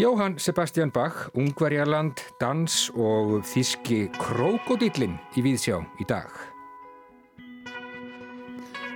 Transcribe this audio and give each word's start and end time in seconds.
Jóhann 0.00 0.38
Sebastian 0.38 0.90
Bach, 0.90 1.28
Ungverjarland, 1.36 2.22
dans 2.40 2.88
og 2.96 3.42
þíski 3.44 4.06
krokodillin 4.16 5.18
í 5.36 5.42
Víðsjá 5.44 5.76
í 6.00 6.06
dag. 6.08 6.30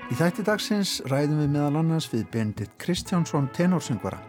Í 0.08 0.16
þætti 0.16 0.46
dagsins 0.46 0.94
ræðum 1.12 1.42
við 1.42 1.50
meðal 1.58 1.82
annars 1.82 2.08
við 2.08 2.24
Bendit 2.32 2.72
Kristjánsson 2.80 3.50
tenorsöngvara 3.52 4.22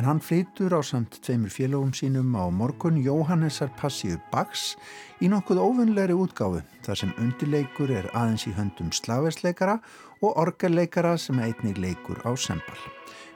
en 0.00 0.08
hann 0.08 0.22
flytur 0.24 0.72
á 0.72 0.80
samt 0.80 1.20
tveimur 1.20 1.52
félagum 1.52 1.92
sínum 1.92 2.32
á 2.40 2.48
morgun 2.48 2.96
Jóhannesar 3.04 3.68
Passíu 3.76 4.16
Bachs 4.32 4.78
í 5.20 5.28
nokkuð 5.28 5.60
óvinnlegri 5.60 6.16
útgáfu 6.16 6.64
þar 6.88 7.02
sem 7.02 7.12
undirleikur 7.20 7.92
er 7.92 8.08
aðeins 8.16 8.48
í 8.48 8.56
höndum 8.56 8.88
slaversleikara 8.96 9.76
og 10.24 10.40
orgelleikara 10.40 11.18
sem 11.20 11.36
einnig 11.36 11.76
leikur 11.76 12.24
á 12.24 12.32
sembal. 12.32 12.80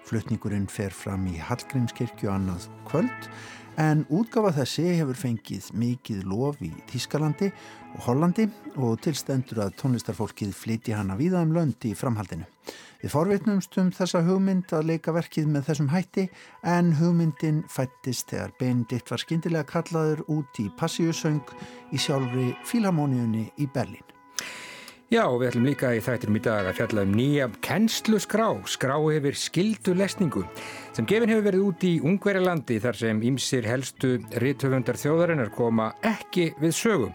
Flutningurinn 0.09 0.69
fer 0.73 0.95
fram 0.95 1.27
í 1.29 1.37
Hallgrímskirkju 1.37 2.31
annað 2.33 2.69
kvöld 2.89 3.29
en 3.79 4.03
útgafa 4.11 4.51
þessi 4.57 4.87
hefur 4.99 5.19
fengið 5.19 5.69
mikið 5.79 6.25
lof 6.27 6.59
í 6.65 6.73
Þískalandi 6.91 7.51
og 7.95 8.01
Hollandi 8.09 8.49
og 8.75 8.99
tilstendur 9.05 9.63
að 9.67 9.77
tónlistarfólkið 9.83 10.57
flyti 10.57 10.97
hana 10.97 11.19
víða 11.19 11.45
um 11.47 11.55
löndi 11.55 11.93
í 11.93 11.99
framhaldinu. 11.99 12.49
Við 12.99 13.15
forvitnumst 13.15 13.79
um 13.79 13.93
þessa 13.95 14.25
hugmynd 14.27 14.75
að 14.75 14.91
leika 14.91 15.15
verkið 15.15 15.47
með 15.55 15.69
þessum 15.71 15.93
hætti 15.93 16.27
en 16.67 16.93
hugmyndin 16.99 17.63
fættist 17.71 18.33
þegar 18.33 18.57
Benedikt 18.59 19.15
var 19.15 19.23
skindilega 19.23 19.71
kallaður 19.71 20.27
út 20.27 20.63
í 20.65 20.71
passíusöng 20.81 21.57
í 21.95 22.03
sjálfri 22.03 22.51
Fílamóniunni 22.67 23.51
í 23.63 23.71
Berlín. 23.71 24.18
Já, 25.09 25.23
við 25.25 25.47
ætlum 25.49 25.65
líka 25.65 25.89
í 25.97 26.01
þættinum 26.05 26.37
í 26.37 26.41
dag 26.45 26.67
að 26.69 26.75
fjalla 26.83 27.03
um 27.07 27.13
nýja 27.17 27.47
kennsluskrá, 27.65 28.51
skrá 28.69 28.99
yfir 29.09 29.39
skildu 29.41 29.95
lesningu 29.97 30.43
sem 30.93 31.07
gefin 31.09 31.33
hefur 31.33 31.47
verið 31.47 31.63
út 31.65 31.87
í 31.89 31.93
Ungverjalandi 32.05 32.77
þar 32.85 32.99
sem 33.01 33.23
ímsir 33.25 33.65
helstu 33.65 34.19
rítöfundar 34.45 35.01
þjóðarinnar 35.01 35.49
koma 35.57 35.87
ekki 36.05 36.51
við 36.61 36.77
sögu. 36.77 37.09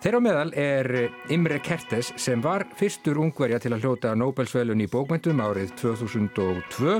Þeirra 0.00 0.22
meðal 0.24 0.54
er 0.56 0.88
Imre 1.36 1.60
Kertes 1.60 2.14
sem 2.16 2.40
var 2.40 2.64
fyrstur 2.80 3.20
Ungverja 3.20 3.60
til 3.60 3.74
að 3.76 3.84
hljóta 3.84 4.14
Nobelsvölun 4.16 4.80
í 4.80 4.88
bókmyndum 4.88 5.44
árið 5.44 5.76
2002 5.82 6.96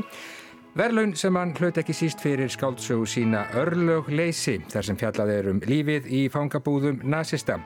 Verlaun 0.74 1.12
sem 1.14 1.36
hann 1.38 1.52
hlaut 1.54 1.76
ekki 1.78 1.94
síst 1.94 2.18
fyrir 2.18 2.50
skáldsögu 2.50 3.04
sína 3.06 3.44
Örlögleysi 3.60 4.56
þar 4.72 4.86
sem 4.88 4.96
fjallað 4.98 5.30
er 5.30 5.48
um 5.52 5.60
lífið 5.62 6.08
í 6.10 6.22
fangabúðum 6.34 6.98
nazista. 7.12 7.60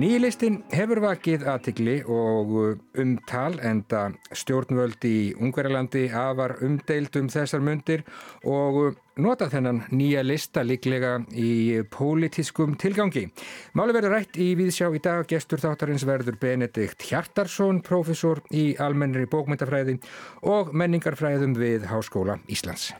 Nýlistinn 0.00 0.62
hefur 0.72 1.02
vakið 1.04 1.44
aðtikli 1.52 1.98
og 2.08 2.54
umtal 2.96 3.58
enda 3.60 4.06
stjórnvöld 4.32 5.04
í 5.04 5.34
Ungverjalandi 5.36 6.06
afar 6.16 6.56
umdeild 6.64 7.20
um 7.20 7.28
þessar 7.28 7.60
myndir 7.60 8.06
og 8.48 8.96
nota 9.22 9.48
þennan 9.52 9.82
nýja 9.96 10.22
lista 10.24 10.62
líklega 10.66 11.16
í 11.32 11.80
pólitískum 11.92 12.76
tilgangi. 12.80 13.26
Máli 13.78 13.96
verður 13.96 14.16
rætt 14.16 14.36
í 14.40 14.50
viðsjá 14.58 14.90
í 14.92 15.00
dag 15.04 15.24
gestur 15.30 15.62
þáttarins 15.62 16.04
verður 16.08 16.36
Benedikt 16.40 17.06
Hjartarsson, 17.08 17.80
profesor 17.86 18.42
í 18.52 18.74
almennri 18.82 19.26
bókmyndafræði 19.30 19.98
og 20.52 20.72
menningarfræðum 20.76 21.56
við 21.56 21.88
Háskóla 21.90 22.38
Íslands. 22.52 22.92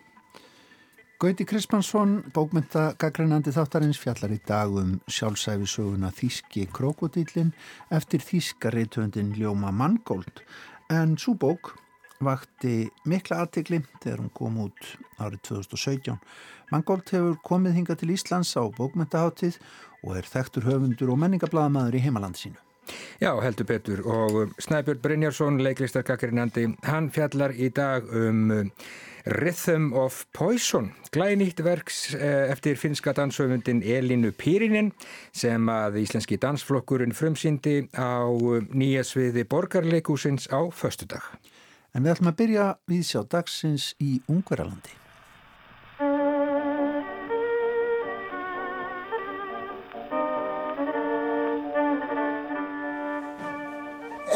Gauti 1.17 1.47
Krispansson, 1.48 2.19
bókmyndagagreinandi 2.37 3.55
þáttarins 3.56 3.97
fjallar 3.97 4.34
í 4.34 4.41
dag 4.44 4.75
um 4.77 4.98
sjálfsæfisöguna 5.09 6.11
Þíski 6.12 6.67
krokodillin 6.77 7.55
eftir 7.89 8.20
Þískareitöndin 8.20 9.33
Ljóma 9.39 9.72
Mangold 9.72 10.44
en 10.92 11.17
svo 11.17 11.33
bók 11.41 11.72
vakti 12.25 12.89
mikla 13.05 13.42
aðtikli 13.45 13.83
þegar 14.03 14.22
hún 14.22 14.33
kom 14.36 14.61
út 14.67 14.92
árið 15.20 15.42
2017. 15.50 16.20
Mangold 16.72 17.11
hefur 17.14 17.36
komið 17.47 17.81
hinga 17.81 17.97
til 17.98 18.12
Íslands 18.14 18.55
á 18.59 18.64
bókmyndaháttið 18.77 19.59
og 20.05 20.17
er 20.19 20.31
þekktur 20.31 20.67
höfundur 20.67 21.12
og 21.12 21.20
menningablaðamaður 21.22 21.98
í 21.98 22.05
heimaland 22.06 22.39
sínu. 22.41 22.61
Já, 23.19 23.32
heldur 23.43 23.66
betur 23.66 24.03
og 24.06 24.53
Snæbjörn 24.62 25.00
Brynjarsson, 25.03 25.59
leiklistarkakarinnandi, 25.65 26.69
hann 26.87 27.10
fjallar 27.10 27.54
í 27.54 27.72
dag 27.75 28.06
um 28.15 28.53
Rhythm 29.27 29.91
of 29.93 30.21
Poison, 30.33 30.93
glænýtt 31.10 31.59
verks 31.66 32.15
eh, 32.15 32.47
eftir 32.53 32.78
finska 32.78 33.10
dansöfundin 33.16 33.83
Elinu 33.83 34.31
Pírinin 34.31 34.93
sem 35.34 35.66
að 35.66 35.98
Íslenski 36.04 36.38
dansflokkurinn 36.38 37.15
frumsýndi 37.16 37.88
á 37.98 38.22
nýja 38.71 39.03
sviði 39.03 39.43
borgarleikúsins 39.50 40.47
á 40.47 40.62
föstudag. 40.71 41.27
En 41.97 42.05
við 42.05 42.12
ætlum 42.12 42.29
að 42.29 42.37
byrja 42.37 42.65
við 42.93 43.05
sjá 43.09 43.21
dagsins 43.33 43.84
í 44.05 44.19
Ungverjalandi. 44.29 44.93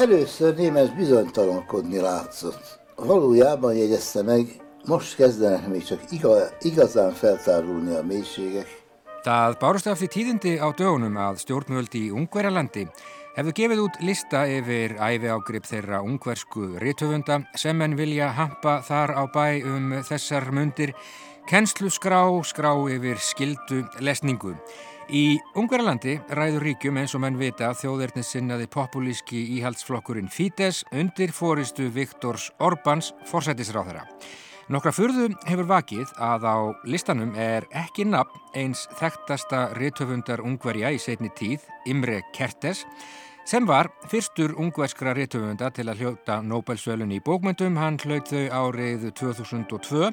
Először 0.01 0.57
némes 0.57 0.91
bizonytalankodni 0.97 2.01
látszott. 2.01 2.81
Valójában 2.97 3.75
jegyezte 3.75 4.23
meg, 4.23 4.47
most 4.87 5.17
kezdenek 5.17 5.69
még 5.69 5.85
csak 5.85 6.01
igazán 6.61 7.13
feltárulni 7.13 7.95
a 7.95 8.03
mélységek. 8.03 8.69
Það 9.21 9.57
bárust 9.61 9.87
af 9.87 9.99
því 10.01 10.07
tíðindi 10.09 10.57
á 10.57 10.73
dögunum 10.73 11.17
að 11.21 11.43
stjórnvöld 11.45 11.93
í 11.93 12.09
Ungverjalandi 13.31 13.37
hefðu 13.37 13.53
gefið 13.55 13.81
út 13.85 13.99
lista 14.03 14.41
yfir 14.49 14.97
æfi 14.99 15.29
ágrip 15.31 15.67
þeirra 15.67 16.01
ungversku 16.03 16.79
rítöfunda 16.81 17.41
sem 17.57 17.81
en 17.83 17.95
vilja 17.97 18.33
hampa 18.35 18.83
þar 18.83 19.13
á 19.15 19.25
bæ 19.31 19.63
um 19.65 20.03
þessar 20.03 20.51
mundir 20.53 20.93
kennslu 21.49 21.91
skrá, 21.91 22.27
skrá 22.43 22.75
yfir 22.91 23.19
skildu 23.19 23.85
lesningu. 24.01 24.57
Í 25.11 25.39
Ungverðarlandi 25.55 26.21
ræður 26.31 26.63
ríkjum 26.63 26.99
eins 26.99 27.15
og 27.15 27.23
menn 27.23 27.39
vita 27.39 27.73
þjóðverðin 27.75 28.27
sinnaði 28.27 28.67
populíski 28.67 29.41
íhaldsflokkurinn 29.59 30.31
Fídes 30.31 30.85
undir 30.93 31.31
fóristu 31.31 31.91
Viktors 31.91 32.51
Orbáns 32.59 33.13
forsætisráðara. 33.31 34.07
Nokkra 34.71 34.93
fyrðu 34.95 35.25
hefur 35.49 35.67
vakið 35.67 36.13
að 36.23 36.45
á 36.47 36.57
listanum 36.87 37.33
er 37.35 37.65
ekki 37.75 38.05
nafn 38.07 38.39
eins 38.55 38.85
þekktasta 39.01 39.65
rítöfundar 39.75 40.39
Ungverja 40.47 40.93
í 40.95 41.01
setni 41.03 41.27
tíð, 41.35 41.65
Imre 41.91 42.21
Kertes, 42.37 42.85
sem 43.51 43.67
var 43.67 43.89
fyrstur 44.13 44.55
ungverskra 44.63 45.11
réttöfunda 45.19 45.73
til 45.75 45.89
að 45.91 46.05
hljóta 46.05 46.39
Nobel-svölun 46.47 47.11
í 47.11 47.19
bókmyndum. 47.27 47.81
Hann 47.83 47.99
hlaut 48.05 48.31
þau 48.31 48.47
árið 48.61 49.09
2002 49.19 50.13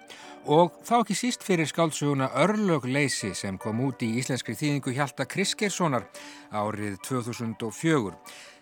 og 0.50 0.82
þá 0.82 0.96
ekki 1.04 1.20
síst 1.22 1.46
fyrir 1.46 1.70
skáldsuguna 1.70 2.32
Örlögleysi 2.42 3.36
sem 3.38 3.62
kom 3.62 3.86
út 3.86 4.02
í 4.02 4.16
íslenskri 4.18 4.58
þýðingu 4.58 4.98
Hjalta 4.98 5.30
Kriskerssonar 5.30 6.10
árið 6.50 6.98
2004. 7.06 8.18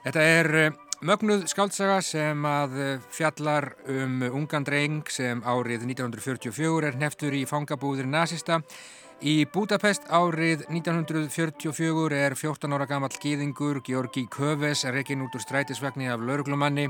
Þetta 0.05 0.22
er 0.22 0.55
eh, 0.59 0.73
mögnuð 1.01 1.47
skáldsaga 1.51 2.01
sem 2.06 2.45
að 2.47 2.78
eh, 2.79 3.00
fjallar 3.11 3.72
um 3.91 4.22
ungan 4.29 4.63
dreng 4.67 5.09
sem 5.11 5.41
árið 5.44 5.88
1944 5.89 6.91
er 6.91 7.00
neftur 7.01 7.35
í 7.35 7.44
fangabúðir 7.50 8.07
nazista 8.07 8.61
Í 9.23 9.45
Budapest 9.47 10.09
árið 10.11 10.66
1944 10.67 12.17
er 12.19 12.34
14 12.35 12.73
ára 12.75 12.88
gammal 12.89 13.13
gíðingur 13.16 13.79
Georgi 13.85 14.25
Köves 14.28 14.84
rekin 14.91 15.23
út 15.23 15.38
úr 15.38 15.41
strætisvegni 15.41 16.09
af 16.11 16.19
lauruglumanni. 16.19 16.89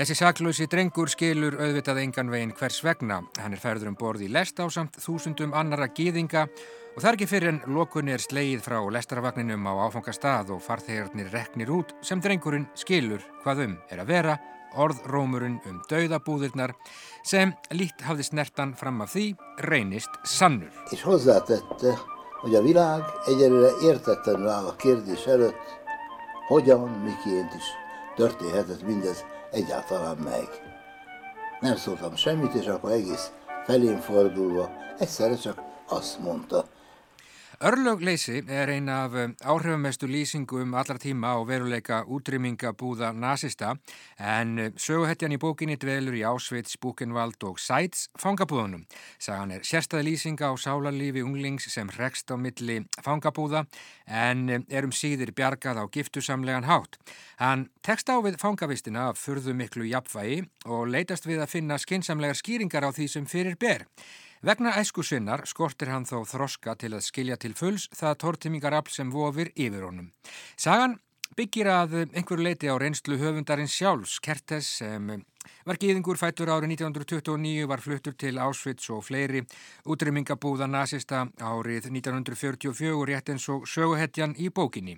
Þessi 0.00 0.14
saklausi 0.16 0.64
drengur 0.64 1.10
skilur 1.12 1.58
auðvitað 1.60 1.98
engan 2.00 2.30
veginn 2.32 2.54
hvers 2.56 2.78
vegna. 2.80 3.18
Hann 3.36 3.52
er 3.52 3.60
færður 3.60 3.90
um 3.90 3.96
borði 4.00 4.30
í 4.30 4.32
lest 4.32 4.56
á 4.56 4.64
samt 4.72 4.94
þúsundum 4.96 5.52
annara 5.52 5.90
gíðinga 5.92 6.46
og 6.46 6.94
það 6.94 7.08
er 7.10 7.16
ekki 7.18 7.26
fyrir 7.28 7.50
en 7.50 7.58
lokunni 7.76 8.14
er 8.14 8.22
sleið 8.24 8.62
frá 8.64 8.78
lestarvagninum 8.80 9.66
á 9.68 9.84
áfangastað 9.84 10.54
og 10.54 10.62
farþegarnir 10.64 11.28
reknir 11.34 11.68
út 11.76 11.92
sem 12.00 12.22
drengurinn 12.24 12.64
skilur 12.80 13.26
hvað 13.42 13.60
um 13.66 13.74
er 13.92 14.00
að 14.00 14.08
vera 14.08 14.38
orðrómurinn 14.80 15.58
um 15.68 15.82
dauðabúðirnar 15.90 16.72
sem 17.20 17.52
lít 17.76 18.00
hafði 18.06 18.24
snertan 18.30 18.72
fram 18.80 19.02
af 19.04 19.12
því 19.12 19.26
reynist 19.68 20.16
sannur. 20.24 20.72
És 20.96 21.02
hozzátette, 21.04 21.92
hogy 22.40 22.56
a 22.56 22.62
világ 22.64 23.04
egyelőre 23.28 23.74
értetlenül 23.84 24.48
áll 24.48 24.72
a 24.72 24.76
kérdés 24.76 25.26
előtt, 25.26 25.76
hogyan, 26.48 26.88
miként 27.04 27.52
is 27.52 27.68
történhetett 28.16 28.86
mindez 28.86 29.24
egyáltalán 29.50 30.16
meg. 30.16 30.48
Nem 31.60 31.76
szóltam 31.76 32.16
semmit, 32.16 32.54
és 32.54 32.66
akkor 32.66 32.90
egész 32.90 33.32
felén 33.64 33.98
fordulva 34.00 34.70
egyszerre 34.98 35.36
csak 35.36 35.62
azt 35.88 36.18
mondta, 36.18 36.64
Örlögleysi 37.60 38.38
er 38.48 38.70
eina 38.72 38.94
af 39.04 39.12
um, 39.20 39.32
áhrifamestu 39.44 40.08
lýsingum 40.08 40.72
allar 40.80 40.96
tíma 40.96 41.34
á 41.36 41.44
veruleika 41.44 41.98
útrymmingabúða 42.08 43.10
nazista 43.12 43.74
en 44.16 44.54
uh, 44.56 44.70
söguhetjan 44.80 45.34
í 45.36 45.38
bókinni 45.42 45.76
dvelur 45.76 46.16
í 46.16 46.22
Ásvits, 46.24 46.78
Búkenvald 46.80 47.36
og 47.44 47.60
Sæts 47.60 48.06
fangabúðunum. 48.16 48.86
Sagan 49.20 49.52
er 49.52 49.66
sérstæði 49.68 50.06
lýsinga 50.08 50.48
á 50.48 50.56
sálarlífi 50.56 51.20
unglings 51.20 51.68
sem 51.68 51.92
rekst 51.98 52.32
á 52.32 52.40
milli 52.40 52.78
fangabúða 53.04 53.66
en 54.08 54.48
um, 54.48 54.64
er 54.72 54.88
um 54.88 54.96
síðir 54.96 55.34
bjargað 55.36 55.82
á 55.82 55.92
giftusamlegan 55.92 56.64
hátt. 56.64 56.96
Hann 57.44 57.68
tekst 57.84 58.08
á 58.08 58.16
við 58.24 58.40
fangavistina 58.40 59.10
af 59.10 59.20
furðu 59.20 59.52
miklu 59.52 59.84
jafnvægi 59.92 60.46
og 60.64 60.88
leitast 60.96 61.28
við 61.28 61.44
að 61.44 61.52
finna 61.58 61.76
skinsamlegar 61.76 62.40
skýringar 62.40 62.88
á 62.88 62.90
því 62.96 63.12
sem 63.18 63.28
fyrir 63.28 63.60
ber. 63.60 63.84
Vegna 64.40 64.70
æsku 64.80 65.02
sinnar 65.04 65.42
skortir 65.44 65.90
hann 65.92 66.06
þó 66.08 66.22
þroska 66.24 66.72
til 66.80 66.94
að 66.96 67.04
skilja 67.04 67.36
til 67.36 67.52
fulls 67.52 67.90
það 67.92 68.14
tortimingarafl 68.22 68.94
sem 68.94 69.10
vofir 69.12 69.50
yfir 69.52 69.82
honum. 69.84 70.06
Sagan 70.56 70.94
byggir 71.36 71.68
að 71.68 71.96
einhver 72.06 72.40
leiti 72.40 72.70
á 72.72 72.74
reynslu 72.80 73.18
höfundarins 73.20 73.74
sjálfs, 73.76 74.16
Kertes 74.24 74.70
sem 74.80 75.10
var 75.68 75.76
gýðingur 75.76 76.16
fættur 76.16 76.48
árið 76.54 76.72
1929, 76.72 77.66
var 77.68 77.84
fluttur 77.84 78.16
til 78.16 78.40
Auschwitz 78.40 78.88
og 78.96 79.04
fleiri 79.04 79.44
útrymmingabúða 79.84 80.70
nazista 80.72 81.26
árið 81.36 81.90
1944 81.92 82.96
rétt 83.12 83.34
eins 83.34 83.44
og 83.52 83.68
söguhetjan 83.68 84.38
í 84.40 84.48
bókinni. 84.48 84.96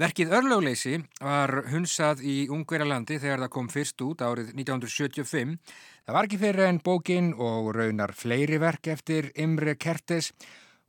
Verkið 0.00 0.32
Örlögleysi 0.32 0.96
var 1.20 1.66
hunsað 1.68 2.22
í 2.24 2.46
Ungverjalandi 2.48 3.18
þegar 3.20 3.44
það 3.44 3.50
kom 3.52 3.66
fyrst 3.68 4.00
út 4.00 4.24
árið 4.24 4.54
1975. 4.56 5.58
Það 6.02 6.16
var 6.16 6.26
ekki 6.26 6.38
fyrir 6.40 6.66
en 6.66 6.80
bókin 6.82 7.28
og 7.38 7.68
raunar 7.76 8.10
fleiri 8.18 8.56
verk 8.58 8.88
eftir 8.90 9.28
Imre 9.38 9.76
Kertes 9.78 10.32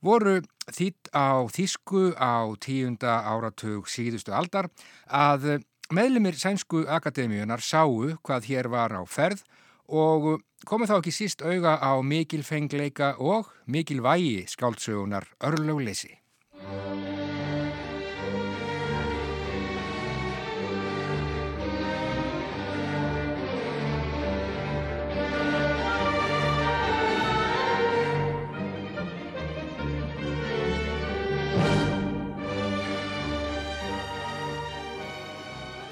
voru 0.02 0.40
þýtt 0.74 1.12
á 1.14 1.46
Þísku 1.54 2.16
á 2.18 2.50
tíunda 2.58 3.20
áratug 3.30 3.86
síðustu 3.86 4.34
aldar 4.34 4.72
að 5.06 5.62
meðlumir 5.94 6.34
Sænsku 6.34 6.88
Akademíunar 6.90 7.62
sáu 7.62 8.18
hvað 8.26 8.50
hér 8.50 8.72
var 8.74 8.98
á 8.98 9.06
ferð 9.06 9.46
og 9.86 10.42
komið 10.66 10.90
þá 10.90 10.98
ekki 10.98 11.14
síst 11.14 11.46
auga 11.46 11.78
á 11.78 11.94
mikil 12.02 12.42
fengleika 12.42 13.14
og 13.22 13.54
mikil 13.70 14.02
vægi 14.02 14.48
skáldsögunar 14.50 15.30
örlugleysi. 15.46 16.10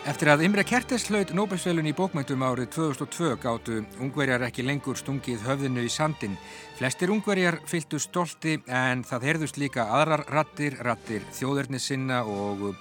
Eftir 0.02 0.32
að 0.34 0.42
Imre 0.48 0.64
Kertes 0.66 1.04
hlaut 1.12 1.30
Nobelsvölun 1.38 1.86
í 1.86 1.92
bókmæntum 1.94 2.42
árið 2.42 2.72
2002 2.74 3.36
gáttu 3.44 3.76
ungverjar 4.02 4.42
ekki 4.48 4.64
lengur 4.66 4.98
stungið 4.98 5.44
höfðinu 5.46 5.84
í 5.86 5.92
sandin. 5.94 6.40
Flestir 6.80 7.14
ungverjar 7.14 7.60
fylgdu 7.70 8.00
stolti 8.02 8.56
en 8.66 9.04
það 9.06 9.28
herðust 9.30 9.60
líka 9.62 9.86
aðrar 9.94 10.24
rattir, 10.34 10.80
rattir 10.82 11.22
þjóðurnissinna 11.38 12.24
og 12.26 12.72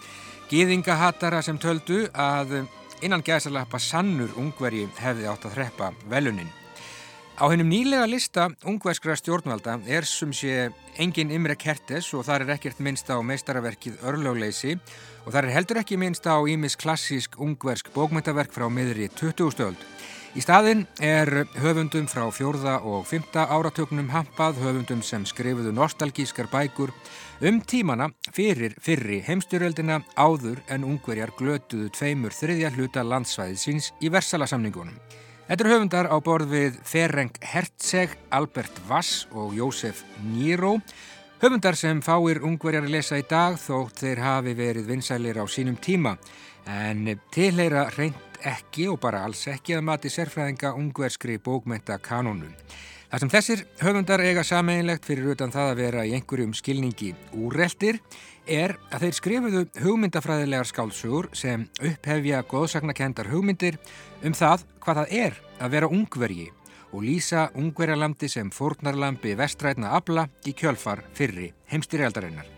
gýðingahattara 0.48 1.42
sem 1.44 1.60
töldu 1.60 2.06
að 2.16 2.62
innan 3.04 3.20
gæsalappa 3.20 3.76
sannur 3.76 4.32
ungverji 4.40 4.88
hefði 5.02 5.28
átt 5.28 5.44
að 5.50 5.60
hreppa 5.60 5.92
velunin. 6.08 6.48
Á 7.40 7.48
hennum 7.48 7.70
nýlega 7.72 8.04
lista 8.04 8.42
ungverskra 8.68 9.14
stjórnvalda 9.16 9.78
er 9.88 10.04
sem 10.04 10.28
sé 10.36 10.66
engin 11.00 11.30
Imre 11.32 11.54
Kertes 11.56 12.10
og 12.12 12.26
þar 12.26 12.42
er 12.44 12.50
ekkert 12.58 12.82
minnst 12.84 13.08
á 13.08 13.16
meistaraverkið 13.16 14.02
örlögleysi 14.04 14.74
og 15.24 15.30
þar 15.32 15.48
er 15.48 15.54
heldur 15.54 15.80
ekki 15.80 15.96
minnst 15.96 16.28
á 16.28 16.36
ímis 16.36 16.76
klassísk 16.76 17.38
ungversk 17.40 17.88
bókmyndaverk 17.94 18.52
frá 18.52 18.66
miðri 18.68 19.08
20. 19.08 19.54
stöld. 19.56 19.86
Í 20.36 20.44
staðin 20.44 20.84
er 21.00 21.46
höfundum 21.62 22.10
frá 22.12 22.26
fjórða 22.28 22.76
og 22.84 23.08
fymta 23.08 23.46
áratöknum 23.48 24.12
hampað 24.12 24.60
höfundum 24.60 25.00
sem 25.00 25.24
skrifuðu 25.24 25.72
nostalgískar 25.72 26.52
bækur 26.52 26.92
um 27.40 27.62
tímana 27.64 28.10
fyrir 28.36 28.76
fyrri 28.84 29.22
heimstyröldina 29.24 30.02
áður 30.12 30.60
en 30.68 30.84
ungverjar 30.92 31.32
glötuðu 31.40 31.88
tveimur 31.96 32.36
þriðja 32.36 32.74
hluta 32.76 33.08
landsvæðið 33.14 33.64
síns 33.64 33.92
í 34.04 34.12
versalasamningunum. 34.12 35.00
Þetta 35.50 35.64
er 35.64 35.72
höfundar 35.72 36.06
á 36.06 36.16
borð 36.22 36.52
við 36.54 36.76
Ferenc 36.86 37.40
Herzeg, 37.42 38.12
Albert 38.30 38.76
Vass 38.86 39.24
og 39.34 39.56
Jósef 39.58 40.04
Níró 40.22 40.76
Höfundar 41.42 41.74
sem 41.74 41.98
fáir 42.06 42.38
ungverjar 42.46 42.86
að 42.86 42.92
lesa 42.94 43.18
í 43.18 43.24
dag 43.26 43.56
þótt 43.58 44.04
þeir 44.04 44.22
hafi 44.22 44.54
verið 44.54 44.86
vinsælir 44.92 45.40
á 45.42 45.44
sínum 45.50 45.74
tíma 45.82 46.12
en 46.70 47.02
tilheyra 47.34 47.88
reynd 47.96 48.38
ekki 48.46 48.86
og 48.92 49.00
bara 49.02 49.24
alls 49.26 49.42
ekki 49.50 49.74
að 49.74 49.88
mati 49.88 50.14
sérfræðinga 50.14 50.70
ungverskri 50.78 51.40
bókmenta 51.42 51.98
kanónum. 51.98 52.54
Það 53.10 53.24
sem 53.24 53.34
þessir 53.34 53.66
höfundar 53.82 54.22
eiga 54.22 54.46
sameinlegt 54.46 55.10
fyrir 55.10 55.32
utan 55.34 55.50
það 55.50 55.72
að 55.72 55.80
vera 55.82 56.06
í 56.06 56.14
einhverjum 56.14 56.54
skilningi 56.54 57.10
úrreltir 57.34 57.98
er 58.50 58.76
að 58.90 59.06
þeir 59.06 59.16
skrifuðu 59.16 59.60
hugmyndafræðilegar 59.84 60.68
skálsugur 60.68 61.30
sem 61.38 61.68
upphefja 61.78 62.42
góðsagnakendar 62.50 63.30
hugmyndir 63.30 63.78
um 64.26 64.34
það 64.36 64.66
hvað 64.82 65.02
það 65.02 65.14
er 65.20 65.38
að 65.60 65.76
vera 65.76 65.90
ungverji 65.94 66.48
og 66.90 67.06
lýsa 67.06 67.46
ungverjalandi 67.54 68.28
sem 68.28 68.50
fórnarlambi 68.50 69.36
vestrætna 69.38 69.94
abla 69.94 70.26
í 70.46 70.54
kjölfar 70.58 71.04
fyrri 71.14 71.52
heimstyrjaldarinnar. 71.70 72.48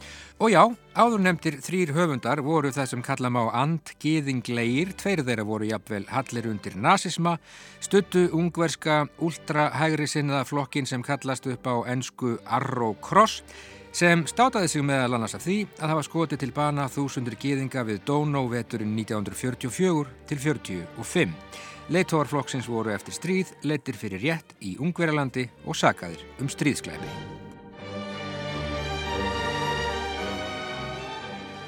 Og 0.43 0.50
já, 0.50 0.62
áður 0.99 1.21
nefndir 1.23 1.59
þrýr 1.62 1.93
höfundar 1.95 2.41
voru 2.43 2.73
það 2.75 2.88
sem 2.91 3.03
kalla 3.05 3.29
má 3.31 3.45
andgiðingleir, 3.61 4.95
tveir 4.99 5.23
þeirra 5.23 5.45
voru 5.47 5.69
jafnvel 5.69 6.06
hallir 6.11 6.49
undir 6.50 6.75
nazisma, 6.75 7.37
stuttu 7.79 8.25
ungverska 8.35 9.05
ultrahægri 9.23 10.09
sinnaða 10.11 10.49
flokkin 10.49 10.88
sem 10.88 11.05
kallast 11.06 11.47
upp 11.47 11.69
á 11.69 11.87
ennsku 11.93 12.38
Arrow 12.43 12.97
Cross, 13.05 13.45
sem 13.93 14.25
státaði 14.27 14.71
sig 14.73 14.85
meðal 14.87 15.19
annars 15.19 15.37
af 15.37 15.44
því 15.44 15.59
að 15.79 15.93
hafa 15.93 16.05
skotið 16.06 16.41
til 16.43 16.53
bana 16.56 16.89
þúsundur 16.89 17.37
giðinga 17.41 17.85
við 17.85 18.00
Dono 18.09 18.47
veturinn 18.49 18.94
1944 18.97 20.06
til 20.31 20.41
45. 20.41 21.35
Leitóarflokksins 21.93 22.69
voru 22.71 22.94
eftir 22.94 23.17
stríð, 23.17 23.53
leittir 23.69 23.99
fyrir 23.99 24.23
rétt 24.23 24.56
í 24.65 24.77
Ungverjalandi 24.81 25.49
og 25.67 25.77
sagaðir 25.77 26.25
um 26.41 26.49
stríðskleipi. 26.49 27.11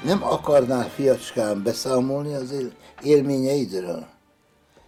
Nem 0.05 0.23
akarnál 0.23 0.89
fiacskám 0.97 1.63
beszámolni 1.63 2.33
az 2.33 2.53
élményeidről? 3.01 4.14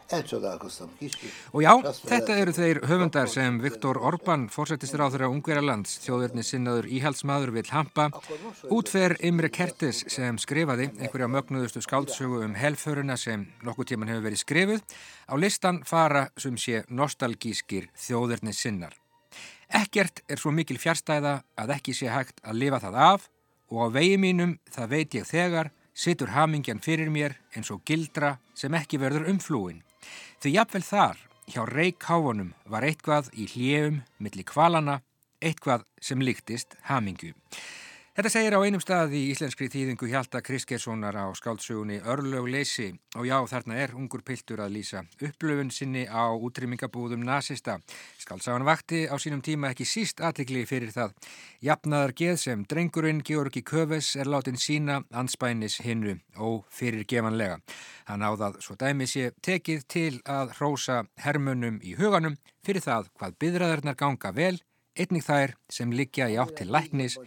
Og 0.08 1.64
já, 1.64 1.72
þetta 2.08 2.36
eru 2.40 2.54
þeir 2.56 2.80
höfundar 2.88 3.28
sem 3.32 3.58
Viktor 3.60 4.00
Orbán, 4.00 4.46
fórsættistur 4.52 5.04
á 5.04 5.28
Ungverjalands, 5.28 5.98
þjóðverðni 6.06 6.46
sinnaður 6.48 6.88
íhaldsmaður 6.88 7.52
vil 7.58 7.66
hampa, 7.72 8.08
útfer 8.72 9.18
Imre 9.28 9.50
Kertes 9.52 10.06
sem 10.14 10.40
skrifaði 10.40 10.90
einhverja 10.96 11.28
mögnuðustu 11.32 11.84
skáldsögu 11.84 12.44
um 12.46 12.56
helföruna 12.56 13.18
sem 13.20 13.50
nokkuð 13.68 13.92
tíman 13.92 14.14
hefur 14.14 14.28
verið 14.30 14.44
skrifuð, 14.44 14.86
á 15.28 15.34
listan 15.36 15.82
fara 15.84 16.28
sem 16.40 16.56
sé 16.56 16.86
nostalgískir 16.88 17.90
þjóðverðni 18.00 18.56
sinnar. 18.56 18.96
Ekkert 19.68 20.22
er 20.32 20.40
svo 20.40 20.54
mikil 20.56 20.80
fjärstæða 20.80 21.42
að 21.60 21.74
ekki 21.76 21.96
sé 21.98 22.08
hægt 22.08 22.40
að 22.48 22.62
lifa 22.64 22.80
það 22.86 23.02
af 23.10 23.28
og 23.68 23.84
á 23.84 23.88
vegi 24.00 24.16
mínum, 24.22 24.56
það 24.72 24.94
veit 24.94 25.18
ég 25.20 25.28
þegar, 25.28 25.74
situr 25.98 26.32
hamingjan 26.32 26.80
fyrir 26.80 27.10
mér 27.12 27.36
eins 27.56 27.72
og 27.74 27.84
gildra 27.84 28.38
sem 28.56 28.74
ekki 28.78 29.02
verður 29.02 29.28
umflúin. 29.34 29.82
Því 30.42 30.54
jafnvel 30.54 30.84
þar, 30.86 31.18
hjá 31.48 31.62
reikháfunum, 31.70 32.54
var 32.70 32.86
eitthvað 32.88 33.32
í 33.34 33.48
hljefum, 33.54 34.02
milli 34.22 34.46
kvalana, 34.48 35.02
eitthvað 35.42 35.86
sem 36.02 36.22
líktist 36.22 36.78
hamingu. 36.90 37.34
Þetta 38.18 38.32
segir 38.34 38.56
á 38.58 38.66
einum 38.66 38.82
stað 38.82 39.12
í 39.14 39.20
íslenskri 39.30 39.68
þýðingu 39.70 40.08
Hjalta 40.10 40.40
Kriskessonar 40.42 41.14
á 41.14 41.30
skáltsugunni 41.38 42.00
Örlög 42.02 42.48
leysi 42.50 42.88
og 43.14 43.28
já 43.30 43.36
þarna 43.46 43.76
er 43.78 43.92
ungur 43.94 44.24
piltur 44.26 44.64
að 44.64 44.72
lýsa 44.74 45.04
upplöfun 45.22 45.70
sinni 45.70 46.08
á 46.10 46.34
útrymmingabúðum 46.34 47.22
nazista. 47.22 47.76
Skáltsagan 48.18 48.66
vakti 48.66 49.04
á 49.06 49.14
sínum 49.22 49.44
tíma 49.46 49.70
ekki 49.70 49.86
síst 49.86 50.24
aðtikli 50.26 50.64
fyrir 50.66 50.90
það. 50.96 51.14
Jafnaðar 51.62 52.16
geð 52.18 52.40
sem 52.42 52.64
drengurinn 52.66 53.22
Georgi 53.22 53.62
Köves 53.62 54.16
er 54.18 54.26
látin 54.34 54.58
sína 54.58 55.04
anspænis 55.14 55.78
hinnu 55.86 56.16
og 56.42 56.66
fyrir 56.74 57.06
gefanlega. 57.06 57.60
Hann 58.10 58.26
áðað 58.26 58.58
svo 58.66 58.80
dæmi 58.82 59.06
sé 59.06 59.30
tekið 59.46 59.86
til 59.86 60.16
að 60.26 60.58
hrósa 60.58 61.04
hermunum 61.22 61.78
í 61.86 61.94
huganum 62.02 62.42
fyrir 62.66 62.82
það 62.82 63.14
hvað 63.14 63.38
byðraðarnar 63.46 64.00
ganga 64.02 64.34
vel 64.34 64.58
einnig 64.98 65.26
þær 65.26 65.56
sem 65.70 65.94
liggja 65.94 66.30
í 66.32 66.38
átt 66.42 66.58
til 66.60 66.70
læknis 66.74 67.18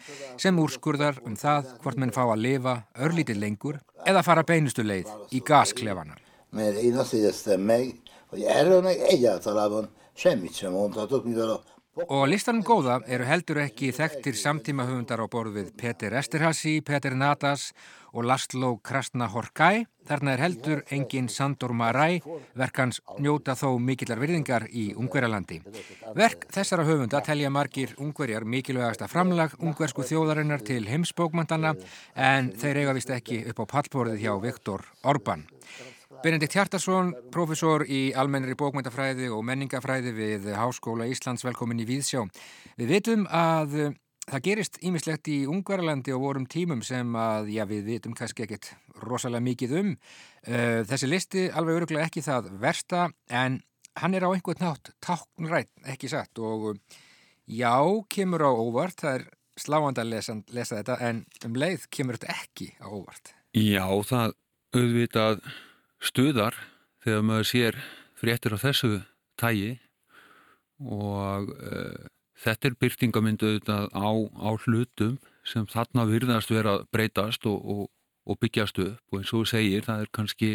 sem 0.41 0.59
úrskurðar 0.61 1.21
um 1.27 1.37
það 1.39 1.73
hvort 1.83 2.01
menn 2.01 2.15
fá 2.15 2.23
að 2.27 2.45
lifa 2.47 2.77
örlítið 3.07 3.43
lengur 3.45 3.81
eða 4.07 4.25
fara 4.27 4.47
beinustu 4.47 4.85
leið 4.87 5.11
í 5.31 5.43
gasklefana. 5.47 6.19
Mert 6.51 6.83
én 6.83 6.97
azt 6.99 7.15
éreztem 7.15 7.61
meg, 7.61 7.95
hogy 8.31 8.43
erről 8.43 8.83
meg 8.83 8.99
egyáltalában 8.99 9.91
semmit 10.15 10.55
sem 10.55 10.73
mondhatok, 10.73 11.25
mivel 11.25 11.51
a 11.51 11.61
Og 12.09 12.29
listanum 12.31 12.63
góða 12.63 13.01
eru 13.11 13.25
heldur 13.27 13.59
ekki 13.65 13.91
þekktir 13.93 14.37
samtíma 14.39 14.87
höfundar 14.87 15.21
á 15.21 15.27
borð 15.29 15.57
við 15.59 15.73
Peter 15.77 16.15
Esterhazy, 16.17 16.79
Peter 16.87 17.17
Natas 17.19 17.73
og 18.13 18.27
Laszlo 18.27 18.77
Krasnahorkai. 18.85 19.87
Þarna 20.09 20.33
er 20.35 20.43
heldur 20.43 20.81
engin 20.91 21.29
Sandor 21.31 21.75
Marai, 21.77 22.23
verkans 22.59 22.99
njóta 23.23 23.55
þó 23.55 23.77
mikillar 23.79 24.19
virðingar 24.19 24.67
í 24.73 24.91
Ungverjalandi. 24.99 25.61
Verk 26.17 26.49
þessara 26.51 26.87
höfunda 26.89 27.21
telja 27.23 27.53
margir 27.53 27.95
ungverjar 28.01 28.47
mikilvægasta 28.49 29.07
framlag 29.13 29.55
ungversku 29.61 30.03
þjóðarinnar 30.09 30.65
til 30.67 30.83
heimsbókmantana 30.89 31.77
en 32.17 32.51
þeir 32.59 32.83
eiga 32.83 32.97
vist 32.97 33.15
ekki 33.15 33.45
upp 33.53 33.63
á 33.63 33.71
pallborðið 33.77 34.25
hjá 34.25 34.35
Viktor 34.43 34.87
Orbán. 35.05 35.47
Benedikt 36.21 36.53
Hjartarsson, 36.53 37.15
profesor 37.33 37.87
í 37.89 38.11
almennri 38.19 38.53
bókmyndafræði 38.59 39.31
og 39.33 39.41
menningafræði 39.49 40.11
við 40.13 40.51
Háskóla 40.53 41.07
Íslands, 41.09 41.47
velkomin 41.47 41.81
í 41.81 41.87
Víðsjá. 41.89 42.27
Við 42.77 42.93
vitum 42.99 43.25
að 43.31 43.95
það 44.31 44.45
gerist 44.47 44.79
ímislegt 44.87 45.31
í 45.31 45.41
Ungverðarlandi 45.51 46.15
og 46.15 46.23
vorum 46.25 46.47
tímum 46.51 46.85
sem 46.87 47.17
að, 47.19 47.51
já 47.55 47.65
við 47.69 47.89
vitum 47.95 48.15
kannski 48.19 48.47
ekkit 48.47 48.71
rosalega 49.03 49.45
mikið 49.47 49.77
um. 49.81 49.91
Uh, 50.47 50.81
þessi 50.89 51.11
listi 51.11 51.49
alveg 51.51 51.81
öruglega 51.81 52.07
ekki 52.09 52.25
það 52.25 52.53
versta 52.63 53.09
en 53.27 53.61
hann 54.01 54.15
er 54.15 54.27
á 54.27 54.31
einhvern 54.31 54.63
nátt 54.63 54.93
táknrætt, 55.03 55.73
ekki 55.91 56.11
satt 56.11 56.39
og 56.39 56.79
já, 57.51 57.75
kemur 58.13 58.47
á 58.47 58.51
óvart, 58.55 59.01
það 59.03 59.19
er 59.19 59.27
sláand 59.61 59.99
að 60.01 60.13
lesa, 60.15 60.37
lesa 60.55 60.79
þetta 60.79 60.99
en 61.09 61.25
um 61.47 61.59
leið 61.59 61.89
kemur 61.93 62.19
þetta 62.19 62.39
ekki 62.39 62.71
á 62.79 62.87
óvart. 62.89 63.35
Já, 63.57 63.85
það 64.07 64.37
auðvitað 64.79 65.43
stuðar 66.01 66.57
þegar 67.03 67.27
maður 67.27 67.51
sér 67.51 67.81
fréttir 68.21 68.55
á 68.55 68.59
þessu 68.63 68.93
tægi 69.41 69.73
og 70.81 71.51
uh, 71.51 72.07
þetta 72.41 72.69
er 72.69 72.77
byrtingamyndu 72.81 73.49
auðvitað 73.49 73.89
á, 73.93 74.11
á 74.41 74.51
hlutum 74.65 75.19
sem 75.47 75.67
þarna 75.69 76.07
virðast 76.09 76.53
vera 76.53 76.79
breytast 76.93 77.47
og, 77.49 77.61
og, 77.65 77.83
og 78.27 78.41
byggjast 78.41 78.81
upp. 78.85 79.03
Og 79.11 79.21
eins 79.21 79.33
og 79.33 79.43
þú 79.43 79.51
segir 79.53 79.85
það 79.87 80.05
er 80.05 80.13
kannski 80.17 80.53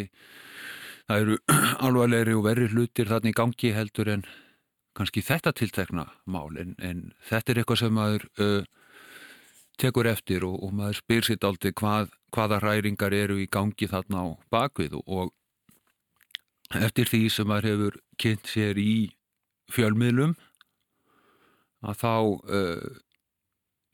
það 1.06 1.22
eru 1.22 1.38
alvarlegri 1.86 2.34
og 2.34 2.46
verri 2.46 2.70
hlutir 2.72 3.10
þarna 3.10 3.32
í 3.32 3.36
gangi 3.36 3.72
heldur 3.76 4.12
en 4.16 4.26
kannski 4.96 5.22
þetta 5.24 5.52
tiltekna 5.52 6.08
mál. 6.24 6.56
En, 6.58 6.74
en 6.78 7.10
þetta 7.28 7.52
er 7.52 7.62
eitthvað 7.62 7.82
sem 7.82 7.96
maður 7.96 8.26
uh, 8.40 8.62
tekur 9.80 10.08
eftir 10.08 10.46
og, 10.48 10.56
og 10.64 10.72
maður 10.76 11.02
spyr 11.02 11.28
sitt 11.28 11.44
aldrei 11.44 11.74
hvað, 11.76 12.14
hvaða 12.34 12.62
hræringar 12.62 13.14
eru 13.14 13.38
í 13.42 13.50
gangi 13.50 13.90
þarna 13.90 14.24
á 14.24 14.26
bakvið. 14.54 14.98
Og 15.04 15.34
eftir 16.74 17.12
því 17.12 17.22
sem 17.30 17.48
maður 17.48 17.70
hefur 17.70 18.00
kynnt 18.18 18.50
sér 18.50 18.80
í 18.80 19.12
fjölmiðlum 19.70 20.34
að 21.86 21.98
þá 22.02 22.14
uh, 22.58 22.86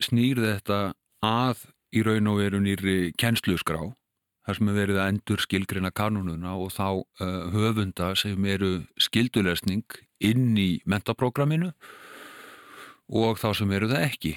snýr 0.03 0.41
þetta 0.41 0.79
að 1.23 1.67
í 1.93 2.03
raun 2.05 2.31
og 2.31 2.39
veru 2.41 2.61
nýri 2.63 3.13
kennslusgrá 3.19 3.81
þar 4.43 4.57
sem 4.57 4.71
er 4.71 4.79
verið 4.79 4.99
að 4.99 5.11
endur 5.13 5.43
skilgrina 5.43 5.91
kanununa 5.95 6.55
og 6.59 6.73
þá 6.75 6.87
uh, 6.99 7.43
höfunda 7.53 8.13
sem 8.19 8.49
eru 8.49 8.73
skildulesning 9.01 9.85
inn 10.23 10.57
í 10.59 10.81
mentaprogramminu 10.89 11.71
og 13.13 13.39
þá 13.39 13.49
sem 13.59 13.71
eru 13.75 13.91
það 13.91 14.07
ekki. 14.07 14.33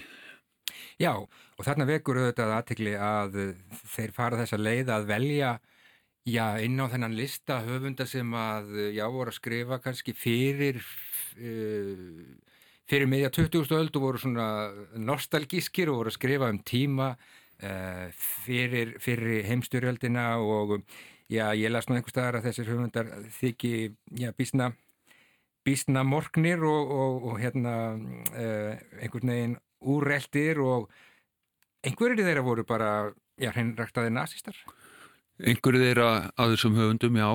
Já, 1.00 1.12
og 1.16 1.64
þarna 1.64 1.86
vekur 1.88 2.20
auðvitað 2.20 2.54
aðtikli 2.56 2.94
að 2.98 3.40
þeir 3.92 4.12
fara 4.16 4.38
þessa 4.40 4.58
leið 4.60 4.92
að 4.92 5.08
velja 5.10 5.50
já, 6.26 6.56
inn 6.64 6.80
á 6.80 6.86
þennan 6.90 7.16
lista 7.16 7.60
höfunda 7.66 8.06
sem 8.08 8.32
að, 8.36 8.72
já, 8.96 9.04
voru 9.12 9.32
að 9.32 9.38
skrifa 9.38 9.80
kannski 9.82 10.14
fyrir 10.16 10.80
uh, 10.80 12.24
fyrir 12.90 13.10
miðja 13.10 13.32
20. 13.34 13.74
öld 13.76 13.98
og 13.98 14.04
voru 14.04 14.22
svona 14.22 14.46
nostalgískir 14.94 15.90
og 15.90 16.00
voru 16.00 16.12
að 16.12 16.18
skrifa 16.18 16.50
um 16.52 16.62
tíma 16.62 17.12
uh, 17.16 18.06
fyrir, 18.14 18.96
fyrir 19.02 19.46
heimstyrjöldina 19.48 20.36
og 20.38 20.78
já, 21.28 21.50
ég 21.58 21.72
las 21.72 21.88
nú 21.88 21.96
einhver 21.96 22.14
staðar 22.14 22.40
að 22.40 22.50
þessir 22.50 22.70
höfundar 22.70 23.10
þykki, 23.40 23.72
já, 24.22 24.30
bísna 24.36 24.72
bísna 25.66 26.04
morgnir 26.06 26.62
og, 26.62 26.92
og, 26.94 27.24
og 27.30 27.40
hérna 27.42 27.74
uh, 27.98 28.72
einhvern 29.02 29.32
veginn 29.32 29.56
úrreltir 29.82 30.60
og 30.62 30.90
einhverjir 31.86 32.22
þeirra 32.22 32.44
voru 32.46 32.64
bara, 32.66 32.90
já, 33.38 33.50
hreinræktaði 33.50 34.12
nazistar? 34.14 34.58
Einhverjir 35.42 35.90
þeirra 35.90 36.10
að 36.38 36.54
þessum 36.54 36.78
höfundum, 36.78 37.18
já, 37.18 37.30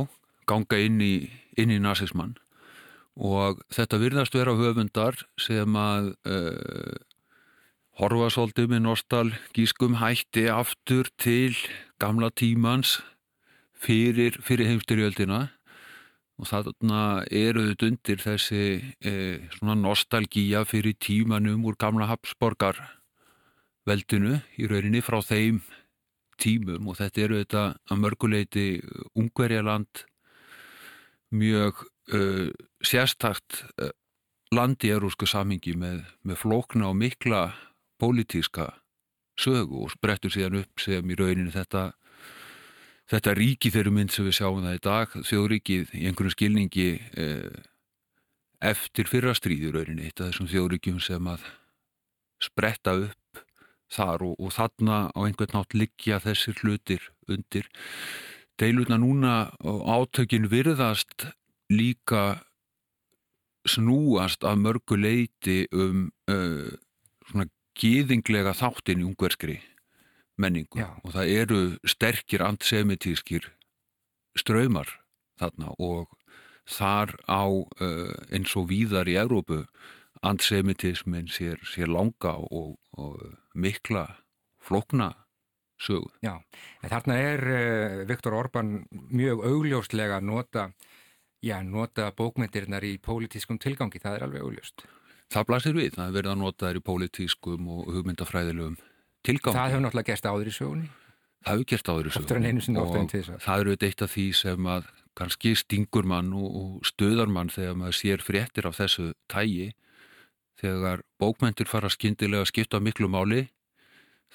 ganga 0.47 0.79
inn 0.79 1.03
í, 1.03 1.13
í 1.59 1.67
nazismann 1.75 2.37
og 3.19 3.61
þetta 3.73 3.99
virðast 4.01 4.35
vera 4.35 4.55
höfundar 4.55 5.17
sem 5.39 5.75
að 5.75 6.13
uh, 6.29 6.99
horfa 7.99 8.29
svolítið 8.31 8.71
með 8.71 8.85
nostalgískum 8.87 9.97
hætti 9.99 10.47
aftur 10.51 11.09
til 11.19 11.55
gamla 12.01 12.31
tímans 12.31 12.99
fyrir, 13.81 14.37
fyrir 14.41 14.71
heimstyrjöldina 14.71 15.49
og 16.41 16.49
þarna 16.49 17.01
eru 17.29 17.67
þau 17.69 17.85
undir 17.91 18.21
þessi 18.23 18.63
eh, 19.05 19.43
svona 19.57 19.75
nostalgíja 19.77 20.63
fyrir 20.65 20.95
tímanum 20.97 21.67
úr 21.69 21.77
gamla 21.77 22.07
Habsborgar 22.09 22.79
veldinu 23.85 24.39
í 24.57 24.69
rauninni 24.69 25.03
frá 25.05 25.19
þeim 25.21 25.61
tímum. 26.41 26.89
Og 26.89 26.97
þetta 26.97 27.21
eru 27.25 27.41
þetta 27.43 27.65
að 27.91 28.01
mörguleiti 28.01 28.65
Ungverjaland 29.13 30.05
mjög 31.31 31.85
uh, 32.13 32.49
sérstakt 32.83 33.63
uh, 33.81 33.91
land 34.51 34.83
í 34.83 34.91
erúsku 34.91 35.29
samingi 35.29 35.75
með, 35.79 36.03
með 36.27 36.41
flókna 36.43 36.91
og 36.91 36.99
mikla 36.99 37.51
pólitíska 38.01 38.71
sögu 39.39 39.85
og 39.85 39.93
sprettur 39.93 40.33
síðan 40.33 40.61
upp 40.63 40.81
sem 40.81 41.07
í 41.07 41.17
rauninni 41.17 41.53
þetta 41.53 41.91
þetta 43.11 43.35
ríki 43.37 43.71
þeirri 43.73 43.93
mynd 43.95 44.13
sem 44.13 44.27
við 44.27 44.37
sjáum 44.39 44.63
það 44.63 44.77
í 44.77 44.83
dag, 44.85 45.15
þjóðríkið 45.27 45.95
í 45.99 46.03
einhvern 46.07 46.33
skilningi 46.33 46.89
eh, 47.19 47.63
eftir 48.61 49.09
fyrra 49.09 49.33
stríðuraurinni, 49.35 50.07
eitt 50.07 50.21
af 50.21 50.31
þessum 50.31 50.49
þjóðríkjum 50.51 51.01
sem 51.03 51.27
að 51.27 51.47
spretta 52.41 52.95
upp 53.07 53.41
þar 53.91 54.23
og, 54.29 54.35
og 54.39 54.53
þarna 54.55 54.99
á 55.11 55.19
einhvern 55.25 55.57
nátt 55.57 55.75
liggja 55.75 56.21
þessir 56.23 56.61
hlutir 56.61 57.09
undir. 57.27 57.67
Deilurna 58.61 58.99
núna 59.01 59.33
átökin 59.59 60.47
virðast 60.51 61.27
líka 61.71 62.41
snúast 63.67 64.43
af 64.43 64.57
mörgu 64.57 64.97
leiti 64.97 65.65
um 65.71 66.09
uh, 66.29 66.71
svona 67.29 67.47
gíðinglega 67.77 68.53
þáttin 68.57 69.03
í 69.03 69.07
ungverskri 69.07 69.59
menningu 70.41 70.81
Já. 70.81 70.89
og 71.05 71.13
það 71.15 71.33
eru 71.35 71.61
sterkir 71.87 72.43
antisemitískir 72.43 73.51
ströymar 74.37 74.89
þarna 75.39 75.73
og 75.77 76.11
þar 76.69 77.15
á 77.29 77.43
uh, 77.47 78.13
eins 78.31 78.55
og 78.57 78.69
víðar 78.71 79.09
í 79.09 79.17
Európu 79.19 79.63
antisemitismin 80.21 81.29
sér, 81.31 81.57
sér 81.65 81.89
langa 81.89 82.35
og, 82.37 82.77
og 82.97 83.17
mikla 83.57 84.05
flokna 84.61 85.11
sög. 85.81 86.05
Já, 86.21 86.37
en 86.83 86.93
þarna 86.93 87.17
er 87.17 87.45
uh, 87.49 88.01
Viktor 88.09 88.37
Orbán 88.37 88.83
mjög 88.91 89.45
augljóslega 89.49 90.21
nota, 90.21 90.69
já, 91.41 91.57
nota 91.65 92.09
bókmyndirnar 92.17 92.85
í 92.85 92.95
pólitískum 93.01 93.59
tilgangi, 93.61 94.01
það 94.01 94.17
er 94.17 94.25
alveg 94.27 94.45
augljóst. 94.45 94.85
Það 95.31 95.45
blasir 95.47 95.77
við, 95.77 95.93
það 95.95 96.15
verða 96.17 96.33
að 96.35 96.41
nota 96.41 96.69
þær 96.69 96.79
í 96.79 96.85
pólitískum 96.87 97.69
og 97.71 97.91
hugmyndafræðilegum 97.95 98.79
tilgangi. 99.25 99.57
Það 99.57 99.69
hefur 99.71 99.85
náttúrulega 99.85 100.11
gerst 100.11 100.27
áður 100.27 100.49
í 100.49 100.55
sögunni. 100.55 100.89
Það 101.41 101.55
hefur 101.55 101.69
gerst 101.71 101.91
áður 101.91 102.09
í 102.09 102.11
sögunni. 102.11 102.25
Oftar 102.25 102.41
en 102.41 102.49
einu 102.49 102.65
sinni, 102.65 102.81
oftar 102.81 103.01
en 103.01 103.11
tviðsar. 103.11 103.39
Það 103.45 103.63
eru 103.63 103.77
eitt 103.77 104.03
af 104.05 104.11
því 104.11 104.25
sem 104.41 104.67
að 104.75 104.89
kannski 105.17 105.53
stingur 105.59 106.07
mann 106.07 106.33
og, 106.35 106.81
stöðar 106.87 107.31
mann 107.31 107.51
þegar 107.51 107.79
maður 107.79 107.97
sér 107.99 108.25
fréttir 108.25 108.67
af 108.69 108.77
þessu 108.79 109.07
tægi. 109.31 109.71
Þegar 110.61 111.01
bókmentur 111.21 111.69
fara 111.71 111.89
skindilega 111.89 112.45
að 112.45 112.51
skipta 112.51 112.81
miklu 112.83 113.07
máli, 113.09 113.47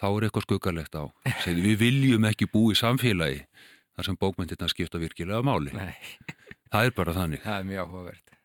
þá 0.00 0.08
er 0.08 0.26
eitthvað 0.26 0.46
skuggarlegt 0.48 0.96
á. 0.98 1.04
Segði, 1.44 1.62
við 1.68 1.76
viljum 1.84 2.26
ekki 2.26 2.48
bú 2.50 2.70
í 2.72 2.78
samfélagi 2.78 3.44
þar 3.96 4.08
sem 4.08 4.18
bókmentirna 4.20 4.68
skipta 4.72 5.00
virkilega 5.00 5.44
máli. 5.46 5.76
Nei. 5.76 5.94
Það 6.73 6.88
er 6.88 6.96
bara 6.96 7.16
þannig. 7.16 7.44
Það 7.44 7.61
er 7.61 7.70
mjög 7.73 7.85
áhugavert 7.87 8.37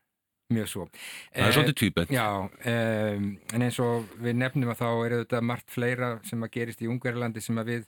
mjög 0.51 0.69
svo. 0.69 0.85
Það 1.31 1.47
er 1.47 1.55
svolítið 1.55 1.77
týpend. 1.79 2.13
Já, 2.13 2.27
um, 2.43 3.27
en 3.55 3.65
eins 3.65 3.79
og 3.83 4.09
við 4.21 4.39
nefnum 4.41 4.73
að 4.73 4.81
þá 4.81 4.87
eru 4.91 5.19
þetta 5.23 5.43
margt 5.51 5.71
fleira 5.73 6.11
sem 6.27 6.43
að 6.43 6.53
gerist 6.57 6.83
í 6.83 6.89
Ungverðarlandi 6.91 7.43
sem 7.43 7.61
að 7.61 7.71
við 7.71 7.87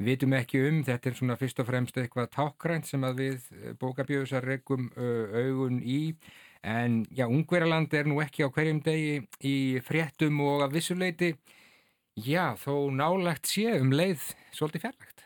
vitum 0.00 0.36
ekki 0.38 0.62
um. 0.68 0.82
Þetta 0.86 1.10
er 1.10 1.18
svona 1.18 1.38
fyrst 1.40 1.62
og 1.62 1.68
fremst 1.70 2.00
eitthvað 2.00 2.30
tákgrænt 2.36 2.88
sem 2.88 3.04
að 3.06 3.24
við 3.24 3.48
eh, 3.56 3.72
bókabjöðsar 3.80 4.46
reggum 4.48 4.90
uh, 4.96 5.36
augun 5.36 5.80
í. 5.84 6.00
En 6.66 7.02
já, 7.16 7.26
Ungverðarland 7.28 7.94
er 7.96 8.10
nú 8.10 8.20
ekki 8.24 8.44
á 8.44 8.52
hverjum 8.52 8.82
degi 8.84 9.20
í 9.48 9.56
fréttum 9.84 10.42
og 10.44 10.66
að 10.66 10.76
vissuleiti, 10.76 11.30
já, 12.20 12.52
þó 12.60 12.90
nálagt 12.92 13.48
sé 13.48 13.78
um 13.78 13.94
leið 13.94 14.26
svolítið 14.52 14.88
fjarlagt. 14.88 15.24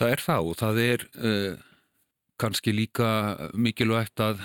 Það 0.00 0.14
er 0.14 0.22
það 0.24 0.46
og 0.48 0.56
það 0.56 0.80
er 0.86 1.04
uh, 1.20 1.66
kannski 2.40 2.72
líka 2.74 3.10
mikilvægt 3.54 4.20
að 4.24 4.40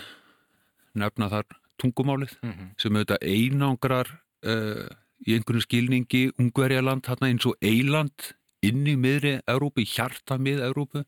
nefna 0.95 1.29
þar 1.31 1.47
tungumálið 1.81 2.35
mm 2.41 2.51
-hmm. 2.51 2.69
sem 2.79 2.95
auðvitað 2.95 3.23
einangrar 3.23 4.11
uh, 4.45 4.87
í 5.25 5.35
einhvern 5.35 5.61
skilningi 5.61 6.31
Ungverjaland, 6.39 7.07
hérna 7.07 7.27
eins 7.27 7.45
og 7.45 7.55
Eiland 7.61 8.35
inn 8.65 8.85
í 8.87 8.95
miðri 8.95 9.39
Európu, 9.47 9.83
hjarta 9.85 10.37
mið 10.37 10.63
Európu 10.67 11.05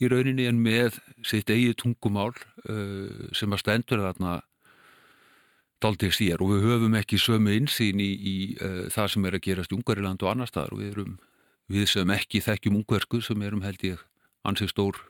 í 0.00 0.08
rauninni 0.08 0.46
en 0.46 0.60
með 0.60 0.98
sitt 1.24 1.50
eigi 1.50 1.74
tungumál 1.74 2.34
uh, 2.68 3.30
sem 3.32 3.52
að 3.52 3.62
stendur 3.62 4.04
þarna 4.04 4.40
daldið 5.82 6.12
sér 6.16 6.42
og 6.42 6.54
við 6.54 6.66
höfum 6.70 6.94
ekki 6.96 7.18
sömu 7.20 7.56
insýn 7.56 8.00
í, 8.00 8.10
í 8.16 8.36
uh, 8.60 8.86
það 8.92 9.10
sem 9.12 9.24
er 9.28 9.38
að 9.38 9.46
gerast 9.48 9.72
í 9.72 9.78
Ungverjaland 9.78 10.22
og 10.22 10.30
annar 10.32 10.50
staðar 10.50 10.76
og 10.76 10.82
við 10.82 10.92
erum 10.94 11.18
við 11.72 11.88
sem 11.90 12.12
ekki 12.14 12.44
þekkjum 12.44 12.80
ungversku 12.80 13.20
sem 13.24 13.42
erum 13.42 13.64
held 13.66 13.82
ég 13.84 14.02
ansið 14.46 14.72
stór 14.72 15.00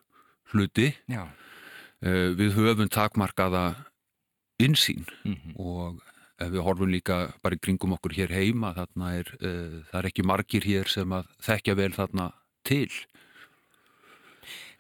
hluti. 0.52 0.92
Já. 1.10 1.26
uh, 1.26 2.28
við 2.38 2.56
höfum 2.58 2.92
takmarkaða 2.92 3.66
insýn 4.62 5.06
Mm 5.24 5.56
og 5.56 6.02
ef 6.36 6.50
við 6.52 6.64
horfum 6.66 6.90
líka 6.92 7.16
bara 7.40 7.56
í 7.56 7.60
kringum 7.64 7.94
okkur 7.96 8.12
hér 8.12 8.32
heima 8.36 8.74
þarna 8.76 9.12
er, 9.16 9.30
uh, 9.40 9.76
það 9.88 10.00
er 10.00 10.08
ekki 10.10 10.24
margir 10.26 10.66
hér 10.68 10.90
sem 10.92 11.12
að 11.16 11.30
þekkja 11.46 11.76
vel 11.78 11.92
þarna 11.96 12.26
til. 12.66 12.90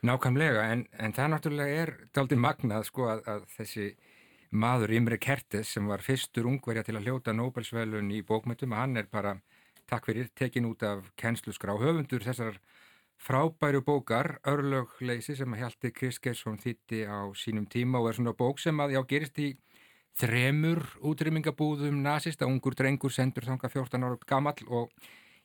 Nákvæmlega, 0.04 0.66
en, 0.72 0.84
en 1.00 1.14
það 1.16 1.30
náttúrulega 1.32 1.78
er 1.82 1.92
daldið 2.14 2.42
magnað 2.44 2.84
sko 2.90 3.08
að, 3.08 3.22
að 3.32 3.46
þessi 3.56 3.86
maður 4.52 4.92
Imre 4.98 5.18
Kertes 5.18 5.72
sem 5.74 5.88
var 5.88 6.04
fyrstur 6.04 6.46
ungverja 6.46 6.84
til 6.86 6.96
að 6.98 7.08
hljóta 7.08 7.34
Nobelsvelun 7.34 8.12
í 8.14 8.22
bókmyndum, 8.26 8.76
hann 8.76 9.00
er 9.00 9.08
bara, 9.10 9.36
takk 9.88 10.10
fyrir, 10.10 10.28
tekin 10.36 10.68
út 10.68 10.84
af 10.86 11.08
kennslusgrá 11.18 11.74
höfundur 11.80 12.24
þessar 12.24 12.60
frábæru 13.22 13.82
bókar, 13.84 14.36
örlögleysi 14.46 15.36
sem 15.36 15.54
að 15.54 15.62
Hjalti 15.62 15.92
Kristgeirsson 15.94 16.58
þýtti 16.62 17.04
á 17.08 17.26
sínum 17.38 17.66
tíma 17.70 18.00
og 18.00 18.10
er 18.10 18.18
svona 18.18 18.36
bók 18.36 18.60
sem 18.62 18.76
að 18.80 18.96
já 18.96 19.00
gerist 19.08 19.38
í 19.40 19.54
þremur 20.16 20.82
útrymmingabúðum 21.04 22.02
nazista, 22.04 22.48
ungur 22.48 22.76
drengur 22.76 23.12
sendur 23.12 23.44
þanga 23.44 23.70
14 23.72 24.04
ára 24.06 24.20
gamall 24.28 24.68
og 24.68 24.92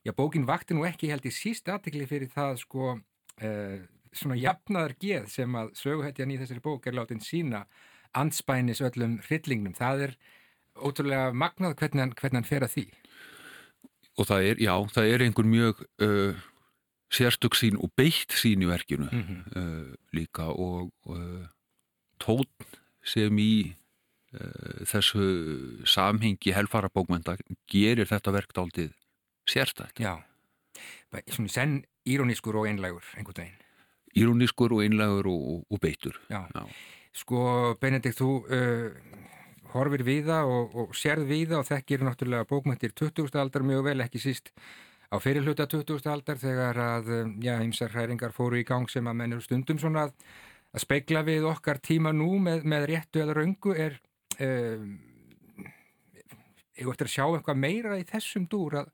já 0.05 0.13
bókin 0.15 0.47
vakti 0.47 0.75
nú 0.75 0.85
ekki 0.87 1.11
held 1.11 1.25
í 1.27 1.33
síst 1.33 1.69
aðtikli 1.71 2.07
fyrir 2.07 2.31
það 2.31 2.61
sko 2.63 2.93
uh, 2.95 3.79
svona 4.11 4.37
jafnaðar 4.39 4.95
geð 4.99 5.27
sem 5.31 5.57
að 5.57 5.73
söguhetjan 5.79 6.31
í 6.31 6.39
þessari 6.39 6.63
bók 6.63 6.87
er 6.87 6.97
látin 6.97 7.23
sína 7.23 7.65
anspænis 8.17 8.83
öllum 8.83 9.19
hryllingnum. 9.27 9.75
Það 9.77 10.07
er 10.07 10.15
ótrúlega 10.75 11.31
magnað 11.35 11.77
hvernig 11.79 12.05
hann, 12.05 12.15
hvernig 12.19 12.41
hann 12.41 12.49
fer 12.49 12.65
að 12.67 12.75
því. 12.75 12.85
og 14.19 14.27
það 14.27 14.45
er, 14.49 14.59
já, 14.59 14.73
það 14.91 15.09
er 15.09 15.23
einhver 15.25 15.47
mjög 15.47 15.83
uh, 16.03 16.41
sérstök 17.11 17.57
sín 17.59 17.77
og 17.79 17.91
beitt 17.97 18.31
sín 18.31 18.63
í 18.63 18.69
verkinu 18.69 19.09
Mm 19.11 19.23
-hmm. 19.23 19.41
uh, 19.59 19.93
líka 20.13 20.47
og 20.47 20.91
uh, 21.05 21.45
tónn 22.19 22.47
sem 23.03 23.37
í 23.37 23.75
uh, 24.33 24.85
þessu 24.85 25.85
samhengi 25.85 26.53
helfarabókmenta 26.53 27.37
gerir 27.67 28.07
þetta 28.07 28.31
verkdaldið 28.31 28.93
sérstætt. 29.45 29.99
Já, 29.99 30.23
svona 31.27 31.49
senn 31.49 31.83
írónískur 32.07 32.55
og 32.55 32.67
einlægur 32.67 33.03
einhvern 33.17 33.37
veginn. 33.37 33.59
Írónískur 34.15 34.71
og 34.73 34.83
einlegur 34.83 35.27
og, 35.27 35.41
og, 35.51 35.65
og 35.69 35.79
beittur. 35.79 36.19
Já. 36.29 36.47
Já. 36.55 36.67
Sko, 37.13 37.75
Benedikt, 37.81 38.19
þú 38.19 38.45
uh, 38.47 38.91
horfir 39.73 40.03
viða 40.03 40.43
og, 40.47 40.75
og 40.75 40.95
sérð 40.95 41.27
viða 41.27 41.59
og 41.59 41.67
þekkir 41.67 42.03
náttúrulega 42.03 42.47
bókmyndir 42.47 42.93
20. 42.95 43.35
aldar 43.39 43.63
mjög 43.63 43.83
vel, 43.83 43.99
ekki 44.01 44.19
síst 44.19 44.51
á 45.11 45.15
fyrirluta 45.19 45.67
20. 45.67 46.07
aldar 46.11 46.39
þegar 46.39 46.79
að, 46.79 47.11
um, 47.21 47.35
já, 47.43 47.57
ymsar 47.63 47.91
hræringar 47.93 48.33
fóru 48.35 48.61
í 48.61 48.65
gang 48.67 48.89
sem 48.89 49.07
að 49.07 49.17
menn 49.19 49.35
eru 49.35 49.45
stundum 49.45 49.79
svona 49.81 50.07
að, 50.07 50.13
að 50.71 50.85
speikla 50.85 51.23
við 51.27 51.47
okkar 51.51 51.81
tíma 51.83 52.13
nú 52.15 52.37
með, 52.39 52.63
með 52.63 52.87
réttu 52.93 53.23
eða 53.23 53.37
röngu 53.37 53.75
er 53.75 53.97
um, 54.39 54.93
ég 56.77 56.87
eftir 56.87 57.09
að 57.09 57.15
sjá 57.15 57.25
eitthvað 57.25 57.59
meira 57.59 57.99
í 57.99 58.07
þessum 58.07 58.47
dúr 58.51 58.79
að, 58.83 58.93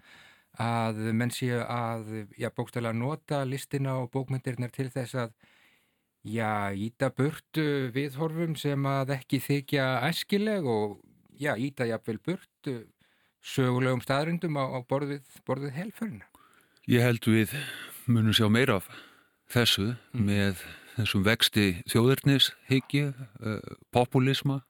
að 0.63 1.03
menn 1.19 1.33
séu 1.33 1.62
að, 1.62 2.09
já, 2.39 2.50
bókstæla 2.50 2.95
nota 2.97 3.43
listina 3.45 4.00
og 4.01 4.09
bókmyndirnar 4.15 4.74
til 4.74 4.89
þess 4.93 5.21
að 5.27 5.38
Já, 6.27 6.74
íta 6.75 7.07
burtu 7.15 7.88
viðhorfum 7.95 8.57
sem 8.59 8.83
að 8.89 9.13
ekki 9.15 9.38
þykja 9.39 9.86
æskileg 10.09 10.65
og 10.67 10.97
já, 11.39 11.53
íta 11.55 11.86
jafnvel 11.88 12.17
burtu 12.19 12.74
sögulegum 13.44 14.01
staðrindum 14.03 14.58
á, 14.60 14.65
á 14.75 14.79
borðið, 14.88 15.24
borðið 15.48 15.75
helförina. 15.77 16.25
Ég 16.88 17.03
held 17.03 17.25
við 17.27 17.53
munum 18.08 18.36
sjá 18.36 18.48
meira 18.50 18.79
af 18.82 18.88
þessu 19.51 19.96
Mm. 20.13 20.25
með 20.25 20.63
þessum 20.98 21.24
vexti 21.24 21.84
þjóðurnis 21.88 22.51
hyggju, 22.67 23.13
uh, 23.44 23.60
populisma 23.94 24.63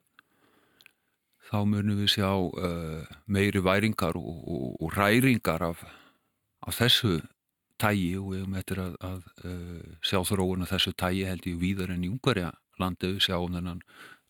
þá 1.48 1.64
munum 1.64 2.02
við 2.02 2.12
sjá 2.18 2.30
uh, 2.36 3.06
meiri 3.26 3.62
væringar 3.64 4.18
og, 4.20 4.44
og, 4.44 4.76
og 4.84 4.98
ræringar 4.98 5.64
af, 5.64 5.84
af 6.68 6.76
þessu 6.76 7.22
tægi 7.80 8.18
og 8.20 8.34
við 8.34 8.42
höfum 8.44 8.58
eftir 8.60 8.82
að, 8.84 8.98
að 9.06 9.22
uh, 9.46 9.96
sjá 10.02 10.20
þróun 10.28 10.66
af 10.66 10.74
þessu 10.74 10.94
tægi 10.98 11.26
held 11.30 11.48
ég 11.48 11.62
víðar 11.62 11.94
en 11.94 12.04
í 12.04 12.12
Ungarja 12.12 12.52
landi 12.82 13.14
við 13.14 13.24
sjáum 13.30 13.56
þennan 13.56 13.82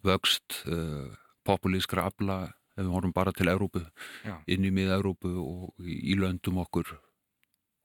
vöxt 0.06 0.62
uh, 0.70 1.10
populískra 1.48 2.06
afla 2.12 2.54
ef 2.78 2.84
við 2.84 2.94
horfum 2.94 3.16
bara 3.16 3.34
til 3.34 3.50
Európu 3.52 3.82
Já. 4.24 4.38
inn 4.48 4.68
í 4.68 4.74
mið-Európu 4.74 5.34
og 5.42 5.84
í, 5.84 6.14
löndum 6.20 6.62
okkur 6.64 6.94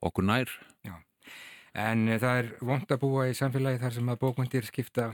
okkur 0.03 0.29
nær 0.29 0.53
En 1.73 2.09
eh, 2.09 2.21
það 2.21 2.39
er 2.43 2.51
vond 2.61 2.91
að 2.93 3.01
búa 3.01 3.29
í 3.31 3.37
samfélagi 3.37 3.81
þar 3.81 3.97
sem 3.97 4.13
að 4.13 4.21
bókmyndir 4.21 4.67
skipta 4.69 5.13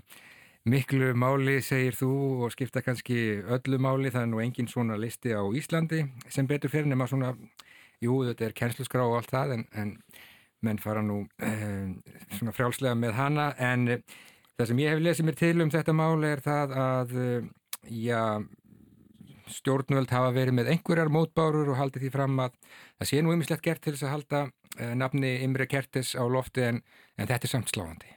miklu 0.69 1.13
máli, 1.17 1.59
segir 1.65 1.97
þú, 1.97 2.11
og 2.45 2.53
skipta 2.53 2.83
kannski 2.85 3.19
öllu 3.47 3.79
máli. 3.81 4.13
Það 4.13 4.25
er 4.25 4.31
nú 4.33 4.43
engin 4.43 4.71
svona 4.71 4.99
listi 5.01 5.33
á 5.33 5.43
Íslandi 5.55 6.05
sem 6.29 6.49
betur 6.51 6.73
fyrir 6.73 6.91
nema 6.91 7.07
svona, 7.09 7.35
jú, 8.03 8.23
þetta 8.27 8.49
er 8.49 8.57
kennslusgrá 8.59 9.07
og 9.07 9.21
allt 9.21 9.33
það, 9.33 9.55
en, 9.57 9.67
en 9.79 9.95
menn 10.67 10.83
fara 10.83 11.05
nú 11.05 11.23
eh, 11.39 11.95
svona 12.35 12.55
frjálslega 12.57 12.99
með 12.99 13.17
hana. 13.21 13.53
En 13.63 13.89
eh, 13.95 14.19
það 14.59 14.73
sem 14.73 14.83
ég 14.83 14.95
hef 14.95 15.05
lesið 15.05 15.29
mér 15.29 15.39
til 15.39 15.55
um 15.63 15.75
þetta 15.75 15.95
máli 15.95 16.33
er 16.35 16.43
það 16.45 16.75
að, 16.83 17.19
eh, 17.23 17.93
já, 18.03 18.23
stjórnvöld 19.53 20.13
hafa 20.13 20.35
verið 20.37 20.59
með 20.59 20.71
einhverjar 20.75 21.11
mótbárur 21.13 21.73
og 21.73 21.81
haldið 21.81 22.07
því 22.07 22.13
fram 22.15 22.39
að 22.45 22.55
það 22.69 23.11
sé 23.11 23.23
nú 23.23 23.35
ymmislegt 23.35 23.65
gert 23.65 23.83
til 23.85 23.95
þess 23.97 24.07
að 24.07 24.15
halda 24.17 24.45
eh, 24.79 24.95
nafni 24.99 25.35
Imre 25.47 25.67
Kertes 25.71 26.15
á 26.19 26.25
lofti 26.29 26.65
en, 26.69 26.81
en 27.17 27.31
þetta 27.31 27.49
er 27.49 27.55
samt 27.55 27.73
sláandi. 27.75 28.15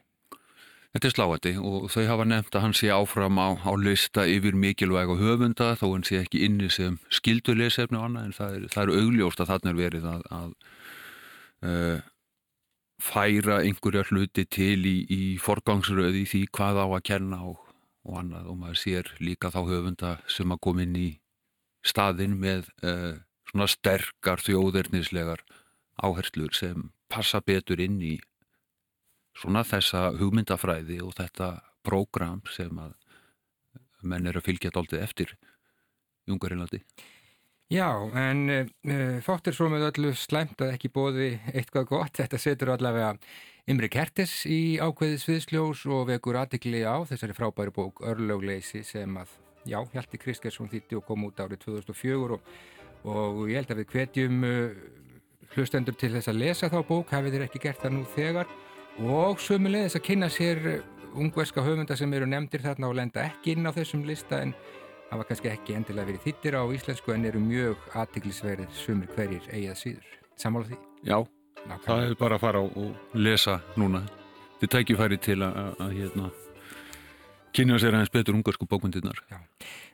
Þetta 0.92 1.08
er 1.08 1.14
sláandi 1.16 1.52
og 1.64 1.86
þau 1.94 2.04
hafa 2.10 2.24
nefnt 2.28 2.56
að 2.58 2.64
hann 2.66 2.74
sé 2.76 2.90
áfram 2.92 3.38
á, 3.40 3.56
á 3.64 3.72
lista 3.80 4.26
yfir 4.28 4.58
mikilvæg 4.60 5.14
og 5.14 5.22
höfunda 5.24 5.70
þó 5.80 5.86
hann 5.94 6.04
sé 6.04 6.20
ekki 6.20 6.44
inni 6.44 6.68
sem 6.68 6.98
skildulesefni 7.16 7.96
og 7.96 8.10
annað 8.10 8.26
en 8.28 8.36
það 8.36 8.58
er, 8.58 8.66
það 8.74 8.84
er 8.84 9.04
augljóst 9.06 9.44
að 9.44 9.52
þarna 9.54 9.72
er 9.72 9.80
verið 9.80 10.10
að, 10.12 10.26
að 10.36 10.50
uh, 11.64 12.10
færa 13.02 13.62
einhverja 13.64 14.04
hluti 14.10 14.46
til 14.52 14.84
í, 14.84 14.98
í 15.08 15.22
forgangsröði 15.40 16.26
því 16.28 16.44
hvað 16.60 16.84
á 16.84 16.88
að 16.92 17.06
kenna 17.08 17.40
og, 17.54 17.64
og 18.04 18.20
annað 18.26 18.52
og 18.52 18.60
maður 18.60 18.84
sér 18.84 19.16
líka 19.24 19.54
þá 19.54 19.62
höfunda 19.72 20.18
sem 20.28 20.52
að 20.52 20.64
koma 20.68 20.84
inn 20.84 21.00
í 21.00 21.10
staðinn 21.86 22.38
með 22.40 22.70
uh, 22.86 23.20
svona 23.50 23.68
sterkar 23.72 24.44
þjóðernislegar 24.44 25.44
áherslur 26.02 26.54
sem 26.56 26.90
passa 27.12 27.42
betur 27.44 27.82
inn 27.84 28.00
í 28.02 28.16
svona 29.38 29.64
þessa 29.68 30.12
hugmyndafræði 30.20 31.00
og 31.06 31.16
þetta 31.18 31.54
prógram 31.86 32.42
sem 32.52 32.78
að 32.80 32.94
menn 34.02 34.28
eru 34.28 34.42
að 34.42 34.48
fylgja 34.50 34.74
dálítið 34.74 35.04
eftir 35.06 35.34
í 36.28 36.34
Ungarilandi. 36.34 36.82
Já, 37.72 37.88
en 38.20 38.50
uh, 38.52 39.20
fátt 39.24 39.48
er 39.48 39.56
svo 39.56 39.70
með 39.72 39.88
öllu 39.92 40.12
slæmt 40.18 40.60
að 40.60 40.74
ekki 40.76 40.92
bóði 40.92 41.30
eitthvað 41.54 41.88
gott. 41.94 42.18
Þetta 42.20 42.40
setur 42.42 42.74
allavega 42.74 43.14
Imri 43.72 43.88
Kertes 43.94 44.42
í 44.50 44.76
ákveðis 44.82 45.24
viðsljós 45.30 45.86
og 45.88 46.10
vekur 46.10 46.42
aðtikli 46.42 46.82
á 46.84 47.00
þessari 47.08 47.38
frábæri 47.38 47.72
bók 47.72 48.02
Örlögleysi 48.04 48.82
sem 48.84 49.16
að, 49.22 49.32
já, 49.66 49.78
Hjalti 49.94 50.20
Kristgeirsson 50.22 50.72
þýtti 50.72 50.98
og 51.00 51.06
kom 51.08 51.28
út 51.28 51.40
árið 51.44 51.64
2004 51.66 52.38
og, 52.38 52.52
og 53.12 53.44
ég 53.50 53.62
held 53.62 53.74
að 53.74 53.82
við 53.84 53.94
hvetjum 53.96 54.44
uh, 54.48 54.82
hlustendur 55.56 55.98
til 56.00 56.14
þess 56.16 56.32
að 56.32 56.42
lesa 56.42 56.70
þá 56.72 56.80
bók, 56.88 57.12
hafið 57.12 57.38
þér 57.38 57.48
ekki 57.48 57.64
gert 57.66 57.82
það 57.84 57.98
nú 57.98 58.06
þegar 58.16 58.52
og 59.02 59.40
sömulegðis 59.42 59.98
að 59.98 60.06
kynna 60.08 60.30
sér 60.32 60.62
ungverska 61.16 61.64
höfunda 61.66 61.96
sem 62.00 62.14
eru 62.14 62.28
nefndir 62.30 62.64
þarna 62.64 62.90
og 62.92 62.98
lenda 63.00 63.26
ekki 63.28 63.56
inn 63.56 63.68
á 63.68 63.72
þessum 63.76 64.06
lista 64.08 64.40
en 64.44 64.54
hafa 65.12 65.26
kannski 65.28 65.52
ekki 65.52 65.76
endilega 65.76 66.08
verið 66.08 66.26
þittir 66.28 66.56
á 66.56 66.64
íslensku 66.72 67.14
en 67.16 67.28
eru 67.28 67.42
mjög 67.44 67.90
aðtiklisverðir 68.00 68.72
sumir 68.76 69.12
hverjir 69.16 69.48
eigið 69.52 69.80
síður. 69.82 70.14
Sammála 70.40 70.70
því? 70.70 70.78
Já, 71.04 71.18
Nákvæmlega. 71.62 71.82
það 71.88 72.06
er 72.06 72.16
bara 72.22 72.38
að 72.38 72.46
fara 72.46 72.62
og 72.64 73.18
lesa 73.20 73.58
núna. 73.76 74.06
Þið 74.62 74.74
tækifæri 74.78 75.20
til 75.22 75.40
að, 75.42 75.58
að, 75.58 75.84
að 75.84 75.98
hérna, 75.98 76.30
kynna 77.56 77.78
sér 77.80 77.96
aðeins 77.96 78.12
betur 78.14 78.36
ungarsku 78.38 78.68
bókmyndirnar. 78.70 79.22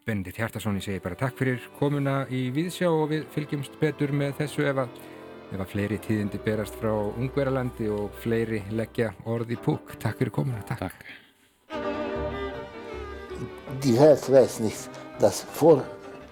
Benedikt 0.06 0.40
Hjartarsson 0.40 0.78
ég 0.80 0.86
segi 0.86 1.04
bara 1.04 1.18
takk 1.20 1.38
fyrir 1.40 1.64
komuna 1.80 2.22
í 2.32 2.48
Víðsjá 2.56 2.90
og 2.90 3.10
við 3.12 3.26
fylgjumst 3.34 3.80
betur 3.82 4.14
með 4.16 4.38
þessu 4.42 4.68
ef 4.70 4.84
að, 4.86 5.00
ef 5.52 5.60
að 5.60 5.72
fleiri 5.74 5.98
tíðindi 6.06 6.42
berast 6.46 6.78
frá 6.80 6.94
Ungveralandi 6.94 7.90
og 7.92 8.14
fleiri 8.24 8.62
leggja 8.72 9.14
orð 9.26 9.56
í 9.56 9.60
púk. 9.60 9.98
Takk 10.02 10.22
fyrir 10.22 10.36
komuna. 10.38 10.62
Takk. 10.70 10.86
Takk. 10.86 11.16
Die 13.84 13.98
Welt 14.00 14.32
weiß 14.32 14.60
nicht, 14.60 14.90
dass 15.20 15.44
vor 15.54 15.84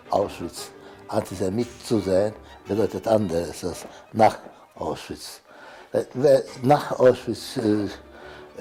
Auschwitz 0.10 0.72
Antisemit 1.08 1.68
zu 1.86 2.00
sein 2.00 2.34
bedeutet 2.68 3.08
anderes 3.08 3.64
als 3.64 3.86
nach 4.14 4.38
Auschwitz. 4.76 5.42
Äh, 5.92 6.04
Wer 6.14 6.44
nach 6.64 6.92
Auschwitz 7.00 7.58
äh, 7.58 7.88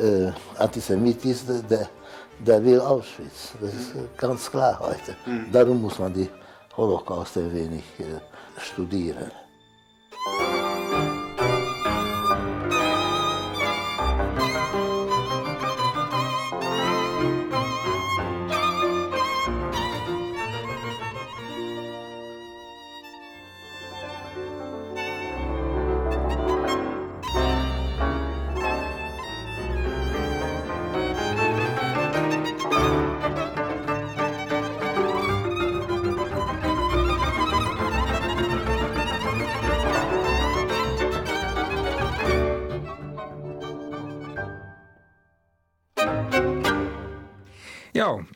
äh, 0.02 0.32
Antisemit 0.58 1.24
ist, 1.24 1.48
der, 1.70 1.88
der 2.38 2.64
will 2.64 2.80
Auschwitz. 2.80 3.52
Das 3.60 3.74
ist 3.74 3.94
äh, 3.94 4.08
ganz 4.16 4.50
klar 4.50 4.78
heute. 4.80 5.16
Darum 5.52 5.82
muss 5.82 5.98
man 5.98 6.12
die 6.12 6.28
Holocaust 6.76 7.36
ein 7.36 7.52
wenig 7.52 7.84
äh, 7.98 8.20
studieren. 8.60 9.30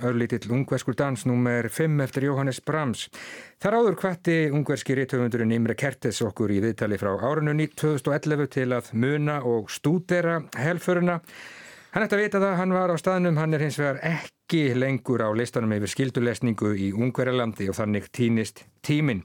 Örlítill 0.09 0.53
ungverskur 0.57 0.97
dans 0.99 1.27
nr. 1.29 1.69
5 1.71 2.03
eftir 2.05 2.27
Jóhannes 2.29 2.61
Brahms. 2.65 3.07
Þar 3.63 3.79
áður 3.79 3.99
hvætti 4.03 4.37
ungverski 4.55 4.97
rítöfundurinn 4.99 5.55
Imre 5.55 5.77
Kertes 5.79 6.23
okkur 6.25 6.53
í 6.57 6.59
viðtali 6.65 6.99
frá 7.01 7.13
árunni 7.15 7.69
2011 7.79 8.51
til 8.57 8.69
að 8.77 8.93
muna 8.93 9.39
og 9.47 9.71
stúdera 9.73 10.41
helföruna. 10.59 11.21
Hann 11.89 12.05
ætti 12.05 12.19
að 12.19 12.21
vita 12.21 12.41
það, 12.43 12.55
hann 12.59 12.73
var 12.77 12.91
á 12.93 12.97
staðnum, 13.01 13.39
hann 13.41 13.57
er 13.57 13.63
hins 13.65 13.79
vegar 13.81 13.97
ekki 14.05 14.75
lengur 14.77 15.23
á 15.25 15.33
listanum 15.33 15.71
yfir 15.73 15.89
skildulesningu 15.89 16.75
í 16.77 16.89
Ungverjalandi 16.93 17.65
og 17.73 17.79
þannig 17.79 18.11
týnist 18.13 18.61
tímin. 18.85 19.23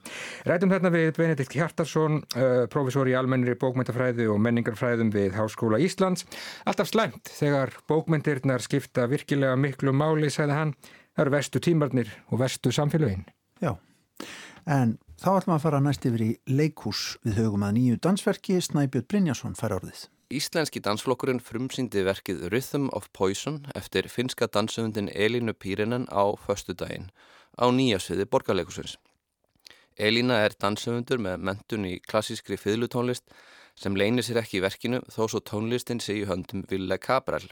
Rætum 0.48 0.72
þarna 0.72 0.92
við 0.94 1.10
Benedikt 1.18 1.52
Hjartarsson, 1.58 2.22
uh, 2.40 2.64
profesor 2.72 3.10
í 3.10 3.12
almennri 3.18 3.52
bókmyndafræðu 3.60 4.30
og 4.32 4.40
menningarfræðum 4.46 5.12
við 5.12 5.36
Háskóla 5.36 5.82
Íslands. 5.84 6.24
Alltaf 6.64 6.88
slæmt 6.88 7.28
þegar 7.36 7.74
bókmyndirnar 7.90 8.64
skipta 8.64 9.04
virkilega 9.12 9.60
miklu 9.60 9.92
máli, 9.92 10.32
sagði 10.32 10.56
hann. 10.56 10.74
Það 11.12 11.26
eru 11.26 11.36
vestu 11.36 11.64
tímarnir 11.68 12.16
og 12.32 12.40
vestu 12.40 12.72
samfélagin. 12.72 13.28
Já, 13.60 13.76
en 14.64 14.96
þá 15.20 15.30
ætlum 15.36 15.58
að 15.58 15.68
fara 15.68 15.84
næst 15.84 16.08
yfir 16.08 16.26
í 16.30 16.32
leikús 16.48 17.06
við 17.28 17.44
högum 17.44 17.68
að 17.68 17.76
nýju 17.76 18.02
dansverki 18.08 18.56
Snæbjörn 18.64 19.10
Brynjason 19.12 19.60
fær 19.60 19.76
orðið. 19.82 20.08
Íslenski 20.34 20.80
dansflokkurinn 20.82 21.38
frumsýndi 21.38 22.00
verkið 22.02 22.48
Rhythm 22.48 22.88
of 22.96 23.04
Poison 23.14 23.60
eftir 23.78 24.08
finska 24.10 24.48
dansöfundin 24.50 25.06
Elínu 25.14 25.52
Pírinen 25.54 26.08
á 26.10 26.34
förstu 26.46 26.74
daginn 26.74 27.12
á 27.54 27.70
nýjasviði 27.70 28.26
borgarleikusins. 28.26 28.96
Elína 29.94 30.40
er 30.42 30.56
dansöfundur 30.58 31.20
með 31.22 31.44
mentun 31.48 31.86
í 31.86 32.00
klassískri 32.02 32.58
fiðlutónlist 32.58 33.30
sem 33.78 33.94
leynir 33.94 34.26
sér 34.26 34.40
ekki 34.42 34.58
í 34.58 34.64
verkinu 34.64 35.00
þó 35.06 35.28
svo 35.28 35.42
tónlistin 35.50 36.02
sé 36.02 36.16
í 36.18 36.24
höndum 36.26 36.64
Ville 36.70 36.98
Cabral. 36.98 37.46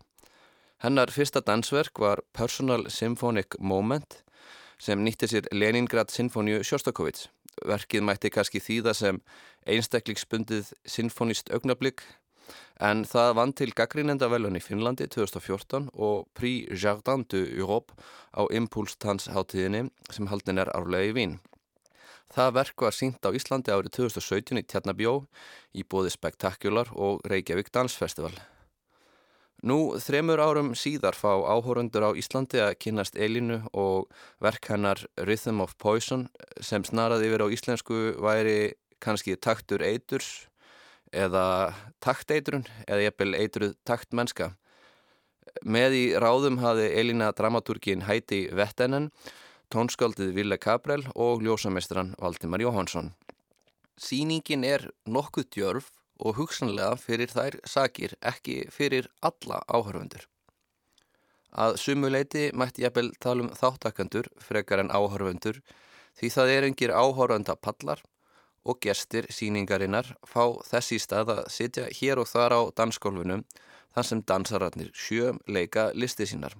Hennar 0.82 1.14
fyrsta 1.14 1.44
dansverk 1.46 2.02
var 2.02 2.24
Personal 2.34 2.88
Symphonic 2.90 3.60
Moment 3.60 4.24
sem 4.82 4.98
nýtti 5.04 5.30
sér 5.30 5.46
Leningrad 5.54 6.10
Sinfoníu 6.10 6.64
Sjóstakovits. 6.66 7.28
Verkið 7.62 8.02
mætti 8.02 8.32
kannski 8.32 8.58
þýða 8.58 8.96
sem 8.96 9.22
einstaklingsbundið 9.70 10.72
sinfonist 10.88 11.52
augnablík 11.54 12.02
en 12.80 13.04
það 13.08 13.36
vann 13.38 13.54
til 13.56 13.70
gaggrínenda 13.76 14.28
velun 14.32 14.58
í 14.58 14.62
Finnlandi 14.64 15.06
2014 15.12 15.90
og 15.94 16.26
Prix 16.34 16.82
Jardin 16.82 17.24
de 17.30 17.44
Europe 17.58 17.94
á 18.34 18.42
Impulstansháttíðinni 18.48 19.88
sem 20.10 20.30
haldin 20.32 20.62
er 20.62 20.72
árlega 20.76 21.12
í 21.12 21.16
Vín. 21.16 21.40
Það 22.32 22.54
verk 22.56 22.86
var 22.86 22.96
sínt 22.96 23.26
á 23.28 23.30
Íslandi 23.36 23.74
árið 23.74 23.92
2017 23.98 24.62
í 24.62 24.64
Tjarnabjó 24.64 25.18
í 25.76 25.84
bóði 25.84 26.14
Spektakular 26.14 26.88
og 26.96 27.20
Reykjavík 27.28 27.68
Dansfestival. 27.74 28.32
Nú 29.62 29.94
þremur 30.00 30.40
árum 30.42 30.72
síðar 30.74 31.14
fá 31.14 31.36
áhórundur 31.38 32.08
á 32.08 32.10
Íslandi 32.18 32.58
að 32.58 32.78
kynast 32.82 33.14
Elinu 33.14 33.60
og 33.70 34.08
verk 34.42 34.72
hennar 34.72 35.04
Rhythm 35.20 35.60
of 35.62 35.76
Poison 35.78 36.24
sem 36.58 36.82
snaraði 36.88 37.28
yfir 37.28 37.44
á 37.44 37.52
íslensku 37.52 38.00
væri 38.18 38.72
kannski 38.98 39.36
taktur 39.36 39.84
eiturs 39.86 40.48
eða 41.12 41.74
takteitrun 42.02 42.64
eða 42.88 43.06
jafnvel 43.06 43.36
eitruð 43.38 43.76
taktmennska. 43.88 44.52
Með 45.62 45.96
í 45.96 46.04
ráðum 46.16 46.58
hafi 46.62 46.88
Elina 46.96 47.30
dramaturgin 47.36 48.06
Hæti 48.08 48.46
Vettenen, 48.56 49.10
tónskaldið 49.72 50.32
Ville 50.36 50.58
Kabrel 50.58 51.04
og 51.14 51.44
ljósamestran 51.44 52.14
Valdimar 52.20 52.64
Jóhansson. 52.64 53.12
Sýningin 54.00 54.64
er 54.64 54.88
nokkuð 55.06 55.48
djörf 55.52 55.92
og 56.22 56.38
hugsanlega 56.38 56.96
fyrir 57.00 57.32
þær 57.32 57.58
sakir 57.68 58.16
ekki 58.20 58.62
fyrir 58.72 59.08
alla 59.20 59.60
áhörfundur. 59.68 60.24
Að 61.52 61.76
sumuleiti 61.82 62.48
mætti 62.56 62.86
jafnvel 62.86 63.12
tala 63.20 63.44
um 63.44 63.52
þáttakandur 63.52 64.30
frekar 64.40 64.80
en 64.80 64.92
áhörfundur 64.92 65.60
því 66.16 66.30
það 66.32 66.52
er 66.54 66.68
engir 66.68 66.94
áhörfunda 66.96 67.56
pallar 67.60 68.00
og 68.64 68.80
gestir 68.84 69.28
síningarinnar 69.30 70.14
fá 70.26 70.44
þessi 70.68 71.00
stað 71.02 71.34
að 71.36 71.44
sitja 71.54 71.86
hér 71.98 72.22
og 72.22 72.28
þar 72.30 72.56
á 72.58 72.60
dansgólfunum 72.78 73.44
þar 73.94 74.08
sem 74.08 74.22
dansararnir 74.26 74.92
sjö 74.94 75.32
leika 75.46 75.90
listi 75.94 76.26
sínar. 76.28 76.54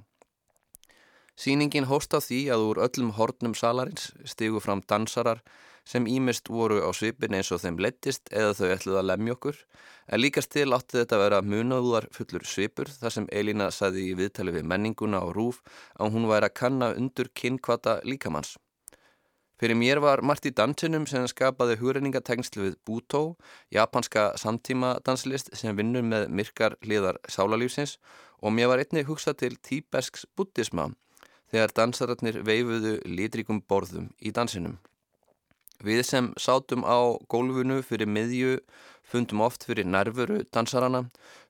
Sýningin 1.38 1.88
hóst 1.88 2.12
á 2.12 2.20
því 2.20 2.40
að 2.52 2.64
úr 2.68 2.80
öllum 2.86 3.12
hornum 3.16 3.54
salarins 3.56 4.10
stigu 4.28 4.60
fram 4.60 4.82
dansarar 4.84 5.40
sem 5.84 6.06
ímist 6.06 6.50
voru 6.52 6.82
á 6.84 6.90
svipin 6.94 7.34
eins 7.34 7.50
og 7.54 7.62
þeim 7.62 7.80
lettist 7.82 8.28
eða 8.30 8.52
þau 8.58 8.68
ætluð 8.74 8.98
að 9.00 9.08
lemja 9.10 9.36
okkur 9.36 9.56
en 10.12 10.22
líkast 10.22 10.52
til 10.54 10.68
átti 10.76 11.00
þetta 11.00 11.16
að 11.16 11.24
vera 11.24 11.40
munaðúðar 11.42 12.08
fullur 12.14 12.44
svipur 12.46 12.90
þar 12.92 13.16
sem 13.16 13.30
Elina 13.32 13.70
saði 13.74 14.10
í 14.10 14.18
viðtali 14.18 14.54
við 14.54 14.68
menninguna 14.74 15.22
og 15.26 15.34
rúf 15.38 15.62
að 15.98 16.14
hún 16.14 16.28
væri 16.30 16.50
að 16.50 16.58
kanna 16.60 16.92
undur 16.98 17.32
kynkvata 17.34 18.00
líkamanns. 18.06 18.58
Fyrir 19.62 19.78
mér 19.78 20.00
var 20.02 20.18
margt 20.26 20.48
í 20.48 20.50
dansinum 20.58 21.04
sem 21.06 21.22
skapaði 21.30 21.76
hugreiningatengslu 21.78 22.64
við 22.64 22.72
Bútó, 22.82 23.36
japanska 23.70 24.32
samtíma 24.34 24.96
danslist 25.06 25.52
sem 25.54 25.76
vinnur 25.78 26.02
með 26.02 26.24
myrkar 26.34 26.74
hliðar 26.82 27.20
sálalífsins 27.30 27.92
og 28.42 28.56
mér 28.56 28.72
var 28.72 28.82
einnig 28.82 29.06
hugsað 29.06 29.36
til 29.44 29.52
tíbersks 29.62 30.26
buddhisma 30.34 30.88
þegar 31.54 31.76
dansararnir 31.76 32.40
veifuðu 32.42 32.96
litrikum 33.06 33.62
borðum 33.70 34.10
í 34.18 34.34
dansinum. 34.34 34.80
Við 35.78 36.02
sem 36.10 36.32
sátum 36.34 36.82
á 36.82 37.14
gólfunu 37.30 37.78
fyrir 37.86 38.10
miðju 38.10 38.58
fundum 39.06 39.46
oft 39.46 39.62
fyrir 39.70 39.86
nervuru 39.86 40.42
dansarana, 40.50 41.04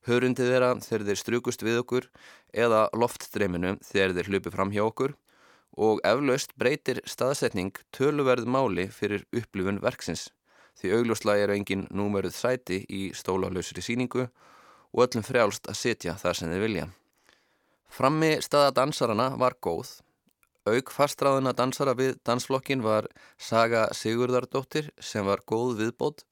hörundi 0.04 0.44
þeirra 0.52 0.74
þegar 0.84 1.08
þeir 1.08 1.24
strukust 1.24 1.64
við 1.64 1.80
okkur 1.86 2.12
eða 2.52 2.90
loftstreiminu 2.92 3.78
þegar 3.80 4.18
þeir 4.20 4.34
hlupi 4.34 4.52
fram 4.52 4.76
hjá 4.76 4.84
okkur 4.84 5.16
og 5.76 6.00
eflaust 6.04 6.52
breytir 6.58 7.00
staðsetning 7.08 7.72
töluverð 7.96 8.46
máli 8.46 8.88
fyrir 8.92 9.24
upplifun 9.32 9.80
verksins 9.82 10.28
því 10.80 10.94
augljóslega 10.96 11.46
er 11.46 11.52
engin 11.56 11.84
númeruð 11.94 12.34
sæti 12.36 12.82
í 12.88 13.02
stólalösri 13.16 13.84
síningu 13.84 14.26
og 14.92 15.04
öllum 15.04 15.24
frjálst 15.26 15.68
að 15.70 15.78
sitja 15.78 16.16
þar 16.20 16.38
sem 16.38 16.52
þið 16.52 16.64
vilja. 16.66 16.86
Frammi 17.92 18.32
staða 18.44 18.72
dansarana 18.76 19.32
var 19.40 19.56
góð. 19.60 20.00
Auk 20.68 20.92
fastræðuna 20.94 21.52
dansara 21.58 21.94
við 21.98 22.16
dansflokkin 22.26 22.84
var 22.84 23.08
Saga 23.36 23.88
Sigurðardóttir 23.96 24.92
sem 25.00 25.26
var 25.26 25.42
góð 25.46 25.80
viðbót 25.80 26.22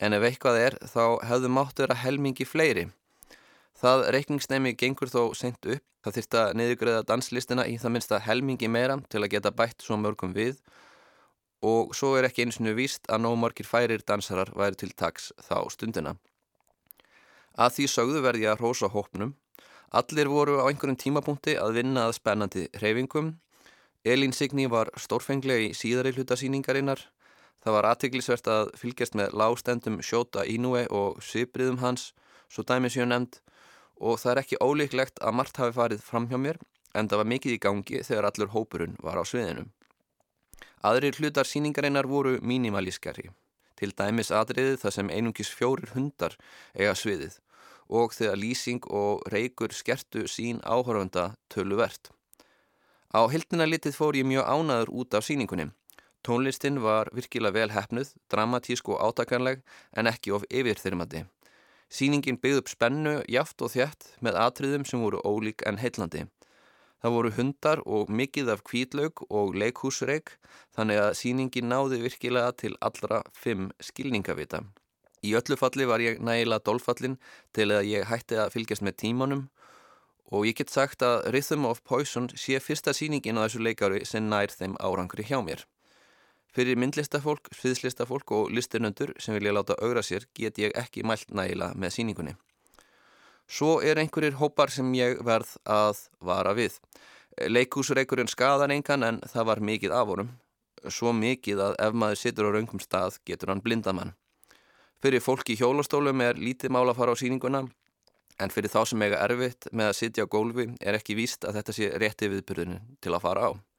en 0.00 0.16
ef 0.16 0.24
eitthvað 0.26 0.60
er 0.60 0.78
þá 0.88 1.20
hefðu 1.28 1.50
mátt 1.52 1.82
vera 1.82 1.98
helmingi 2.00 2.46
fleiri. 2.48 2.88
Það 3.74 4.06
reikningsnemi 4.14 4.76
gengur 4.78 5.10
þó 5.10 5.34
sent 5.34 5.66
upp 5.66 5.84
Það 6.04 6.16
þýrst 6.18 6.34
að 6.36 6.50
niðugræða 6.60 7.04
danslistina 7.08 7.64
í 7.64 7.78
það 7.80 7.92
minnsta 7.94 8.18
helmingi 8.20 8.68
meira 8.68 8.98
til 9.08 9.22
að 9.22 9.30
geta 9.32 9.52
bætt 9.56 9.80
svo 9.80 9.96
mörgum 9.96 10.34
við 10.36 10.58
og 11.64 11.94
svo 11.96 12.10
er 12.18 12.26
ekki 12.28 12.44
eins 12.44 12.58
og 12.60 12.74
víst 12.76 13.08
að 13.08 13.22
nómarkir 13.24 13.64
færir 13.64 14.04
dansarar 14.04 14.50
væri 14.52 14.76
til 14.76 14.90
taks 14.92 15.30
þá 15.46 15.64
stundina. 15.72 16.12
Að 17.56 17.78
því 17.78 17.86
sögðu 17.88 18.20
verði 18.20 18.50
að 18.50 18.60
rosa 18.60 18.90
hópnum. 18.92 19.32
Allir 19.96 20.28
voru 20.28 20.58
á 20.60 20.68
einhverjum 20.68 21.00
tímapunkti 21.00 21.54
að 21.56 21.78
vinna 21.78 22.04
að 22.04 22.18
spennandi 22.18 22.66
hreyfingum. 22.76 23.38
Elín 24.04 24.36
Signi 24.36 24.68
var 24.68 24.92
stórfenglega 25.00 25.70
í 25.70 25.72
síðari 25.72 26.12
hlutasýningarinnar. 26.12 27.00
Það 27.64 27.76
var 27.78 27.88
aðtiklisvert 27.94 28.52
að 28.52 28.74
fylgjast 28.76 29.16
með 29.16 29.32
lástendum 29.40 30.02
Sjóta 30.04 30.44
Ínúi 30.44 30.84
og 30.92 31.24
Sibriðum 31.24 31.80
hans, 31.80 32.10
svo 32.52 32.66
dæmi 32.68 32.92
séu 32.92 33.08
nefnd 33.08 33.40
og 34.04 34.20
það 34.20 34.32
er 34.32 34.40
ekki 34.42 34.60
ólíklegt 34.60 35.22
að 35.24 35.36
margt 35.40 35.60
hafi 35.60 35.76
farið 35.78 36.04
fram 36.04 36.28
hjá 36.28 36.36
mér 36.40 36.60
en 36.94 37.08
það 37.08 37.22
var 37.22 37.30
mikið 37.32 37.56
í 37.56 37.62
gangi 37.66 38.02
þegar 38.06 38.28
allur 38.28 38.52
hópurinn 38.54 38.98
var 39.02 39.18
á 39.18 39.24
sviðinu. 39.26 39.64
Aðrir 40.84 41.16
hlutar 41.16 41.48
síningarinnar 41.48 42.06
voru 42.06 42.36
mínimalískari, 42.44 43.30
til 43.80 43.94
dæmis 43.96 44.30
atriðið 44.30 44.82
þar 44.82 44.96
sem 44.98 45.10
einungis 45.10 45.50
fjórir 45.56 45.94
hundar 45.94 46.36
eiga 46.76 46.92
sviðið 46.98 47.40
og 47.88 48.14
þegar 48.16 48.40
lýsing 48.40 48.84
og 48.88 49.24
reykur 49.32 49.72
skertu 49.76 50.24
sín 50.30 50.60
áhörfanda 50.64 51.34
töluvert. 51.52 52.12
Á 53.12 53.28
hildina 53.30 53.66
litið 53.68 53.96
fór 53.96 54.16
ég 54.18 54.26
mjög 54.26 54.48
ánaður 54.48 54.92
út 55.00 55.14
af 55.14 55.26
síningunni. 55.26 55.68
Tónlistin 56.24 56.80
var 56.80 57.10
virkilega 57.12 57.52
vel 57.52 57.70
hefnuð, 57.74 58.14
dramatísk 58.32 58.88
og 58.88 59.00
átakanleg 59.04 59.60
en 59.92 60.08
ekki 60.08 60.32
of 60.32 60.46
yfirþyrmandi. 60.48 61.26
Sýningin 61.94 62.40
byggði 62.42 62.58
upp 62.58 62.70
spennu, 62.72 63.18
jaft 63.30 63.62
og 63.62 63.70
þjætt 63.70 64.08
með 64.24 64.38
atriðum 64.42 64.86
sem 64.88 65.02
voru 65.04 65.20
ólík 65.22 65.62
en 65.68 65.78
heillandi. 65.78 66.24
Það 67.04 67.14
voru 67.14 67.30
hundar 67.36 67.82
og 67.84 68.08
mikið 68.10 68.48
af 68.50 68.64
kvítlaug 68.66 69.20
og 69.28 69.54
leikhúsreik 69.60 70.32
þannig 70.74 71.02
að 71.02 71.18
sýningin 71.20 71.68
náði 71.70 72.00
virkilega 72.02 72.54
til 72.64 72.72
allra 72.82 73.20
fimm 73.36 73.68
skilningavita. 73.78 74.64
Í 75.22 75.36
öllu 75.38 75.58
falli 75.60 75.86
var 75.86 76.02
ég 76.02 76.18
nægilega 76.18 76.64
dolfallin 76.66 77.18
til 77.54 77.68
að 77.70 77.86
ég 77.92 78.08
hætti 78.10 78.40
að 78.40 78.50
fylgjast 78.56 78.82
með 78.82 78.98
tímanum 79.04 79.44
og 80.34 80.48
ég 80.48 80.58
get 80.58 80.72
sagt 80.72 81.04
að 81.06 81.28
Rhythm 81.30 81.68
of 81.68 81.84
Poison 81.86 82.26
sé 82.34 82.58
fyrsta 82.58 82.96
sýningin 82.96 83.38
á 83.38 83.46
þessu 83.46 83.62
leikari 83.62 84.02
sem 84.08 84.26
nær 84.26 84.50
þeim 84.50 84.74
árangri 84.82 85.28
hjá 85.28 85.38
mér. 85.44 85.62
Fyrir 86.54 86.78
myndlistafólk, 86.78 87.48
sviðslistafólk 87.50 88.30
og 88.36 88.52
listinöndur 88.54 89.10
sem 89.18 89.34
vilja 89.34 89.52
láta 89.56 89.74
augra 89.82 90.04
sér 90.06 90.28
get 90.38 90.58
ég 90.62 90.74
ekki 90.78 91.02
mælt 91.02 91.32
nægila 91.34 91.72
með 91.74 91.96
síningunni. 91.96 92.34
Svo 93.50 93.80
er 93.82 93.98
einhverjir 93.98 94.38
hópar 94.38 94.70
sem 94.70 94.92
ég 94.94 95.18
verð 95.26 95.56
að 95.66 96.06
vara 96.22 96.54
við. 96.54 96.78
Leikúsreikurinn 97.50 98.30
skadar 98.30 98.70
engan 98.70 99.02
en 99.02 99.20
það 99.26 99.48
var 99.50 99.60
mikið 99.60 99.96
af 99.98 100.12
honum. 100.12 100.30
Svo 100.86 101.10
mikið 101.12 101.64
að 101.66 101.76
ef 101.88 101.98
maður 101.98 102.22
situr 102.22 102.48
á 102.48 102.54
raungum 102.54 102.80
stað 102.80 103.18
getur 103.26 103.50
hann 103.50 103.64
blindamann. 103.64 104.14
Fyrir 105.02 105.20
fólk 105.20 105.50
í 105.50 105.58
hjólastólum 105.58 106.22
er 106.22 106.38
lítið 106.38 106.70
mál 106.70 106.86
að 106.86 107.00
fara 107.02 107.12
á 107.12 107.20
síninguna 107.20 107.66
en 108.38 108.50
fyrir 108.54 108.70
þá 108.70 108.80
sem 108.88 109.02
eiga 109.02 109.20
erfitt 109.26 109.66
með 109.72 109.90
að 109.90 109.98
sitja 109.98 110.24
á 110.24 110.30
gólfi 110.30 110.70
er 110.80 110.96
ekki 110.96 111.18
víst 111.18 111.44
að 111.44 111.58
þetta 111.58 111.74
sé 111.74 111.90
rétti 111.98 112.30
viðbyrðinu 112.30 112.78
til 113.02 113.12
að 113.12 113.24
fara 113.26 113.50
á. 113.50 113.73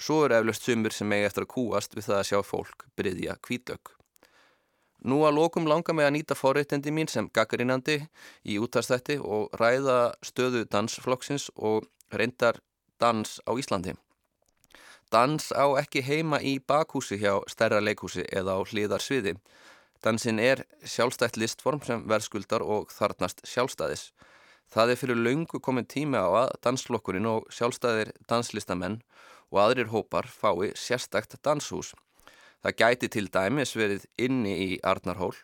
Svo 0.00 0.22
er 0.24 0.32
eflust 0.38 0.64
sumur 0.64 0.94
sem 0.96 1.12
eiga 1.12 1.28
eftir 1.28 1.44
að 1.44 1.52
kúast 1.54 1.96
við 1.96 2.06
það 2.08 2.18
að 2.18 2.28
sjá 2.30 2.38
fólk 2.46 2.84
bryðja 2.96 3.34
kvítlögg. 3.44 3.90
Nú 5.04 5.22
að 5.24 5.36
lókum 5.36 5.68
langa 5.68 5.92
mig 5.96 6.06
að 6.08 6.14
nýta 6.16 6.36
forréttindi 6.36 6.92
mín 6.92 7.08
sem 7.08 7.28
gaggrinandi 7.32 7.98
í 8.44 8.56
útastætti 8.60 9.18
og 9.20 9.52
ræða 9.60 10.14
stöðu 10.24 10.66
dansflokksins 10.72 11.50
og 11.56 11.88
reyndar 12.12 12.60
dans 13.00 13.40
á 13.44 13.52
Íslandi. 13.56 13.94
Dans 15.12 15.52
á 15.56 15.66
ekki 15.80 16.04
heima 16.06 16.40
í 16.40 16.58
bakhúsi 16.60 17.18
hjá 17.20 17.40
stærra 17.48 17.80
leikhúsi 17.80 18.24
eða 18.28 18.56
á 18.56 18.60
hliðarsviði. 18.64 19.36
Dansin 20.00 20.40
er 20.40 20.64
sjálfstætt 20.84 21.36
listform 21.36 21.80
sem 21.84 22.04
verðskuldar 22.08 22.64
og 22.64 22.92
þarnast 22.94 23.42
sjálfstæðis. 23.44 24.10
Það 24.70 24.92
er 24.92 25.00
fyrir 25.00 25.18
laungu 25.18 25.60
komin 25.60 25.88
tími 25.88 26.16
á 26.16 26.28
að 26.44 26.54
dansflokkurinn 26.64 27.26
og 27.26 27.48
sjálfstæðir 27.52 28.12
danslistamenn 28.30 29.00
og 29.50 29.60
aðrir 29.64 29.90
hópar 29.90 30.28
fái 30.30 30.72
sérstakt 30.78 31.36
danshús. 31.44 31.94
Það 32.62 32.76
gæti 32.76 33.08
til 33.08 33.26
dæmis 33.32 33.74
verið 33.76 34.06
inni 34.20 34.54
í 34.66 34.70
Arnarhól, 34.84 35.34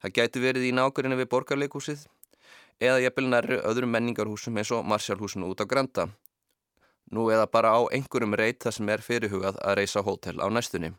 það 0.00 0.14
gæti 0.18 0.42
verið 0.42 0.68
í 0.70 0.74
nákvæmlega 0.76 1.20
við 1.22 1.30
borgarleikúsið 1.32 2.06
eða 2.80 3.02
jafnvel 3.04 3.28
nærri 3.30 3.58
öðrum 3.62 3.92
menningarhúsum 3.94 4.56
eins 4.58 4.72
og 4.74 4.86
Marsjálfhúsinu 4.88 5.50
út 5.52 5.62
á 5.62 5.66
Granda. 5.68 6.08
Nú 7.12 7.28
eða 7.30 7.46
bara 7.46 7.74
á 7.76 7.80
einhverjum 7.92 8.34
reyt 8.34 8.64
þar 8.64 8.74
sem 8.78 8.88
er 8.88 9.04
fyrirhugað 9.04 9.60
að 9.60 9.76
reysa 9.78 10.02
hótel 10.02 10.40
á 10.40 10.48
næstunni. 10.48 10.94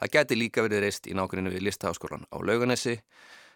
Það 0.00 0.12
geti 0.16 0.36
líka 0.36 0.64
verið 0.66 0.84
reist 0.84 1.06
í 1.06 1.14
nákvæmlega 1.14 1.54
við 1.54 1.66
Listaháskólan 1.68 2.26
á 2.28 2.36
Lauganesi 2.42 2.98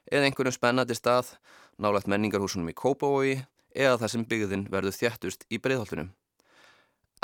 eða 0.09 0.29
einhverjum 0.29 0.55
spennandi 0.55 0.95
stað, 0.97 1.35
nálagt 1.77 2.09
menningarhúsunum 2.09 2.71
í 2.71 2.79
Kópavogi 2.79 3.41
eða 3.75 3.99
það 3.99 4.15
sem 4.15 4.25
byggðin 4.31 4.69
verður 4.71 4.97
þjættust 4.97 5.45
í 5.51 5.59
breyðhaldunum. 5.59 6.15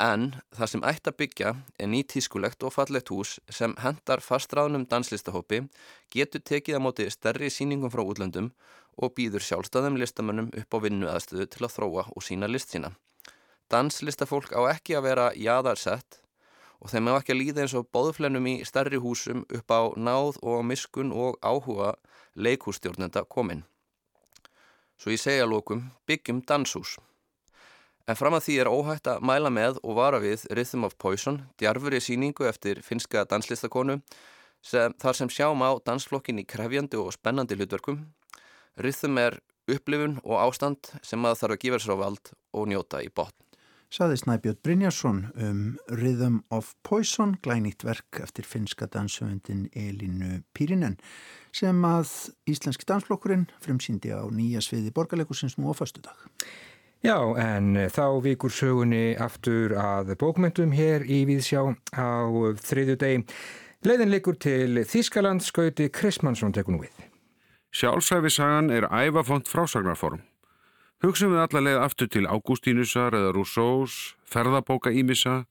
En 0.01 0.33
það 0.51 0.69
sem 0.71 0.81
ætti 0.83 1.11
að 1.11 1.17
byggja 1.21 1.51
er 1.79 1.87
nýtískulegt 1.87 2.63
og 2.67 2.73
fallegt 2.75 3.11
hús 3.13 3.37
sem 3.47 3.75
hendar 3.79 4.19
fastráðnum 4.19 4.83
danslistahópi, 4.91 5.61
getur 6.11 6.43
tekið 6.43 6.75
á 6.75 6.83
móti 6.83 7.07
stærri 7.07 7.47
síningum 7.47 7.93
frá 7.93 8.03
útlöndum 8.03 8.51
og 8.99 9.15
býður 9.15 9.45
sjálfstæðum 9.47 9.95
listamönnum 9.99 10.51
upp 10.51 10.75
á 10.75 10.77
vinnu 10.83 11.07
aðstöðu 11.07 11.47
til 11.47 11.63
að 11.63 11.75
þróa 11.77 12.05
og 12.11 12.27
sína 12.27 12.51
list 12.51 12.75
sína. 12.75 12.91
Danslistafólk 13.71 14.51
á 14.51 14.67
ekki 14.75 14.99
að 14.99 15.07
vera 15.07 15.31
jáðarsett 15.31 16.19
og 16.83 16.91
þeim 16.91 17.07
á 17.09 17.13
ekki 17.15 17.31
að 17.31 17.39
líða 17.39 17.63
eins 17.63 17.77
og 17.79 17.87
bóðflennum 17.95 18.51
í 18.51 18.55
stærri 18.67 18.99
húsum 18.99 19.45
upp 19.47 19.71
á 19.71 19.81
náð 19.95 20.41
og 20.43 20.59
miskun 20.67 21.15
og 21.15 21.39
áhuga 21.39 21.95
leikústjórnenda 22.35 23.23
komin. 23.31 23.63
Svo 24.99 25.11
ég 25.11 25.23
segja 25.23 25.47
lókum, 25.47 25.87
byggjum 26.07 26.43
danshús. 26.43 26.97
En 28.05 28.17
fram 28.17 28.35
að 28.37 28.43
því 28.45 28.55
er 28.61 28.69
óhægt 28.69 29.07
að 29.09 29.23
mæla 29.25 29.49
með 29.49 29.79
og 29.81 29.95
vara 29.97 30.19
við 30.21 30.43
Rhythm 30.53 30.85
of 30.85 30.93
Poison, 31.01 31.39
djarfur 31.57 31.95
í 31.97 32.01
síningu 32.03 32.45
eftir 32.45 32.83
finska 32.85 33.23
danslistakonu, 33.25 33.97
sem, 34.61 34.93
þar 35.01 35.17
sem 35.17 35.31
sjáum 35.33 35.63
á 35.65 35.73
dansflokkin 35.85 36.41
í 36.41 36.45
krefjandi 36.45 36.99
og 37.01 37.15
spennandi 37.15 37.57
hlutverkum 37.57 38.03
Rhythm 38.77 39.17
er 39.17 39.39
upplifun 39.71 40.19
og 40.23 40.37
ástand 40.43 40.91
sem 41.01 41.21
maður 41.21 41.41
þarf 41.41 41.55
að 41.55 41.63
gefa 41.63 41.81
sér 41.81 41.95
á 41.95 42.03
vald 42.03 42.31
og 42.53 42.69
njóta 42.69 43.01
í 43.01 43.09
botn. 43.09 43.41
Saði 43.95 44.17
Snæbjörn 44.19 44.59
Brynjarsson 44.65 45.19
um 45.39 45.59
Rhythm 45.87 46.41
of 46.53 46.73
Poison, 46.83 47.37
glænýtt 47.41 47.85
verk 47.87 48.19
eftir 48.19 48.45
finska 48.45 48.89
dansöfundin 48.91 49.69
Elinu 49.71 50.41
Pírinen 50.57 50.97
sem 51.55 51.79
að 51.87 52.11
Íslenski 52.49 52.85
dansflokkurinn 52.89 53.47
fremsýndi 53.63 54.11
á 54.11 54.25
nýja 54.27 54.61
sviði 54.65 54.91
borgarleikusins 54.93 55.55
nú 55.57 55.71
á 55.71 55.73
fastu 55.77 56.03
dag. 56.03 56.17
Já, 57.05 57.19
en 57.37 57.75
þá 57.93 58.17
vikur 58.25 58.49
sögunni 58.49 59.13
aftur 59.21 59.75
að 59.77 60.15
bókmyndum 60.17 60.71
hér 60.73 61.03
í 61.05 61.19
Víðsjá 61.29 61.61
á 61.93 62.25
þriðju 62.65 62.95
deg. 62.97 63.33
Leiðin 63.85 64.09
likur 64.09 64.33
til 64.41 64.81
Þískaland 64.89 65.43
skauti 65.45 65.85
Krismansson 65.93 66.55
tekun 66.55 66.79
við. 66.81 66.95
Sjálfsæfisagan 67.77 68.71
er 68.73 68.87
ævafont 68.89 69.45
frásagnarform. 69.45 70.23
Hugsaum 71.05 71.35
við 71.35 71.43
alla 71.43 71.61
leið 71.67 71.83
aftur 71.83 72.09
til 72.09 72.25
Ágústínusar 72.25 73.13
eða 73.13 73.35
Rousseaus, 73.37 74.15
ferðabóka 74.25 74.89
Ímissa, 74.89 75.43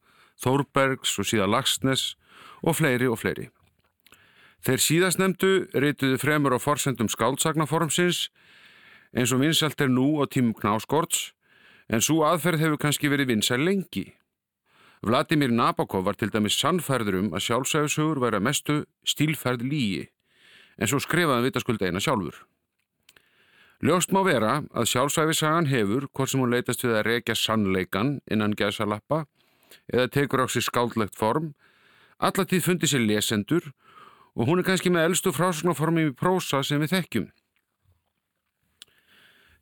Þórbergs 0.43 1.14
og 1.23 1.31
síðan 1.31 1.55
Lagsnes 1.55 2.17
og 2.67 2.81
fleiri 2.81 3.07
og 3.07 3.21
fleiri. 3.23 3.47
Þeir 4.67 4.83
síðast 4.88 5.23
nefndu 5.23 5.69
reytuðu 5.71 6.19
fremur 6.19 6.57
á 6.57 6.59
forsendum 6.59 7.12
skáldsagnaformsins 7.14 8.27
eins 9.14 9.31
og 9.31 9.47
vinsalt 9.47 9.79
er 9.79 9.95
nú 9.95 10.19
á 10.19 10.27
tímum 10.27 10.59
knáskorts 10.59 11.31
en 11.88 12.03
svo 12.05 12.25
aðferð 12.27 12.64
hefur 12.64 12.81
kannski 12.87 13.11
verið 13.12 13.35
vinsal 13.35 13.61
lengi. 13.61 14.07
Vladimir 15.05 15.53
Nabokov 15.53 16.07
var 16.07 16.16
til 16.16 16.31
dæmis 16.33 16.57
sannferður 16.57 17.20
um 17.20 17.31
að 17.37 17.44
sjálfsæfisugur 17.49 18.23
væri 18.23 18.40
að 18.40 18.47
mestu 18.47 18.77
stílferð 19.05 19.66
lígi 19.68 20.07
en 20.79 20.90
svo 20.90 20.99
skrifaði 21.03 21.51
vitaskuld 21.51 21.83
eina 21.85 22.01
sjálfur. 22.03 22.35
Ljóst 23.85 24.14
má 24.14 24.23
vera 24.25 24.62
að 24.73 24.88
sjálfsæfisagan 24.88 25.68
hefur, 25.68 26.09
hvort 26.09 26.31
sem 26.33 26.40
hún 26.40 26.53
leytast 26.55 26.85
við 26.87 26.97
að 26.97 27.07
rekja 27.09 27.37
sannleikan 27.37 28.18
innan 28.33 28.57
gæsa 28.57 28.87
lappa 28.88 29.27
eða 29.92 30.09
tekur 30.09 30.44
á 30.44 30.47
sig 30.49 30.64
skáldlegt 30.64 31.18
form, 31.18 31.53
allatíð 32.18 32.64
fundi 32.64 32.88
sér 32.88 33.05
lesendur 33.05 33.73
og 34.35 34.49
hún 34.49 34.62
er 34.62 34.66
kannski 34.66 34.90
með 34.90 35.11
eldstu 35.11 35.35
frásagnarformum 35.35 36.11
í 36.11 36.16
prósa 36.16 36.62
sem 36.64 36.81
við 36.81 36.94
þekkjum. 36.97 37.27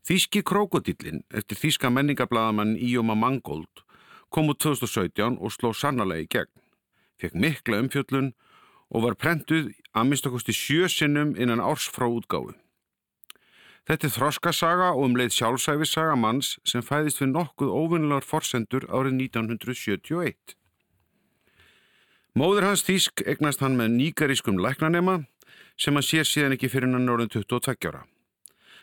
Þíski 0.02 0.40
krokodillin 0.42 1.20
eftir 1.30 1.58
þíska 1.60 1.90
menningablaðamann 1.94 2.74
Íoma 2.74 3.14
Mangold 3.14 3.84
kom 4.34 4.48
úr 4.50 4.56
2017 4.58 5.36
og 5.38 5.52
sló 5.54 5.70
sannalegi 5.76 6.26
gegn. 6.34 6.50
Fekk 7.22 7.36
mikla 7.38 7.78
umfjöllun 7.84 8.32
og 8.90 9.04
var 9.04 9.14
prentuð 9.14 9.70
að 9.94 10.08
minnstakosti 10.08 10.54
sjö 10.56 10.88
sinnum 10.90 11.36
innan 11.38 11.62
árs 11.62 11.86
frá 11.86 12.08
útgáfu. 12.10 12.56
Þetta 13.86 14.08
er 14.08 14.14
þroskasaga 14.16 14.88
og 14.94 15.04
um 15.06 15.14
leið 15.18 15.36
sjálfsæfisaga 15.36 16.16
manns 16.18 16.56
sem 16.66 16.82
fæðist 16.82 17.22
við 17.22 17.32
nokkuð 17.36 17.70
óvinnilegar 17.70 18.26
forsendur 18.26 18.86
árið 18.90 19.16
1971. 19.28 20.56
Móður 22.38 22.66
hans 22.70 22.82
Þísk 22.86 23.22
egnast 23.28 23.62
hann 23.62 23.78
með 23.78 23.94
nýgarískum 23.98 24.58
læknanema 24.58 25.20
sem 25.78 25.94
hann 25.94 26.06
sér 26.06 26.26
síðan 26.26 26.56
ekki 26.58 26.70
fyrir 26.72 26.90
hann 26.90 27.10
orðin 27.10 27.30
22 27.34 27.90
ára. 27.90 28.02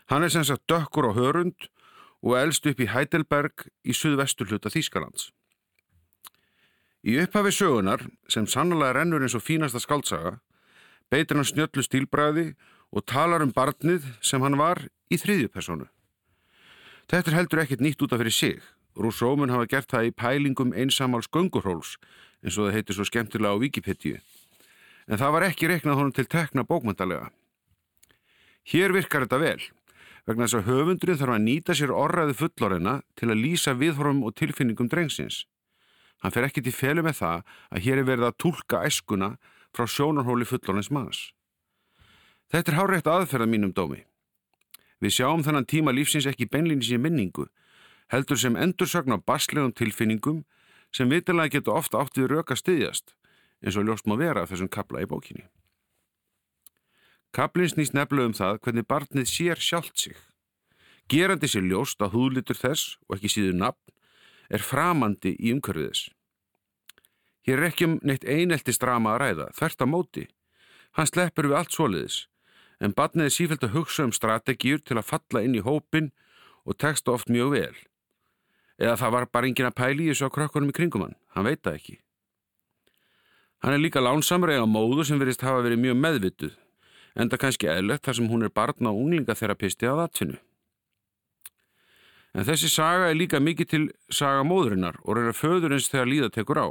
Hann 0.10 0.26
er 0.26 0.32
sem 0.34 0.44
sagt 0.44 0.66
dökkur 0.66 1.06
á 1.10 1.14
hörund 1.14 1.70
og 2.26 2.34
elst 2.40 2.66
upp 2.66 2.80
í 2.82 2.90
Heidelberg 2.90 3.68
í 3.86 3.94
suðvestur 3.94 4.50
hluta 4.50 4.72
Þískalands. 4.74 5.30
Í 7.06 7.16
upphafi 7.22 7.54
sögunar, 7.54 8.02
sem 8.28 8.48
sannlega 8.50 8.98
rennur 8.98 9.24
eins 9.24 9.38
og 9.38 9.46
fínasta 9.46 9.80
skaldsaga, 9.80 10.40
beitir 11.14 11.38
hann 11.38 11.48
snjöllu 11.48 11.86
stílbræði 11.86 12.50
og 12.90 13.06
talar 13.06 13.46
um 13.46 13.54
barnið 13.54 14.10
sem 14.26 14.42
hann 14.42 14.58
var 14.60 14.82
í 15.14 15.22
þriðju 15.22 15.54
personu. 15.54 15.88
Þetta 17.10 17.38
heldur 17.38 17.64
ekkit 17.64 17.86
nýtt 17.86 18.02
út 18.04 18.14
af 18.14 18.22
fyrir 18.22 18.34
sig. 18.34 18.60
Rúsómun 19.00 19.54
hafa 19.54 19.70
gert 19.70 19.94
það 19.94 20.10
í 20.10 20.16
pælingum 20.18 20.74
einsamals 20.74 21.30
göngurhóls, 21.32 21.96
eins 22.44 22.58
og 22.58 22.68
það 22.68 22.76
heitir 22.76 22.98
svo 22.98 23.06
skemmtilega 23.08 23.56
á 23.56 23.62
Wikipedia. 23.62 24.20
En 25.08 25.22
það 25.22 25.36
var 25.38 25.46
ekki 25.48 25.70
reknað 25.70 26.02
honum 26.02 26.14
til 26.18 26.28
tekna 26.28 26.66
bókmyndalega. 26.66 27.30
Hér 28.70 28.94
virkar 28.94 29.24
þetta 29.26 29.40
vel, 29.42 29.62
vegna 30.28 30.48
þess 30.48 30.60
að 30.60 30.68
höfundurinn 30.70 31.20
þarf 31.20 31.36
að 31.36 31.46
nýta 31.46 31.76
sér 31.78 31.94
orraði 31.96 32.36
fullorina 32.40 33.00
til 33.20 33.30
að 33.30 33.42
lýsa 33.44 33.76
viðhorfum 33.78 34.24
og 34.28 34.36
tilfinningum 34.40 34.90
drengsins. 34.92 35.46
Hann 36.20 36.34
fer 36.36 36.48
ekki 36.48 36.64
til 36.66 36.76
felu 36.76 37.04
með 37.06 37.20
það 37.22 37.44
að 37.72 37.84
hér 37.86 38.02
er 38.02 38.08
verið 38.10 38.28
að 38.28 38.40
tólka 38.44 38.84
æskuna 38.88 39.30
frá 39.76 39.86
sjónarhóli 39.88 40.48
fullorins 40.48 40.92
manns. 40.92 41.30
Þetta 42.50 42.72
er 42.72 42.80
hárætt 42.80 43.08
aðferða 43.08 43.48
mínum 43.50 43.74
dómi. 43.76 44.04
Við 45.00 45.16
sjáum 45.20 45.46
þennan 45.46 45.70
tíma 45.70 45.94
lífsins 45.96 46.28
ekki 46.28 46.50
beinlýnis 46.50 46.92
í 46.92 47.00
minningu, 47.00 47.46
heldur 48.12 48.40
sem 48.42 48.58
endursögn 48.58 49.16
á 49.16 49.18
baslegum 49.22 49.72
tilfinningum 49.72 50.44
sem 50.92 51.10
vitilega 51.10 51.60
getur 51.60 51.78
ofta 51.78 52.02
átt 52.02 52.18
við 52.18 52.34
röka 52.34 52.58
stiðjast, 52.58 53.14
eins 53.64 53.78
og 53.78 53.88
ljóst 53.88 54.10
má 54.10 54.18
vera 54.20 54.48
þessum 54.50 54.72
kabla 54.74 55.06
í 55.06 55.08
bókinni. 55.08 55.46
Kablin 57.36 57.70
snýst 57.70 57.94
nefnilega 57.94 58.32
um 58.32 58.38
það 58.38 58.60
hvernig 58.64 58.88
barnið 58.90 59.28
sér 59.30 59.62
sjálft 59.62 60.00
sig. 60.02 60.16
Gerandi 61.10 61.50
sér 61.50 61.66
ljóst 61.66 62.02
að 62.02 62.16
húðlitur 62.16 62.58
þess 62.58 62.98
og 63.08 63.18
ekki 63.18 63.32
síður 63.34 63.60
nafn 63.62 63.94
er 64.50 64.66
framandi 64.66 65.36
í 65.38 65.54
umhverfiðis. 65.54 66.08
Hér 67.46 67.62
er 67.62 67.70
ekki 67.70 67.88
um 67.88 68.00
neitt 68.06 68.26
eineltist 68.26 68.82
drama 68.82 69.14
að 69.16 69.22
ræða, 69.24 69.48
þvert 69.58 69.86
að 69.86 69.92
móti. 69.94 70.26
Hann 70.98 71.10
sleppur 71.10 71.50
við 71.50 71.58
allt 71.60 71.74
soliðis, 71.74 72.18
en 72.82 72.94
badniði 72.98 73.36
sífælt 73.36 73.66
að 73.66 73.76
hugsa 73.78 74.06
um 74.06 74.14
strategíur 74.14 74.82
til 74.82 74.98
að 74.98 75.08
falla 75.10 75.44
inn 75.46 75.58
í 75.58 75.64
hópin 75.66 76.12
og 76.66 76.78
texta 76.82 77.14
oft 77.14 77.30
mjög 77.30 77.54
vel. 77.56 77.78
Eða 78.80 78.98
það 79.02 79.16
var 79.16 79.28
bara 79.34 79.50
engin 79.50 79.70
að 79.70 79.78
pæli 79.78 80.08
í 80.08 80.12
þessu 80.12 80.30
á 80.30 80.36
krökkunum 80.36 80.72
í 80.72 80.76
kringum 80.78 81.06
hann. 81.06 81.18
Hann 81.36 81.46
veit 81.46 81.62
það 81.62 81.78
ekki. 81.80 82.00
Hann 83.60 83.76
er 83.76 83.82
líka 83.82 84.02
lánsamur 84.02 84.54
eða 84.54 84.70
móður 84.70 85.10
sem 85.10 85.20
verist 85.20 85.44
hafa 85.44 85.66
verið 85.66 85.82
mjög 85.84 85.98
meðvituð. 86.00 86.54
Enda 87.16 87.38
kannski 87.42 87.70
eðlögt 87.72 88.06
þar 88.06 88.18
sem 88.20 88.30
hún 88.30 88.46
er 88.46 88.54
barn 88.54 88.90
á 88.90 88.92
unglingatherapisti 88.92 89.90
að 89.90 90.04
atfinnu. 90.06 90.38
En 92.38 92.46
þessi 92.46 92.70
saga 92.70 93.10
er 93.10 93.18
líka 93.18 93.40
mikið 93.42 93.70
til 93.70 93.84
saga 94.14 94.44
móðurinnar 94.46 95.00
og 95.04 95.18
reyna 95.18 95.34
föðurins 95.34 95.90
þegar 95.90 96.12
líða 96.12 96.30
tekur 96.34 96.62
á. 96.62 96.68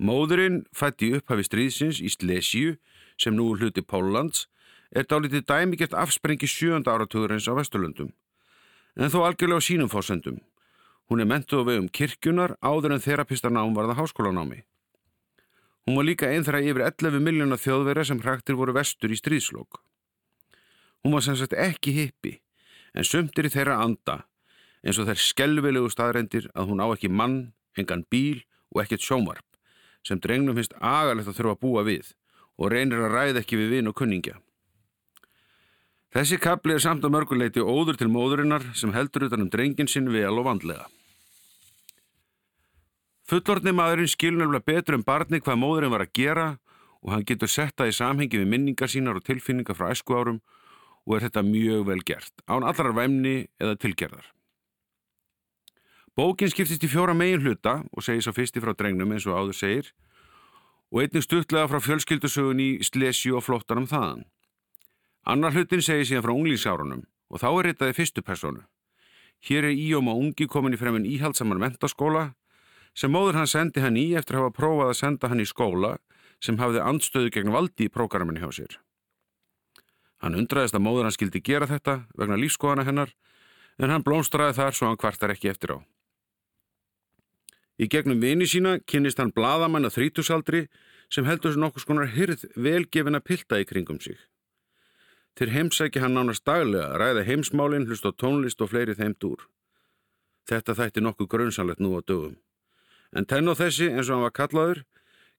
Móðurinn 0.00 0.64
fætti 0.76 1.12
upphafi 1.16 1.44
stríðsins 1.44 2.00
í 2.00 2.08
Slesíu 2.12 2.76
sem 3.20 3.36
nú 3.36 3.52
hluti 3.56 3.84
Póllands 3.84 4.46
er 4.90 5.08
dálítið 5.08 5.44
dæmigert 5.48 5.96
afsprengi 5.96 6.48
sjönda 6.48 6.94
áratugurins 6.96 7.48
á 7.48 7.52
Vesturlundum 7.56 8.12
en 8.96 9.12
þó 9.12 9.26
algjörlega 9.26 9.60
á 9.60 9.66
sínum 9.66 9.92
fórsendum. 9.92 10.40
Hún 11.06 11.20
er 11.22 11.28
mentuð 11.28 11.62
á 11.62 11.68
vegum 11.68 11.88
kirkjunar 11.92 12.56
áður 12.64 12.96
en 12.96 13.04
þerapistarnám 13.04 13.76
varða 13.76 13.98
háskólanámi. 14.00 14.64
Hún 15.86 15.94
var 15.94 16.06
líka 16.08 16.26
einn 16.26 16.42
þeirra 16.42 16.64
yfir 16.66 16.82
11 16.82 17.20
miljóna 17.22 17.58
þjóðverða 17.62 18.04
sem 18.08 18.22
hraktir 18.22 18.56
voru 18.58 18.74
vestur 18.74 19.12
í 19.14 19.18
stríðslokk. 19.20 19.78
Hún 21.06 21.14
var 21.14 21.22
sem 21.22 21.36
sagt 21.38 21.54
ekki 21.54 21.94
hippi 21.94 22.40
en 22.90 23.06
sumtir 23.06 23.46
í 23.46 23.52
þeirra 23.54 23.78
anda 23.84 24.24
eins 24.82 24.98
og 24.98 25.06
þær 25.06 25.22
skelvilegu 25.22 25.90
staðrendir 25.92 26.48
að 26.54 26.72
hún 26.72 26.82
á 26.82 26.86
ekki 26.90 27.10
mann, 27.10 27.52
engan 27.78 28.02
bíl 28.10 28.42
og 28.74 28.82
ekkert 28.82 29.06
sjómarp 29.06 29.46
sem 30.06 30.18
drengnum 30.22 30.58
finnst 30.58 30.74
agalegt 30.78 31.30
að 31.30 31.38
þurfa 31.38 31.54
að 31.54 31.62
búa 31.62 31.86
við 31.86 32.12
og 32.56 32.72
reynir 32.72 33.06
að 33.06 33.14
ræða 33.14 33.42
ekki 33.42 33.58
við 33.60 33.72
vinn 33.76 33.90
og 33.90 33.96
kunningja. 33.98 34.36
Þessi 36.16 36.38
kapli 36.40 36.74
er 36.74 36.82
samt 36.82 37.04
á 37.06 37.10
mörguleiti 37.12 37.62
óður 37.62 37.98
til 38.00 38.08
móðurinnar 38.10 38.70
sem 38.78 38.94
heldur 38.94 39.26
utan 39.26 39.44
um 39.44 39.50
drengin 39.52 39.90
sinn 39.90 40.10
vel 40.10 40.32
og 40.38 40.46
vandlega. 40.46 40.86
Fullortni 43.26 43.72
maðurinn 43.74 44.06
skilnarfla 44.06 44.60
betur 44.62 44.94
um 44.94 45.02
barni 45.02 45.40
hvað 45.42 45.58
móðurinn 45.58 45.90
var 45.90 46.04
að 46.04 46.12
gera 46.14 46.46
og 47.02 47.10
hann 47.10 47.24
getur 47.26 47.50
setta 47.50 47.88
í 47.88 47.94
samhengi 47.94 48.38
við 48.38 48.52
minningar 48.52 48.90
sínar 48.90 49.18
og 49.18 49.26
tilfinningar 49.26 49.74
frá 49.74 49.88
æsku 49.90 50.14
árum 50.14 50.38
og 51.06 51.16
er 51.16 51.26
þetta 51.26 51.42
mjög 51.42 51.82
vel 51.88 52.04
gert, 52.06 52.32
án 52.46 52.62
allrar 52.62 52.94
væmni 52.94 53.48
eða 53.58 53.74
tilgerðar. 53.82 54.30
Bókin 56.16 56.54
skiptist 56.54 56.86
í 56.86 56.88
fjóra 56.90 57.18
megin 57.18 57.42
hluta 57.42 57.80
og 57.90 58.06
segir 58.06 58.22
svo 58.22 58.36
fyrsti 58.38 58.62
frá 58.62 58.76
drengnum 58.78 59.10
eins 59.12 59.26
og 59.26 59.34
áður 59.34 59.58
segir 59.58 59.90
og 60.94 61.02
einnig 61.02 61.26
stuttlega 61.26 61.66
frá 61.66 61.82
fjölskyldusögun 61.82 62.62
í 62.62 62.70
Slesju 62.86 63.34
og 63.36 63.44
flottanum 63.44 63.90
þaðan. 63.90 64.22
Annar 65.26 65.50
hlutin 65.50 65.82
segir 65.82 66.06
síðan 66.06 66.28
frá 66.28 66.36
unglísárunum 66.38 67.02
og 67.26 67.42
þá 67.42 67.50
er 67.50 67.72
þetta 67.72 67.90
í 67.90 67.98
fyrstu 67.98 68.22
personu. 68.22 68.62
Hér 69.42 69.66
er 69.66 69.74
Íóm 69.74 70.14
og 70.14 70.22
ungi 70.22 70.46
komin 70.46 70.78
í 70.78 70.80
freminn 70.80 71.10
íhaldsamar 71.10 71.58
mentaskóla 71.58 72.28
sem 72.96 73.12
móður 73.12 73.40
hann 73.40 73.50
sendi 73.50 73.82
hann 73.84 73.98
í 74.00 74.08
eftir 74.16 74.38
að 74.38 74.46
hafa 74.46 74.56
prófað 74.56 74.92
að 74.92 74.98
senda 75.00 75.30
hann 75.30 75.42
í 75.44 75.48
skóla 75.48 75.96
sem 76.42 76.58
hafði 76.60 76.82
andstöðu 76.84 77.32
gegn 77.34 77.52
valdi 77.52 77.88
í 77.88 77.92
prógraminni 77.92 78.40
hjá 78.40 78.50
sér. 78.52 78.78
Hann 80.24 80.36
undraðist 80.38 80.76
að 80.76 80.84
móður 80.86 81.08
hann 81.08 81.16
skildi 81.16 81.42
gera 81.44 81.68
þetta 81.68 82.00
vegna 82.16 82.40
lífskóðana 82.40 82.86
hennar 82.88 83.12
en 83.76 83.92
hann 83.92 84.04
blómstraði 84.04 84.56
þar 84.56 84.76
svo 84.76 84.88
hann 84.88 85.00
kvartar 85.00 85.34
ekki 85.34 85.52
eftir 85.52 85.76
á. 85.76 85.78
Í 87.76 87.88
gegnum 87.92 88.22
vini 88.22 88.48
sína 88.48 88.78
kynist 88.88 89.20
hann 89.20 89.34
bladamann 89.36 89.84
að 89.84 89.98
þrítusaldri 89.98 90.62
sem 91.12 91.28
heldur 91.28 91.52
sér 91.52 91.60
nokkus 91.60 91.84
konar 91.84 92.08
hyrð 92.14 92.46
velgefina 92.56 93.20
pilda 93.20 93.60
í 93.60 93.68
kringum 93.68 94.00
sig. 94.00 94.16
Til 95.36 95.50
heimsæki 95.52 96.00
hann 96.00 96.16
nánast 96.16 96.46
daglega, 96.48 96.96
ræða 96.96 97.26
heimsmálinn, 97.28 97.84
hlust 97.84 98.08
á 98.08 98.10
tónlist 98.16 98.62
og 98.64 98.72
fleiri 98.72 98.96
þeimt 98.96 99.20
úr. 99.28 99.44
Þetta 100.48 100.72
þætti 100.78 101.02
nokkuð 101.04 101.28
grönsanlegt 101.28 101.82
nú 101.84 101.92
á 101.92 102.00
dögum. 102.00 102.38
En 103.14 103.26
tenn 103.28 103.46
á 103.46 103.54
þessi, 103.54 103.90
eins 103.92 104.08
og 104.08 104.16
hann 104.16 104.26
var 104.26 104.34
kallaður, 104.34 104.82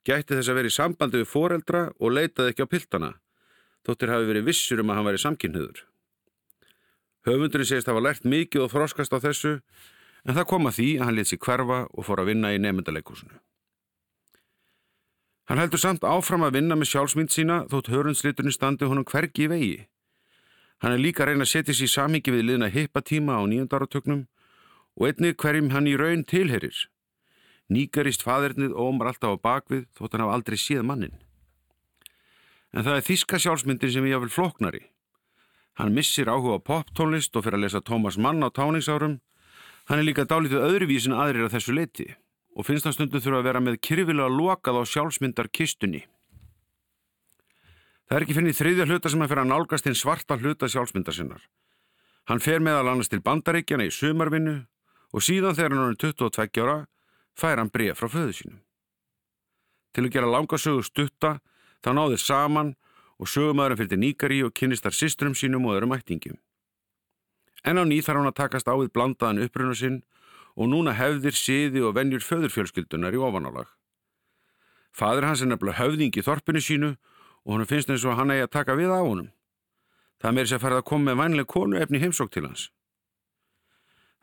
gætti 0.07 0.37
þess 0.37 0.51
að 0.51 0.59
vera 0.59 0.71
í 0.71 0.75
sambandi 0.77 1.21
við 1.21 1.31
foreldra 1.31 1.83
og 1.99 2.13
leitaði 2.15 2.53
ekki 2.53 2.63
á 2.63 2.71
piltana, 2.71 3.11
þóttir 3.87 4.13
hafi 4.13 4.29
verið 4.31 4.47
vissur 4.47 4.83
um 4.83 4.91
að 4.91 4.99
hann 4.99 5.09
væri 5.09 5.23
samkynniður. 5.23 5.83
Höfundurinn 7.27 7.67
segist 7.67 7.89
að 7.89 7.97
hafa 7.97 8.05
lært 8.05 8.23
mikið 8.23 8.63
og 8.63 8.71
þroskast 8.71 9.11
á 9.11 9.19
þessu, 9.19 9.57
en 10.23 10.37
það 10.37 10.49
kom 10.53 10.69
að 10.69 10.79
því 10.79 10.87
að 10.95 11.05
hann 11.05 11.19
lit 11.19 11.31
sér 11.31 11.43
hverfa 11.43 11.83
og 11.91 12.07
fór 12.07 12.23
að 12.23 12.31
vinna 12.31 12.53
í 12.55 12.61
nefndaleikursinu. 12.63 13.35
Hann 15.47 15.61
heldur 15.61 15.79
samt 15.79 16.03
áfram 16.03 16.43
að 16.43 16.57
vinna 16.59 16.75
með 16.75 16.89
sjálfsmynd 16.91 17.31
sína 17.31 17.61
þótt 17.71 17.91
hörundsliturinn 17.93 18.55
standi 18.55 18.87
honum 18.87 19.07
hvergi 19.07 19.45
í 19.45 19.51
vegi. 19.51 19.77
Hann 20.83 20.93
er 20.93 21.01
líka 21.01 21.23
að 21.23 21.31
reyna 21.31 21.47
að 21.47 21.53
setja 21.53 21.75
sér 21.75 21.87
í 21.87 21.93
samhengi 21.93 22.33
við 22.35 22.43
liðna 22.49 22.67
hippatíma 22.73 23.39
á 23.39 23.41
nýjöndarartöknum 23.47 24.25
og 24.99 25.07
einnig 25.07 25.37
hverjum 25.39 25.71
hann 25.71 25.87
í 25.87 25.95
raun 25.95 26.25
tilherir. 26.27 26.75
Nýgarist 27.67 28.23
fadernið 28.23 28.75
ómar 28.79 29.11
alltaf 29.11 29.35
á 29.35 29.43
bakvið 29.43 29.87
þótt 29.97 30.13
hann 30.15 30.23
hafa 30.23 30.35
aldrei 30.37 30.57
síð 30.59 30.85
mannin. 30.87 31.15
En 32.71 32.85
það 32.85 32.99
er 32.99 33.07
þíska 33.07 33.39
sjálfsmyndin 33.43 33.91
sem 33.91 34.07
ég 34.07 34.15
hafði 34.15 34.35
floknari. 34.35 34.83
Hann 35.77 35.93
missir 35.93 36.31
áhuga 36.31 36.57
á 36.57 36.67
poptónlist 36.69 37.35
og 37.35 37.43
fyrir 37.45 37.59
að 37.59 37.65
lesa 37.67 37.83
Tómas 37.83 38.17
Mann 38.17 38.41
á 38.41 38.49
táningsárum. 38.49 39.19
Hann 39.87 39.99
er 39.99 40.07
líka 40.07 40.25
dálítið 40.25 40.63
öðruvísin 40.63 41.15
aðrir 41.15 41.47
að 41.47 41.57
þessu 41.57 41.75
leiti 41.75 42.07
og 42.57 42.65
finnst 42.65 42.87
það 42.87 42.95
stundum 42.95 43.21
þurfa 43.21 43.41
að 43.43 43.47
vera 43.51 43.61
með 43.61 43.79
kyrfilega 43.85 44.33
lokað 44.33 44.79
á 44.81 44.83
sjálfsmyndar 44.89 45.51
kistunni. 45.53 46.07
Það 48.07 48.17
er 48.17 48.23
ekki 48.23 48.37
finnið 48.39 48.57
þriðja 48.57 48.87
hluta 48.87 49.11
sem 49.11 49.21
að 49.21 49.31
fyrir 49.33 49.43
að 49.43 49.51
nálgast 49.51 49.87
hinn 49.87 49.99
svarta 49.99 50.37
hluta 50.39 50.69
sjálfsmyndar 50.71 51.13
sinnar. 51.13 51.43
Hann 52.31 52.41
fer 52.43 52.63
meðal 52.63 52.87
annars 52.93 53.11
til 53.11 53.21
bandaríkjana 53.23 53.85
í 53.87 53.93
sumarvinnu 53.93 54.55
og 55.13 55.23
síðan 55.23 55.55
þegar 55.55 55.75
hann 55.75 55.93
er 55.93 55.99
22 56.01 56.63
ára 56.63 56.77
fær 57.37 57.61
hann 57.61 57.71
bref 57.73 58.01
frá 58.01 58.09
föðu 58.11 58.33
sínum. 58.33 58.59
Til 59.93 60.05
að 60.05 60.13
gera 60.13 60.31
langa 60.31 60.57
sögu 60.59 60.83
stutta 60.85 61.37
þá 61.85 61.89
náður 61.93 62.21
saman 62.21 62.75
og 63.17 63.29
sögumæðurinn 63.31 63.79
fyrir 63.81 64.01
nýgari 64.01 64.43
og 64.45 64.53
kynnistar 64.57 64.93
sistrum 64.93 65.35
sínum 65.37 65.65
og 65.65 65.77
öðrum 65.77 65.95
ættingum. 65.95 66.37
En 67.65 67.81
á 67.81 67.83
ný 67.85 68.01
þarf 68.01 68.21
hann 68.21 68.29
að 68.29 68.39
takast 68.41 68.69
á 68.69 68.73
við 68.77 68.93
blandaðan 68.93 69.41
uppruna 69.45 69.75
sinn 69.75 70.03
og 70.57 70.69
núna 70.71 70.93
hefðir 70.97 71.35
siði 71.37 71.83
og 71.85 71.95
vennjur 71.97 72.25
föðurfjölskyldunar 72.25 73.13
í 73.13 73.21
ofanálag. 73.21 73.69
Fadur 74.93 75.27
hans 75.27 75.41
er 75.41 75.51
nefnilega 75.51 75.77
höfðing 75.81 76.15
í 76.17 76.25
þorpinu 76.25 76.61
sínu 76.63 76.93
og 77.45 77.53
hann 77.53 77.69
finnst 77.69 77.89
eins 77.93 78.05
og 78.05 78.17
hann 78.17 78.33
eigi 78.33 78.47
að 78.47 78.53
taka 78.55 78.77
við 78.77 78.93
á 78.93 79.01
honum. 79.01 79.29
Það 80.17 80.33
meiri 80.33 80.49
sér 80.49 80.57
að 80.57 80.63
fara 80.65 80.79
að 80.81 80.87
koma 80.89 81.11
með 81.11 81.19
vænlega 81.21 81.51
konu 81.53 81.77
efni 81.77 82.01
heimsók 82.01 82.31
til 82.33 82.47
hans. 82.47 82.69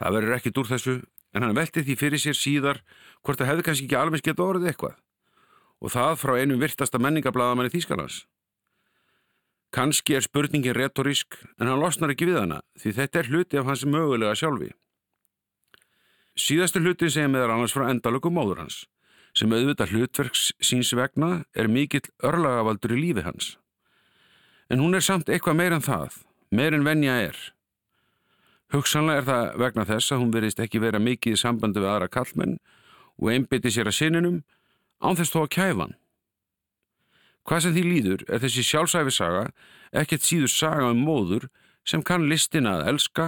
Það 0.03 0.17
verður 0.17 0.37
ekkit 0.39 0.59
úr 0.59 0.71
þessu 0.73 0.95
en 1.35 1.43
hann 1.43 1.57
velti 1.57 1.83
því 1.83 1.97
fyrir 1.99 2.23
sér 2.23 2.39
síðar 2.39 2.81
hvort 3.23 3.41
það 3.41 3.51
hefði 3.51 3.67
kannski 3.67 3.89
ekki 3.89 3.99
alveg 3.99 4.23
skemmt 4.23 4.45
orðið 4.45 4.71
eitthvað 4.71 5.01
og 5.85 5.93
það 5.93 6.15
frá 6.21 6.39
einum 6.39 6.63
virtasta 6.63 7.01
menningablaðamanni 7.03 7.73
Þýskalans. 7.75 8.23
Kannski 9.75 10.15
er 10.17 10.25
spurningin 10.25 10.77
retorísk 10.77 11.37
en 11.59 11.69
hann 11.69 11.83
losnar 11.83 12.15
ekki 12.15 12.31
við 12.31 12.39
hana 12.41 12.61
því 12.81 12.95
þetta 13.01 13.21
er 13.21 13.31
hluti 13.33 13.61
af 13.61 13.69
hans 13.69 13.85
mögulega 13.85 14.39
sjálfi. 14.39 14.71
Síðastu 16.39 16.81
hlutin 16.83 17.13
segja 17.13 17.31
meðar 17.31 17.53
annars 17.55 17.75
frá 17.75 17.89
endalögum 17.91 18.35
móður 18.35 18.65
hans, 18.65 18.85
sem 19.39 19.53
auðvitað 19.55 19.93
hlutverks 19.95 20.49
síns 20.63 20.95
vegna 20.97 21.45
er 21.55 21.69
mikill 21.71 22.07
örlagavaldur 22.27 22.97
í 22.97 23.03
lífi 23.03 23.27
hans. 23.27 23.53
En 24.71 24.81
hún 24.83 24.97
er 24.97 25.05
samt 25.05 25.29
eitthvað 25.29 25.59
meir 25.61 25.77
en 25.77 25.85
það, 25.85 26.17
meir 26.51 26.75
en 26.75 26.87
venja 26.87 27.19
er. 27.29 27.39
Hugsanlega 28.73 29.21
er 29.21 29.27
það 29.29 29.51
vegna 29.61 29.85
þess 29.89 30.13
að 30.15 30.23
hún 30.23 30.33
verist 30.35 30.63
ekki 30.63 30.81
vera 30.83 31.03
mikið 31.03 31.37
í 31.37 31.41
sambandi 31.41 31.83
við 31.83 31.91
aðra 31.91 32.09
kallmenn 32.17 32.57
og 33.21 33.31
einbytti 33.31 33.73
sér 33.75 33.91
að 33.91 33.99
sininum 33.99 34.41
án 35.05 35.19
þess 35.19 35.35
þó 35.35 35.41
að 35.45 35.53
kæfan. 35.59 35.95
Hvað 37.45 37.61
sem 37.61 37.75
því 37.77 37.83
líður 37.85 38.25
er 38.33 38.41
þessi 38.41 38.65
sjálfsæfisaga 38.65 39.45
ekkert 40.01 40.25
síður 40.25 40.53
saga 40.53 40.91
um 40.91 41.03
móður 41.05 41.51
sem 41.85 42.03
kann 42.03 42.29
listina 42.31 42.79
að 42.79 42.95
elska 42.95 43.27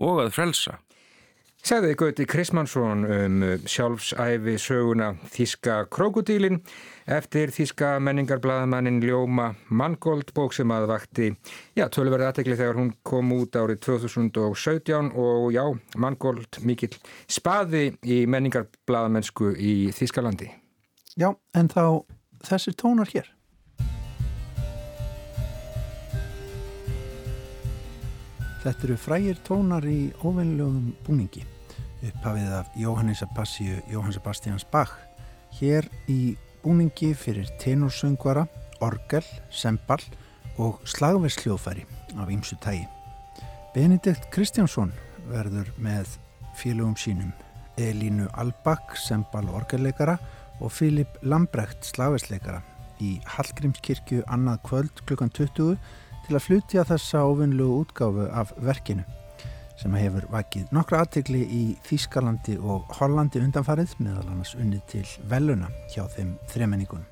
og 0.00 0.22
að 0.24 0.32
frelsa. 0.38 0.78
Segði 1.60 1.92
Gauti 1.94 2.24
Krismansson 2.24 3.02
um 3.04 3.42
sjálfsæfi 3.68 4.54
söguna 4.58 5.10
Þíska 5.28 5.74
krokodílin 5.92 6.56
eftir 7.04 7.52
Þíska 7.52 7.98
menningarblaðamannin 8.00 9.02
Ljóma 9.04 9.50
Mangold 9.68 10.32
bók 10.34 10.56
sem 10.56 10.72
að 10.72 10.86
vakti 10.88 11.28
já, 11.76 11.84
tölverði 11.92 12.30
aðtekli 12.30 12.56
þegar 12.56 12.80
hún 12.80 12.94
kom 13.04 13.34
út 13.36 13.58
árið 13.60 13.82
2017 13.86 15.12
og 15.20 15.50
já, 15.52 15.64
Mangold 16.00 16.62
mikill 16.64 16.96
spaði 17.28 17.90
í 18.08 18.22
menningarblaðamennsku 18.24 19.52
í 19.60 19.74
Þískalandi. 19.94 20.48
Já, 21.20 21.34
en 21.52 21.68
þá 21.68 21.84
þessir 22.48 22.78
tónar 22.80 23.12
hér. 23.12 23.28
Þetta 28.60 28.84
eru 28.84 28.96
frægir 29.00 29.38
tónar 29.46 29.86
í 29.88 30.10
óveinlegum 30.20 30.90
búningi 31.06 31.46
upphafið 32.04 32.50
af 32.58 32.74
Jóhannes 32.76 33.22
Abassíu 33.24 33.78
Jóhann 33.88 34.12
Sebastians 34.12 34.66
Bach 34.68 34.92
hér 35.56 35.86
í 36.12 36.36
búningi 36.60 37.14
fyrir 37.16 37.48
tenorsöngvara, 37.62 38.44
orgel, 38.84 39.24
sembal 39.48 40.00
og 40.60 40.80
slagversljóðfæri 40.84 41.86
af 42.20 42.28
ýmsu 42.28 42.58
tægi. 42.60 42.84
Benedikt 43.72 44.28
Kristjánsson 44.34 44.92
verður 45.30 45.70
með 45.80 46.18
félögum 46.60 46.98
sínum 47.00 47.32
Elínu 47.80 48.28
Albak, 48.36 48.92
sembal 49.00 49.46
og 49.48 49.62
orgelleikara 49.62 50.18
og 50.60 50.72
Filip 50.72 51.16
Lambrecht, 51.24 51.80
slagversleikara 51.88 52.60
í 53.00 53.16
Hallgrímskirkju 53.24 54.26
annað 54.28 54.60
kvöld 54.68 55.04
klukkan 55.08 55.32
20 55.32 55.80
til 56.30 56.38
að 56.38 56.44
flutja 56.46 56.82
þessa 56.86 57.24
ofinnlegu 57.26 57.80
útgáfu 57.82 58.28
af 58.38 58.52
verkinu 58.62 59.02
sem 59.80 59.96
hefur 59.98 60.28
vakið 60.30 60.70
nokkra 60.76 61.00
aðtegli 61.02 61.40
í 61.42 61.62
Þýskalandi 61.88 62.54
og 62.60 62.92
Hollandi 63.00 63.42
undanfarið 63.42 63.96
meðal 63.98 64.28
annars 64.28 64.54
unnið 64.54 64.86
til 64.92 65.04
veluna 65.32 65.72
hjá 65.90 66.04
þeim 66.14 66.36
þremenningunum. 66.52 67.08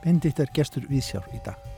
Bendikt 0.00 0.40
er 0.40 0.54
gestur 0.56 0.88
viðsjár 0.88 1.28
í 1.36 1.42
dag. 1.44 1.75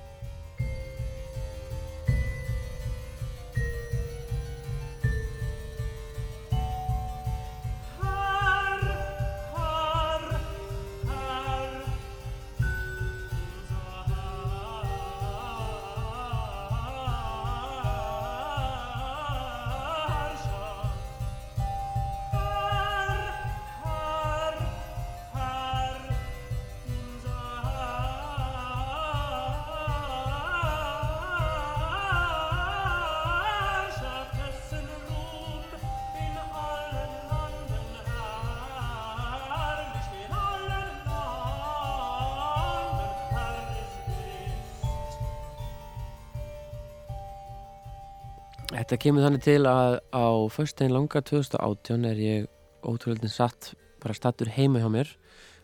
Þetta 48.78 48.96
kemur 49.02 49.24
þannig 49.26 49.40
til 49.42 49.62
að 49.66 49.96
á 50.14 50.26
förstegin 50.54 50.92
langa 50.94 51.18
2018 51.26 52.04
er 52.06 52.18
ég 52.22 52.44
ótrúlega 52.86 53.26
satt 53.26 53.72
bara 53.98 54.14
stattur 54.14 54.52
heima 54.54 54.78
hjá 54.78 54.86
mér 54.94 55.10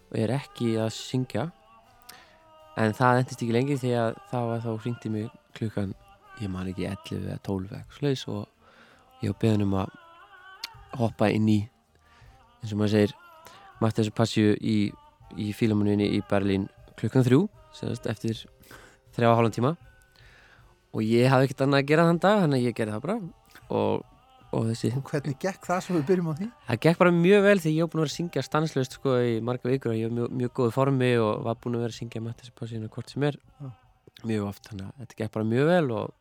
og 0.08 0.16
ég 0.18 0.24
er 0.24 0.32
ekki 0.34 0.72
að 0.82 0.90
syngja. 0.96 1.44
En 2.74 2.96
það 2.98 3.20
endist 3.20 3.44
ekki 3.44 3.54
lengi 3.54 3.76
því 3.78 3.92
að 4.00 4.18
það 4.32 4.50
var 4.50 4.64
þá 4.64 4.70
hringti 4.82 5.12
mig 5.14 5.30
klukkan 5.54 5.94
ég 6.40 6.50
man 6.50 6.72
ekki 6.72 6.88
11 6.90 7.30
eða 7.30 7.38
12 7.46 7.70
eða 7.70 7.84
slags 8.00 8.26
og 8.34 9.22
ég 9.22 9.30
var 9.30 9.40
beðin 9.46 9.66
um 9.68 9.78
að 9.84 9.94
hoppa 10.98 11.30
inn 11.30 11.46
í 11.54 11.60
eins 11.62 12.74
og 12.74 12.82
maður 12.82 12.96
segir 12.96 13.16
mætti 13.78 14.00
þessu 14.02 14.18
passju 14.18 14.58
í, 14.58 14.78
í 15.38 15.52
fílamuninni 15.54 16.10
í 16.18 16.22
Berlín 16.26 16.66
klukkan 16.98 17.22
þrjú 17.30 17.44
eftir 18.10 18.42
þrjá 19.14 19.30
og 19.30 19.38
hálfum 19.38 19.58
tíma 19.60 19.76
og 20.95 21.03
ég 21.03 21.30
hafði 21.30 21.49
ekkert 21.49 21.64
annað 21.66 21.82
að 21.82 21.88
gera 21.90 22.09
þann 22.09 22.20
dag 22.22 22.42
þannig 22.45 22.61
að 22.61 22.68
ég 22.68 22.76
gerði 22.78 22.95
það 22.95 23.05
bara 23.05 23.16
og, 23.78 24.05
og 24.55 24.68
þessi 24.70 24.90
og 24.95 25.11
hvernig 25.11 25.38
gekk 25.42 25.68
það 25.68 25.82
svo 25.86 25.97
við 25.97 26.07
byrjum 26.11 26.30
á 26.30 26.34
því? 26.38 26.49
það 26.68 26.80
gekk 26.86 27.01
bara 27.03 27.14
mjög 27.18 27.47
vel 27.49 27.57
því 27.64 27.74
ég 27.74 27.86
var 27.86 27.92
búin 27.92 28.01
að 28.01 28.05
vera 28.05 28.12
að 28.12 28.16
syngja 28.18 28.45
stanslust 28.47 28.99
sko 28.99 29.16
í 29.18 29.34
marga 29.49 29.72
vikur 29.72 29.95
og 29.95 29.99
ég 29.99 30.11
var 30.11 30.16
mjög, 30.18 30.36
mjög 30.40 30.55
góð 30.61 30.74
formi 30.76 31.11
og 31.18 31.45
var 31.49 31.59
búin 31.61 31.78
að 31.78 31.86
vera 31.86 31.95
að 31.95 32.01
syngja 32.01 32.24
með 32.24 32.36
þessi 32.40 32.57
passínu 32.61 32.90
hvort 32.95 33.14
sem 33.14 33.26
er 33.30 33.38
Já. 33.40 33.70
mjög 34.30 34.49
oft 34.53 34.70
þannig 34.70 34.86
að 34.90 35.03
þetta 35.03 35.20
gekk 35.22 35.34
bara 35.38 35.51
mjög 35.51 35.70
vel 35.72 35.95
og, 35.99 36.14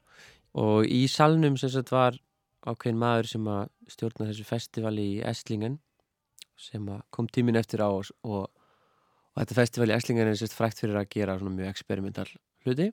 og 0.65 0.89
í 0.89 1.01
salnum 1.11 1.59
sem 1.61 1.73
sagt 1.73 1.93
var 1.93 2.19
ákveðin 2.63 3.01
maður 3.01 3.29
sem 3.33 3.47
að 3.51 3.63
stjórna 3.91 4.29
þessu 4.29 4.47
festivali 4.47 5.07
í 5.17 5.21
Esslingen 5.27 5.77
sem 6.59 6.85
kom 7.13 7.27
tímin 7.27 7.59
eftir 7.59 7.83
á 7.83 7.89
og, 7.91 8.07
og, 8.23 8.47
og 8.47 9.41
þetta 9.41 9.57
festivali 9.57 9.93
í 9.93 9.97
Esslingen 9.97 10.31
er 10.31 10.39
sérst 10.39 10.55
frækt 10.55 10.79
fyrir 10.83 10.99
að 11.01 11.09
gera 11.11 11.37
svona 11.39 11.57
mjög 11.57 11.73
experimental 11.73 12.29
hluti 12.63 12.89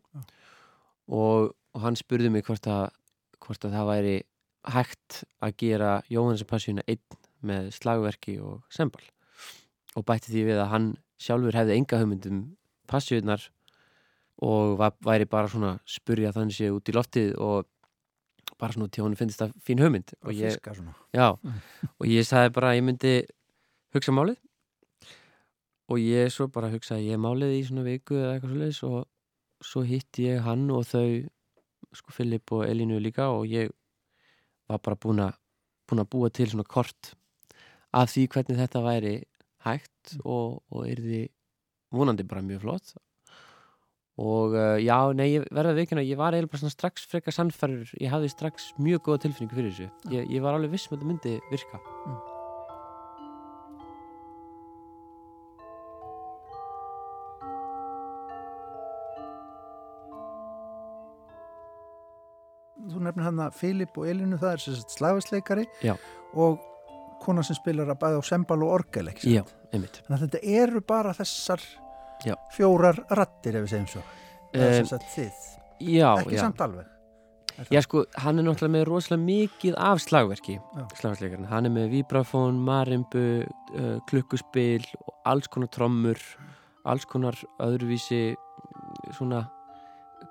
og, 1.10 1.52
og 1.74 1.84
hann 1.84 1.98
spurði 1.98 2.32
mig 2.32 2.44
hvort 2.46 2.66
að, 2.70 2.90
hvort 3.40 3.64
að 3.66 3.76
það 3.76 3.90
væri 3.90 4.16
hægt 4.74 5.22
að 5.40 5.56
gera 5.62 5.92
Jóhannes 6.12 6.44
Passíuna 6.48 6.84
einn 6.90 7.20
með 7.46 7.70
slagverki 7.72 8.36
og 8.44 8.66
sembal 8.72 9.04
og 9.96 10.04
bætti 10.06 10.32
því 10.32 10.44
við 10.50 10.60
að 10.60 10.72
hann 10.74 10.90
sjálfur 11.20 11.56
hefði 11.56 11.78
enga 11.78 12.00
hugmyndum 12.00 12.42
Passíunar 12.90 13.46
og 14.40 14.80
væri 15.04 15.28
bara 15.28 15.50
svona 15.52 15.74
spurja 15.88 16.32
þannig 16.34 16.56
séu 16.56 16.76
út 16.78 16.88
í 16.88 16.94
loftið 16.96 17.34
og 17.44 17.68
bara 18.60 18.74
svona 18.74 18.92
til 18.92 19.04
hann 19.04 19.16
finnst 19.16 19.40
það 19.40 19.52
fín 19.64 19.80
hugmynd. 19.80 20.14
Og 20.24 20.36
ég, 20.36 20.56
já, 21.16 21.26
og 22.00 22.06
ég 22.08 22.26
sagði 22.28 22.54
bara 22.56 22.72
að 22.72 22.80
ég 22.80 22.86
myndi 22.88 23.14
hugsa 23.94 24.14
málið. 24.16 24.40
Og 25.90 26.00
ég 26.00 26.30
svo 26.32 26.46
bara 26.52 26.70
hugsaði 26.72 27.10
ég 27.10 27.20
málið 27.20 27.56
í 27.56 27.62
svona 27.66 27.86
viku 27.86 28.18
eða 28.18 28.34
eitthvað 28.36 28.52
svo 28.52 28.60
leiðis 28.60 28.82
og 28.88 29.66
svo 29.70 29.84
hitti 29.84 30.28
ég 30.28 30.44
hann 30.46 30.68
og 30.72 30.86
þau 30.88 31.06
sko 31.96 32.14
Filip 32.14 32.52
og 32.54 32.66
Elínu 32.68 33.00
líka 33.02 33.30
og 33.34 33.46
ég 33.50 33.70
var 34.70 34.82
bara 34.84 34.98
búin 35.00 35.22
að 35.24 35.36
búin 35.90 36.04
að 36.04 36.10
búa 36.12 36.30
til 36.30 36.48
svona 36.50 36.66
kort 36.68 37.14
af 37.96 38.12
því 38.12 38.26
hvernig 38.30 38.60
þetta 38.60 38.82
væri 38.84 39.14
hægt 39.66 40.16
og, 40.22 40.60
og 40.70 40.86
yrði 40.88 41.28
vonandi 41.90 42.26
bara 42.26 42.44
mjög 42.46 42.64
flott. 42.64 42.94
Og 44.20 44.54
uh, 44.54 44.76
já, 44.76 44.96
nei, 45.16 45.30
ég 45.32 45.46
verði 45.48 45.72
að 45.72 45.78
veikina 45.80 46.04
ég 46.04 46.18
var 46.20 46.36
eiginlega 46.36 46.52
bara 46.52 46.62
svona 46.62 46.76
strax 46.76 47.06
frekar 47.08 47.34
sannfærður. 47.34 47.94
Ég 48.02 48.12
hafði 48.12 48.34
strax 48.34 48.72
mjög 48.78 49.06
góða 49.08 49.24
tilfinningu 49.26 49.56
fyrir 49.56 49.72
þessu. 49.72 49.88
Ég, 50.12 50.28
ég 50.36 50.44
var 50.44 50.58
alveg 50.58 50.76
viss 50.76 50.90
með 50.90 51.00
um 51.00 51.00
þetta 51.00 51.14
myndi 51.14 51.38
virka. 51.54 51.82
Þú 52.04 52.29
nefnir 63.10 63.28
hann 63.28 63.44
að 63.44 63.58
Filip 63.60 64.00
og 64.00 64.08
Elinu 64.08 64.38
það 64.40 64.56
er 64.56 64.80
slagversleikari 64.96 65.66
Já. 65.84 65.94
og 66.34 66.62
kona 67.20 67.44
sem 67.44 67.58
spilar 67.58 67.90
að 67.92 68.00
bæða 68.00 68.22
á 68.22 68.30
sembal 68.30 68.62
og 68.64 68.78
orgel 68.78 69.12
Já, 69.26 69.44
einmitt 69.74 70.00
Þannig 70.06 70.16
að 70.16 70.24
þetta 70.26 70.56
eru 70.62 70.80
bara 70.88 71.12
þessar 71.18 71.66
Já. 72.24 72.34
fjórar 72.56 73.04
rattir 73.10 73.58
ef 73.60 73.66
við 73.66 73.74
segjum 73.74 73.92
svo 73.98 74.06
Um, 74.50 74.86
Já, 75.78 76.08
ekki 76.18 76.34
já 76.34 76.40
samt 76.42 76.60
alveg? 76.60 76.86
Já 77.70 77.80
sko, 77.84 78.02
hann 78.22 78.40
er 78.40 78.44
náttúrulega 78.46 78.72
með 78.72 78.84
rosalega 78.88 79.22
mikið 79.26 79.76
af 79.78 80.00
slagverki, 80.02 80.56
Já. 80.58 80.84
slagversleikarinn. 80.98 81.48
Hann 81.50 81.68
er 81.68 81.72
með 81.74 81.90
vibrafón, 81.92 82.60
marimbu, 82.64 83.24
uh, 83.76 83.98
klukkuspil, 84.08 84.86
og 85.04 85.14
alls 85.28 85.48
konar 85.52 85.70
trommur, 85.72 86.20
alls 86.88 87.04
konar 87.08 87.36
öðruvísi 87.60 88.32
mm, 88.32 89.12
svona 89.18 89.44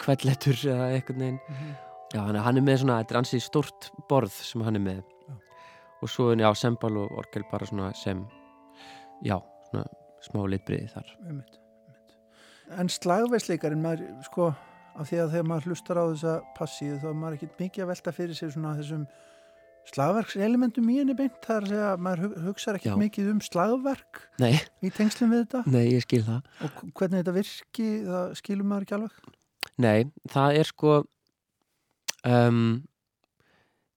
kvellettur 0.01 0.57
eða 0.73 0.89
eitthvað 0.95 1.21
neginn. 1.23 1.39
Mhm. 1.49 1.75
Já, 2.13 2.19
hann 2.25 2.35
er, 2.35 2.41
hann 2.41 2.59
með 2.65 2.79
svona, 2.81 2.99
þetta 3.03 3.15
er 3.15 3.19
ansið 3.21 3.43
stórt 3.45 3.89
borð 4.09 4.33
sem 4.33 4.63
hann 4.65 4.79
er 4.79 4.85
með. 4.85 5.01
Já. 5.27 5.35
Og 6.01 6.09
svo 6.09 6.29
er, 6.33 6.41
já, 6.41 6.49
sembal 6.57 6.95
og 7.03 7.11
orgel 7.21 7.43
bara 7.51 7.67
svona 7.69 7.91
sem, 7.97 8.23
já, 9.25 9.35
svona 9.69 9.85
smá 10.25 10.41
litbriði 10.49 10.89
þar. 10.95 11.11
Einmitt, 11.27 11.59
einmitt. 11.85 12.15
En 12.79 12.89
slagversleikarinn 12.89 13.83
maður 13.83 14.07
sko 14.25 14.49
af 14.99 15.07
því 15.07 15.19
að 15.23 15.33
þegar 15.35 15.49
maður 15.51 15.67
hlustar 15.69 15.99
á 16.01 16.05
þessa 16.09 16.33
passíu 16.57 16.97
þá 16.99 17.05
er 17.11 17.19
maður 17.21 17.37
ekkert 17.37 17.61
mikið 17.61 17.83
að 17.85 17.91
velta 17.93 18.11
fyrir 18.17 18.35
sig 18.39 18.51
svona 18.55 18.73
þessum 18.79 19.05
slagverkselementum 19.89 20.89
í 20.91 20.97
henni 20.99 21.15
beint 21.17 21.45
segja 21.47 21.93
að 21.93 22.01
maður 22.05 22.23
hug- 22.25 22.39
hugsar 22.49 22.77
ekkert 22.77 22.93
Já. 22.93 22.99
mikið 22.99 23.29
um 23.31 23.39
slagverk 23.41 24.19
Nei, 24.41 24.59
í 24.85 24.91
tengslum 24.93 25.31
við 25.33 25.45
þetta 25.45 25.61
nei, 25.71 25.85
ég 25.95 26.03
skil 26.03 26.21
það. 26.27 26.41
og 26.65 26.81
hvernig 26.99 27.21
þetta 27.23 27.35
virki 27.37 27.87
það 28.09 28.35
skilum 28.41 28.69
maður 28.73 28.85
ekki 28.87 28.97
alveg 28.99 29.31
Nei, 29.79 30.11
það 30.29 30.59
er 30.59 30.69
sko 30.69 30.93
um, 32.27 32.81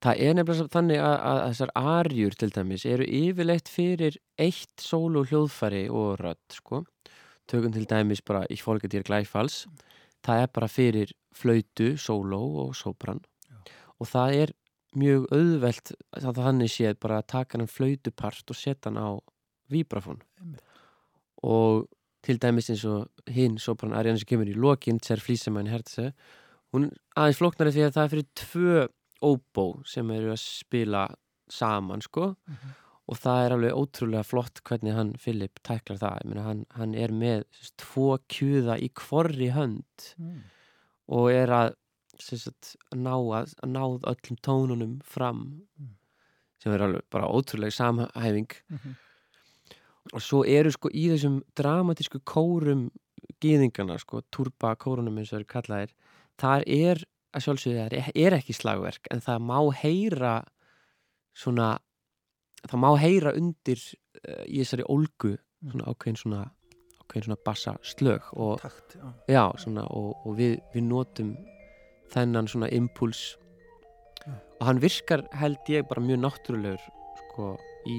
það 0.02 0.24
er 0.26 0.36
nefnilega 0.38 0.72
þannig 0.74 1.02
að, 1.02 1.16
að 1.30 1.40
þessar 1.48 1.74
arjur 1.82 2.38
til 2.38 2.50
dæmis 2.54 2.86
eru 2.88 3.06
yfirleitt 3.06 3.70
fyrir 3.70 4.18
eitt 4.38 4.82
sólu 4.82 5.24
hljóðfæri 5.28 5.86
og 5.90 6.18
rödd 6.20 6.58
sko. 6.58 6.84
Tökum 7.50 7.72
til 7.74 7.88
dæmis 7.90 8.22
bara 8.24 8.44
í 8.50 8.58
fólketýr 8.58 9.04
glæfals 9.06 9.64
það 10.26 10.42
er 10.42 10.50
bara 10.54 10.70
fyrir 10.70 11.14
flautu, 11.34 11.94
sóló 11.98 12.40
og 12.66 12.74
sóbrann 12.78 13.22
og 13.98 14.10
það 14.10 14.36
er 14.42 14.52
mjög 14.98 15.26
auðvelt 15.32 15.94
að 16.20 16.42
þannig 16.42 16.72
séð 16.72 16.98
bara 17.00 17.22
að 17.22 17.30
taka 17.32 17.58
hann 17.58 17.70
flautupart 17.70 18.52
og 18.52 18.58
setja 18.58 18.90
hann 18.90 19.00
á 19.00 19.10
vibrafón 19.72 20.20
og 21.42 21.88
til 22.22 22.38
dæmis 22.38 22.70
eins 22.70 22.84
og 22.86 23.32
hinn 23.34 23.58
sopran 23.58 23.96
Arjan 23.96 24.20
sem 24.20 24.28
kemur 24.30 24.50
í 24.50 24.54
lokin 24.54 25.00
Tser 25.02 25.22
Flísemann 25.22 25.70
Hertze 25.72 26.12
hún 26.72 26.90
aðeins 27.16 27.40
flóknari 27.40 27.72
því 27.74 27.84
að 27.86 27.96
það 27.96 28.04
er 28.04 28.12
fyrir 28.14 28.30
tvö 28.42 28.86
óbó 29.22 29.66
sem 29.86 30.10
eru 30.14 30.32
að 30.32 30.40
spila 30.42 31.02
saman 31.52 32.02
sko. 32.02 32.32
Og 33.10 33.18
það 33.18 33.44
er 33.44 33.52
alveg 33.56 33.76
ótrúlega 33.76 34.22
flott 34.24 34.60
hvernig 34.64 34.94
hann 34.96 35.12
Filip 35.20 35.58
tæklar 35.66 35.98
það. 36.00 36.18
Ég 36.22 36.28
meina, 36.30 36.44
hann, 36.46 36.60
hann 36.78 36.94
er 36.94 37.12
með 37.12 37.42
sérst, 37.58 37.74
tvo 37.82 38.16
kjúða 38.30 38.78
í 38.80 38.88
kvorri 38.94 39.50
hönd 39.52 40.06
mm. 40.22 40.36
og 41.12 41.26
er 41.34 41.52
að, 41.52 41.74
sérst, 42.22 42.76
að 42.94 43.02
ná 43.02 43.14
að, 43.16 43.56
að 43.58 43.72
náð 43.74 44.06
öllum 44.14 44.38
tónunum 44.46 44.94
fram 45.04 45.42
Mm. 45.76 45.96
sem 46.62 46.72
er 46.72 46.84
alveg 46.86 47.02
bara 47.10 47.26
ótrúlega 47.26 47.74
samhæfing. 47.74 48.52
Og 50.14 50.22
svo 50.22 50.44
eru 50.46 50.70
sko 50.70 50.88
í 50.94 51.08
þessum 51.10 51.40
dramatísku 51.58 52.22
kórum 52.22 52.88
gýðingana 53.42 53.98
sko, 53.98 54.22
turba 54.30 54.76
kórunum 54.78 55.18
eins 55.18 55.32
og 55.32 55.40
eru 55.40 55.48
kallaðir 55.50 55.92
þar 56.42 56.66
er 56.66 57.02
að 57.32 57.46
sjálfsögðu 57.46 57.78
það 57.78 58.10
er, 58.26 58.36
ekki 58.36 58.56
slagverk 58.56 59.08
en 59.14 59.22
það 59.24 59.46
má 59.48 59.58
heyra 59.78 60.34
svona 61.32 61.76
það 62.66 62.82
má 62.84 62.90
heyra 63.00 63.32
undir 63.38 63.80
uh, 63.80 64.44
í 64.46 64.60
þessari 64.60 64.86
ólgu 64.90 65.36
svona 65.62 65.88
ákveðin 65.88 66.20
svona 66.20 66.42
ákveðin 67.02 67.28
svona 67.28 67.42
bassa 67.46 67.76
slög 67.86 68.28
og, 68.32 68.60
Takt, 68.62 68.96
já. 68.96 69.06
já, 69.28 69.44
svona, 69.58 69.86
og, 69.90 70.16
og 70.26 70.36
við, 70.38 70.58
við 70.74 70.86
notum 70.88 71.34
þennan 72.12 72.48
svona 72.50 72.70
impuls. 72.72 73.36
Já. 74.22 74.34
og 74.60 74.66
hann 74.68 74.78
virkar 74.78 75.24
held 75.34 75.70
ég 75.72 75.86
bara 75.88 76.02
mjög 76.04 76.20
náttúrulegur 76.22 76.82
sko, 77.24 77.56
í, 77.90 77.96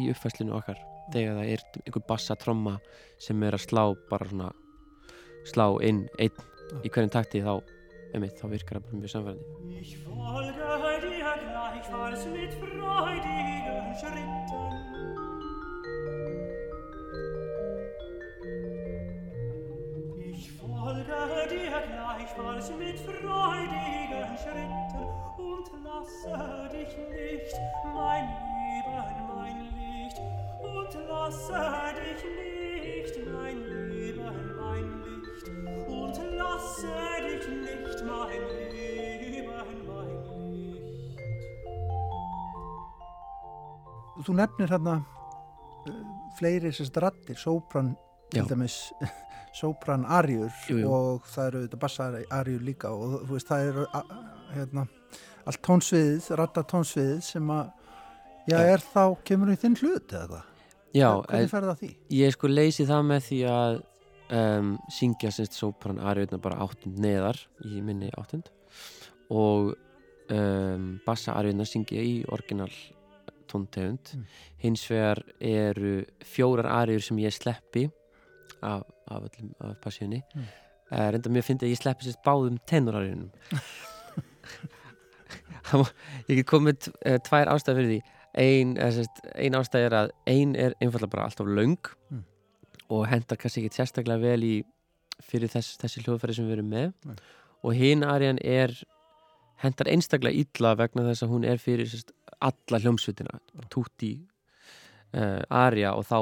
í 0.00 0.06
uppfæslinu 0.08 0.54
okkar. 0.56 0.78
Þegar 1.12 1.36
það 1.36 1.50
er 1.52 1.64
einhver 1.82 2.04
bassa 2.08 2.36
tromma 2.40 2.78
sem 3.22 3.42
er 3.44 3.54
að 3.54 3.66
slá 3.66 3.82
bara 4.10 4.28
svona 4.30 4.48
slá 5.46 5.66
inn 5.84 6.06
einn 6.18 6.80
í 6.82 6.90
hverjum 6.90 7.12
takti 7.12 7.42
þá, 7.44 7.60
einmitt, 8.16 8.38
þá 8.40 8.46
virkar 8.52 8.78
það 8.78 8.84
bara 8.86 8.98
mjög 9.00 9.12
samfærandi 9.12 9.44
Ich 9.80 9.96
folge 10.04 10.52
dir 11.04 11.26
gleichfalls 11.42 12.26
mit 12.32 12.52
freudigen 12.60 13.86
Schritten. 14.00 14.96
Ich 20.32 20.46
folge 20.60 21.20
dir 21.50 21.82
gleichfalls 21.92 22.70
mit 22.78 22.98
freudigen 23.00 24.32
Schritten 24.42 25.06
und 25.38 25.66
lasse 25.84 26.68
dich 26.72 26.96
nicht, 26.96 27.54
mein 27.94 28.26
Leben, 28.46 29.16
mein 29.28 29.58
Licht, 29.76 30.18
und 30.60 30.92
lasse 31.08 31.94
dich 32.00 32.22
nicht, 32.40 33.14
mein 33.32 33.58
Leben, 33.62 34.56
mein 34.56 34.86
Licht, 35.04 35.25
Þú 44.26 44.34
nefnir 44.34 44.72
hérna 44.72 44.96
uh, 45.86 45.98
fleiri 46.38 46.72
sérst 46.74 46.96
rattir, 46.98 47.36
sópran 47.38 47.92
til 48.32 48.46
dæmis 48.48 48.78
sópran 49.60 50.06
arjur 50.08 50.50
og 50.88 51.28
það 51.30 51.46
eru 51.46 51.60
þetta 51.66 51.80
bassa 51.80 52.08
arjur 52.34 52.64
líka 52.66 52.90
og 52.90 53.20
þú 53.28 53.36
veist 53.36 53.50
það 53.52 53.68
eru 53.70 53.84
hérna, 54.56 54.86
allt 55.46 55.62
tónsviðið, 55.68 56.30
rattatónsviðið 56.40 57.20
sem 57.28 57.52
að 57.54 57.68
já, 58.50 58.56
Já. 58.56 58.64
er 58.74 58.82
þá, 58.82 59.02
kemur 59.30 59.52
í 59.54 59.58
þinn 59.62 59.78
hlut 59.82 60.16
eða 60.16 60.26
hvað? 60.32 60.52
Já, 60.96 61.10
Hvernig 61.28 61.52
ferði 61.52 61.70
það 61.70 61.80
því? 61.84 61.92
ég 62.16 62.34
sko 62.34 62.50
leysi 62.50 62.88
það 62.88 63.06
með 63.12 63.24
því 63.28 63.40
að 63.52 63.78
um, 64.32 64.76
syngja 64.92 65.30
semst 65.34 65.56
sópran 65.58 65.98
ariðna 66.02 66.38
bara 66.42 66.58
áttund 66.64 66.98
neðar 67.02 67.38
í 67.64 67.80
minni 67.84 68.10
áttund 68.18 68.50
og 69.30 69.74
um, 70.30 70.98
bassa 71.06 71.34
ariðna 71.38 71.66
syngja 71.68 72.02
í 72.02 72.20
orginal 72.32 72.70
tóntegund 73.46 74.12
Mm. 74.16 74.24
hins 74.58 74.82
vegar 74.90 75.20
eru 75.40 76.00
fjórar 76.26 76.66
ariður 76.82 77.04
sem 77.06 77.18
ég 77.22 77.32
sleppi 77.36 77.84
af, 78.62 78.82
af 79.06 79.22
af 79.60 79.76
passíunni 79.84 80.22
Mm. 80.34 80.40
mm. 80.42 80.46
reynda 81.14 81.30
mér 81.30 81.42
fyndi 81.46 81.66
að 81.66 81.74
ég 81.74 81.80
sleppi 81.82 82.04
sérst 82.08 82.24
báðum 82.26 82.58
tenurariðunum 82.66 83.30
ég 86.28 86.36
get 86.40 86.46
komið 86.50 86.88
uh, 87.06 87.18
tvær 87.26 87.50
ástæð 87.54 87.78
fyrir 87.80 87.90
því 87.90 88.00
ein, 88.36 88.74
eh, 88.76 88.90
sérst, 88.92 89.20
ein 89.34 89.54
ástæð 89.56 89.86
er 89.88 89.94
að 90.02 90.10
ein 90.28 90.54
er 90.60 90.74
einfallega 90.82 91.10
bara 91.14 91.24
alltaf 91.30 91.46
löng 91.48 91.78
Mm. 92.10 92.22
Og 92.92 93.06
hendar 93.10 93.38
kannski 93.40 93.64
ekki 93.64 93.76
sérstaklega 93.80 94.20
vel 94.22 94.42
í 94.46 94.54
fyrir 95.26 95.48
þess, 95.48 95.76
þessi 95.80 96.02
hljóðfæri 96.04 96.34
sem 96.36 96.46
við 96.48 96.58
erum 96.58 96.70
með 96.70 96.92
Nei. 97.08 97.16
og 97.64 97.74
hinn 97.78 98.04
ariðan 98.04 98.38
er 98.44 98.74
hendar 99.62 99.88
einstaklega 99.88 100.36
illa 100.44 100.74
vegna 100.76 101.06
þess 101.08 101.24
að 101.24 101.30
hún 101.32 101.46
er 101.48 101.58
fyrir 101.62 101.88
sérst, 101.88 102.12
alla 102.44 102.80
hljómsveitina 102.82 103.38
túti 103.72 104.10
uh, 105.16 105.40
arja 105.48 105.94
og 105.96 106.04
þá 106.04 106.18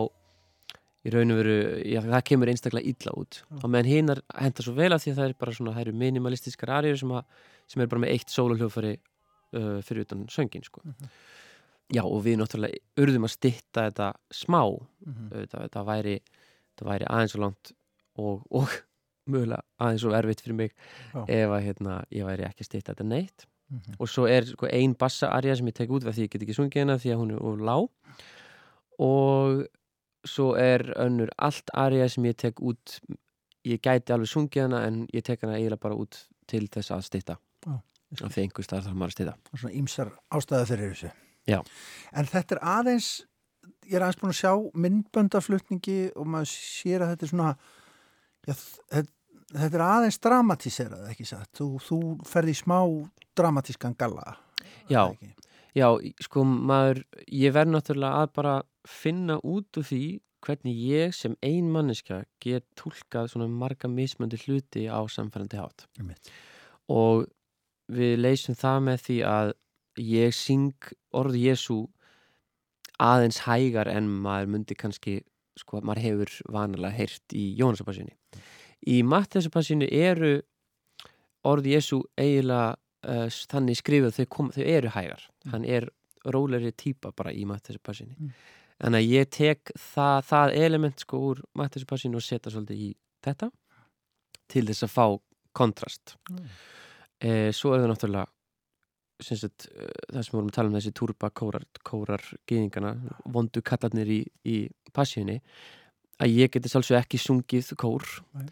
í 1.04 1.10
raun 1.12 1.34
og 1.34 1.40
veru, 1.42 1.56
já, 1.84 1.98
það 2.06 2.22
kemur 2.30 2.48
einstaklega 2.52 2.88
illa 2.94 3.12
út 3.20 3.40
og 3.58 3.66
meðan 3.68 3.90
hinnar 3.90 4.22
hendar 4.40 4.64
svo 4.64 4.72
vel 4.78 4.92
af 4.94 5.02
því 5.02 5.10
að 5.12 5.18
það 5.18 5.26
er 5.28 5.34
bara 5.42 5.56
svona, 5.58 5.74
það 5.76 5.82
eru 5.88 5.96
minimalistiskar 6.04 6.72
arjur 6.78 6.96
sem, 7.02 7.10
að, 7.18 7.26
sem 7.74 7.82
er 7.84 7.90
bara 7.92 8.04
með 8.06 8.14
eitt 8.14 8.32
sóluhljóðfæri 8.32 8.94
uh, 8.94 9.80
fyrir 9.84 10.06
utan 10.06 10.22
söngin 10.32 10.64
sko. 10.64 10.80
já 11.92 12.00
og 12.06 12.22
við 12.24 12.38
náttúrulega 12.40 12.80
urðum 13.02 13.26
að 13.28 13.34
stitta 13.34 13.88
þetta 13.90 14.12
smá 14.32 14.62
Mhm. 15.04 15.26
auðvitað, 15.34 15.60
þetta 15.66 15.80
væri, 15.84 16.14
þetta 16.74 16.90
væri 16.90 17.06
aðeins 17.08 17.34
og 17.38 17.40
langt 17.46 17.72
og, 18.18 18.44
og 18.50 18.68
mögulega 19.30 19.62
aðeins 19.80 20.04
og 20.04 20.12
erfitt 20.18 20.42
fyrir 20.44 20.58
mig 20.58 20.72
Já. 21.14 21.24
ef 21.24 21.50
að 21.56 21.62
hérna, 21.70 21.98
ég 22.12 22.26
væri 22.28 22.44
ekki 22.44 22.64
að 22.66 22.70
stýta 22.72 22.92
þetta 22.94 23.08
neitt 23.14 23.46
Mhm. 23.72 23.94
og 23.98 24.08
svo 24.12 24.26
er 24.28 24.44
sko, 24.44 24.66
ein 24.68 24.92
bassa-arja 24.94 25.54
sem 25.56 25.66
ég 25.66 25.72
tek 25.74 25.88
út 25.90 26.04
því 26.04 26.26
ég 26.26 26.30
get 26.34 26.42
ekki 26.44 26.52
sungið 26.54 26.82
hana 26.82 26.98
því 27.00 27.14
að 27.14 27.20
hún 27.22 27.30
er 27.32 27.38
úr 27.48 27.62
lág 27.64 27.86
og 29.00 29.62
svo 30.28 30.50
er 30.60 30.84
önnur 31.00 31.32
allt 31.42 31.72
arja 31.72 32.06
sem 32.12 32.26
ég 32.28 32.36
tek 32.36 32.60
út 32.60 32.98
ég 33.64 33.80
gæti 33.80 34.12
alveg 34.14 34.28
sungið 34.30 34.66
hana 34.66 34.82
en 34.88 35.00
ég 35.16 35.24
tek 35.26 35.42
hana 35.44 35.56
eiginlega 35.56 35.80
bara 35.80 35.96
út 35.96 36.20
til 36.46 36.66
þess 36.68 36.92
að 36.94 37.06
stýta 37.08 37.38
Já, 37.64 37.74
af 38.20 38.36
því 38.36 38.44
einhver 38.44 38.68
starf 38.68 38.84
þarf 38.86 38.98
maður 39.00 39.14
að 39.14 39.16
stýta 39.16 39.34
Það 39.48 39.60
svona 39.64 39.74
ímsar 39.80 40.12
ástæða 40.38 40.66
fyrir 40.70 40.92
þessu. 40.92 41.10
Já. 41.48 41.58
En 42.12 42.28
þetta 42.30 42.54
er 42.58 42.62
aðeins, 42.76 43.08
ég 43.88 43.96
er 43.98 44.04
aðeins 44.04 44.20
búin 44.20 44.32
að 44.32 44.40
sjá 44.40 44.52
myndböndaflutningi 44.84 45.98
og 46.18 46.28
maður 46.30 46.50
sér 46.52 47.04
að 47.04 47.14
þetta 47.14 47.26
er 47.26 47.32
svona, 47.32 47.52
já, 48.44 48.54
þetta, 48.96 49.70
er 49.70 49.86
aðeins 49.86 50.20
dramatíserað, 50.26 51.06
ekki 51.12 51.28
satt? 51.28 51.50
Þú, 51.58 51.68
þú 51.84 52.00
ferði 52.28 52.54
í 52.54 52.60
smá 52.60 52.78
dramatískan 53.38 53.96
galla. 53.98 54.36
Já? 54.90 55.08
Já, 55.74 55.88
sko 56.22 56.44
maður, 56.46 57.02
ég 57.26 57.54
verð 57.54 57.74
náttúrulega 57.74 58.22
að 58.22 58.34
bara 58.38 58.54
finna 58.86 59.40
út 59.42 59.80
úr 59.80 59.88
því 59.88 60.04
hvernig 60.44 60.76
ég 60.76 61.14
sem 61.16 61.34
ein 61.42 61.70
manneska 61.72 62.22
get 62.42 62.66
tólkað 62.78 63.32
svona 63.32 63.48
marga 63.48 63.88
mismöndi 63.88 64.38
hluti 64.44 64.84
á 64.86 65.00
samfærandi. 65.08 65.60
Einmitt. 65.98 66.30
Og 66.92 67.24
við 67.92 68.20
leysum 68.20 68.56
það 68.58 68.80
með 68.88 69.04
því 69.06 69.18
að 69.28 69.52
ég 70.04 70.36
syng 70.36 70.90
orð 71.14 71.38
Jésu 71.38 71.80
aðeins 73.02 73.40
hægar 73.46 73.88
en 73.90 74.08
maður 74.22 74.50
myndi 74.54 74.74
kannski, 74.78 75.18
sko, 75.58 75.80
maður 75.82 76.02
hefur 76.04 76.34
vanalega 76.54 76.94
heyrt 76.96 77.34
í 77.34 77.56
Jónasapassinu. 77.58 78.12
Í 78.86 79.02
Mattesapassinu 79.02 79.86
eru 79.90 80.42
orð 81.44 81.66
Jésu 81.72 82.02
eiginlega 82.20 82.74
uh, 83.08 83.28
þannig 83.52 83.78
skrifuð 83.80 84.18
þau, 84.18 84.26
kom, 84.32 84.50
þau 84.54 84.64
eru 84.64 84.90
hægar 84.94 85.24
hann 85.52 85.64
er 85.68 85.88
róleri 86.24 86.70
típa 86.72 87.12
bara 87.16 87.32
í 87.32 87.44
Mattesapassinu 87.48 88.14
Mm. 88.18 88.30
en 88.88 88.94
að 88.98 89.04
ég 89.08 89.28
tek 89.30 89.70
það, 89.78 90.22
það 90.28 90.54
element 90.64 91.00
sko 91.04 91.18
úr 91.30 91.42
Mattesapassinu 91.54 92.16
og 92.16 92.24
setja 92.24 92.50
svolítið 92.52 92.80
í 92.80 92.94
þetta 93.24 93.50
til 94.48 94.64
þess 94.68 94.86
að 94.88 94.94
fá 94.94 95.06
kontrast 95.54 96.16
Mm. 96.30 96.48
eh, 97.20 97.50
svo 97.52 97.74
er 97.74 97.84
það 97.84 97.92
náttúrulega 97.92 98.26
sagt, 99.22 99.68
uh, 99.70 99.88
það 100.12 100.22
sem 100.24 100.30
við 100.32 100.38
vorum 100.38 100.48
að 100.50 100.56
tala 100.56 100.68
um 100.68 100.74
þessi 100.78 100.92
turba 100.94 101.30
kórar, 101.30 101.64
kórar 101.86 102.22
gýðingana, 102.50 102.94
vondu 103.30 103.62
kallarnir 103.62 104.06
í, 104.10 104.20
í 104.44 104.56
passíunni 104.92 105.40
að 106.22 106.34
ég 106.34 106.50
geti 106.54 106.68
sálsög 106.68 106.98
ekki 107.00 107.18
sungið 107.18 107.74
kór 107.78 108.02
Nei. 108.34 108.48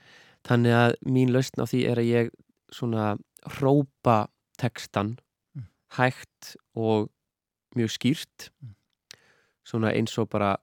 þannig 0.46 0.72
að 0.78 0.94
mín 1.06 1.32
lausn 1.34 1.62
á 1.62 1.66
því 1.66 1.80
er 1.90 1.98
að 2.02 2.10
ég 2.12 2.30
svona 2.72 3.16
hrópa 3.58 4.28
textan 4.58 5.18
Mm. 5.54 5.66
hægt 5.98 6.56
og 6.74 7.10
mjög 7.76 7.90
skýrt 7.92 8.48
Mm. 8.62 8.74
svona 9.66 9.92
eins 9.92 10.16
og 10.18 10.28
bara 10.30 10.56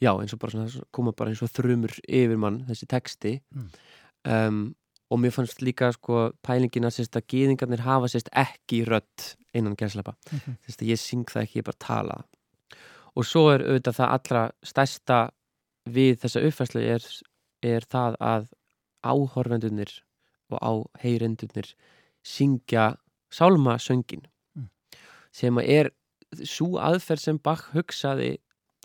já, 0.00 0.12
eins 0.20 0.32
og 0.32 0.38
bara 0.38 0.50
svona, 0.52 0.84
koma 0.92 1.12
bara 1.12 1.30
eins 1.30 1.42
og 1.42 1.48
þrumur 1.50 1.90
yfir 2.08 2.36
mann, 2.38 2.64
þessi 2.68 2.86
texti 2.86 3.40
Mm. 3.54 3.70
um, 4.24 4.74
og 5.10 5.18
mér 5.18 5.32
fannst 5.34 5.60
líka 5.62 5.92
sko 5.92 6.30
pælingin 6.46 6.84
að 6.86 6.94
sérst 7.00 7.16
að 7.18 7.26
gýðingarnir 7.32 7.80
hafa 7.86 8.06
sérst 8.12 8.28
ekki 8.32 8.84
rödd 8.86 9.34
innan 9.54 9.76
gæslapa 9.76 10.14
Mhm. 10.32 10.56
sérst 10.66 10.82
að 10.82 10.90
ég 10.92 10.98
syng 11.00 11.24
það 11.26 11.42
ekki, 11.42 11.58
ég 11.60 11.64
bara 11.64 11.76
tala 11.80 12.24
og 13.16 13.24
svo 13.26 13.48
er 13.54 13.60
auðvitað 13.66 13.96
það 13.98 14.12
allra 14.14 14.42
stærsta 14.62 15.30
við 15.88 16.18
þessa 16.22 16.44
uppfæslu 16.46 16.80
er, 16.94 17.02
er 17.62 17.80
það 17.90 18.16
að 18.20 18.46
áhorfendunir 19.04 19.90
og 20.50 20.58
áheyrendunir 21.02 21.74
syngja 22.22 22.96
sálmasöngin 23.32 24.26
Mm. 24.56 24.68
sem 25.32 25.54
að 25.56 25.68
er 25.68 25.90
svo 26.44 26.78
aðferð 26.78 27.18
sem 27.20 27.38
Bach 27.38 27.70
hugsaði 27.74 28.38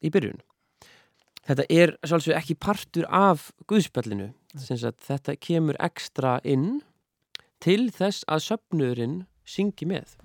í 0.03 0.09
byrjun 0.09 0.41
þetta 1.45 1.65
er 1.69 1.97
svolítið 2.05 2.37
ekki 2.39 2.55
partur 2.59 3.05
af 3.09 3.51
Guðspjallinu 3.67 4.33
sagt, 4.61 5.03
þetta 5.03 5.35
kemur 5.35 5.79
ekstra 5.83 6.39
inn 6.43 6.81
til 7.63 7.89
þess 7.93 8.25
að 8.31 8.45
söfnurinn 8.49 9.21
syngi 9.45 9.87
með 9.89 10.17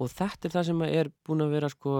og 0.00 0.08
þetta 0.10 0.48
er 0.48 0.54
það 0.56 0.66
sem 0.70 0.82
er 0.88 1.10
búin 1.28 1.44
að 1.44 1.52
vera 1.56 1.68
sko 1.72 1.94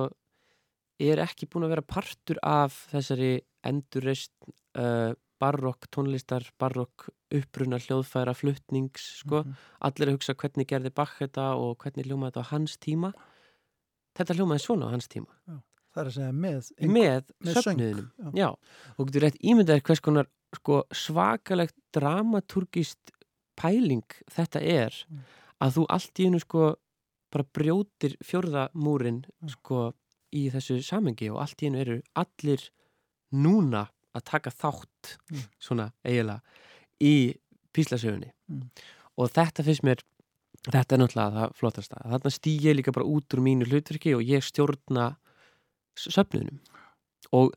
er 1.01 1.21
ekki 1.25 1.49
búin 1.49 1.65
að 1.67 1.75
vera 1.77 1.87
partur 1.89 2.39
af 2.45 2.87
þessari 2.93 3.33
endurreist 3.65 4.33
uh, 4.81 5.13
barokk 5.41 5.87
tónlistar, 5.93 6.45
barokk 6.61 7.07
uppruna 7.33 7.79
hljóðfæra, 7.81 8.35
fluttnings 8.37 9.05
sko, 9.23 9.43
Mhm. 9.45 9.55
allir 9.89 10.09
að 10.11 10.17
hugsa 10.19 10.35
hvernig 10.35 10.67
gerði 10.69 10.91
Bach 10.95 11.15
þetta 11.21 11.55
og 11.57 11.79
hvernig 11.81 12.05
hljómaði 12.09 12.33
þetta 12.35 12.45
á 12.45 12.51
hans 12.53 12.77
tíma 12.77 13.13
þetta 14.19 14.35
hljómaði 14.37 14.65
svona 14.67 14.89
á 14.89 14.93
hans 14.93 15.09
tíma 15.09 15.33
Það 15.91 16.01
er 16.05 16.07
að 16.11 16.15
segja 16.15 16.33
með, 16.33 16.67
með, 16.87 17.31
með 17.43 17.55
söng, 17.57 17.65
söfnuðinum 17.65 18.11
já. 18.21 18.31
já. 18.39 18.49
og 18.99 19.07
getur 19.09 19.25
rétt 19.25 19.41
ímyndaðir 19.43 19.83
hvers 19.89 20.01
konar 20.05 20.27
sko, 20.55 20.83
svakalegt 20.93 21.75
dramaturgist 21.97 23.11
pæling 23.59 24.05
þetta 24.31 24.61
er 24.63 24.93
Mm. 25.11 25.25
að 25.61 25.73
þú 25.77 25.87
allt 25.89 26.15
í 26.21 26.27
einu 26.29 26.41
sko 26.41 26.77
bara 27.33 27.45
brjótir 27.55 28.17
fjórða 28.25 28.69
múrin 28.75 29.25
Mm. 29.43 29.49
sko 29.49 29.93
í 30.33 30.51
þessu 30.51 30.81
samengi 30.83 31.31
og 31.31 31.41
allt 31.43 31.63
í 31.63 31.67
einu 31.67 31.79
eru 31.81 32.03
allir 32.17 32.71
núna 33.33 33.89
að 34.15 34.25
taka 34.25 34.51
þátt 34.51 35.17
Mm. 35.31 35.45
svona 35.61 35.93
eiginlega 36.05 36.41
í 37.01 37.35
píslasögunni 37.73 38.33
Mm. 38.51 38.71
og 39.19 39.31
þetta 39.31 39.65
finnst 39.65 39.83
mér 39.83 40.03
þetta 40.67 40.93
er 40.93 40.99
náttúrulega 40.99 41.33
það 41.33 41.55
flottasta 41.57 41.97
þarna 42.05 42.31
stýg 42.31 42.61
ég 42.63 42.77
líka 42.77 42.93
bara 42.93 43.07
út 43.07 43.29
úr 43.35 43.41
mínu 43.41 43.65
hlutverki 43.67 44.15
og 44.15 44.23
ég 44.23 44.43
stjórna 44.45 45.17
söfnunum 45.97 46.59
og 47.33 47.55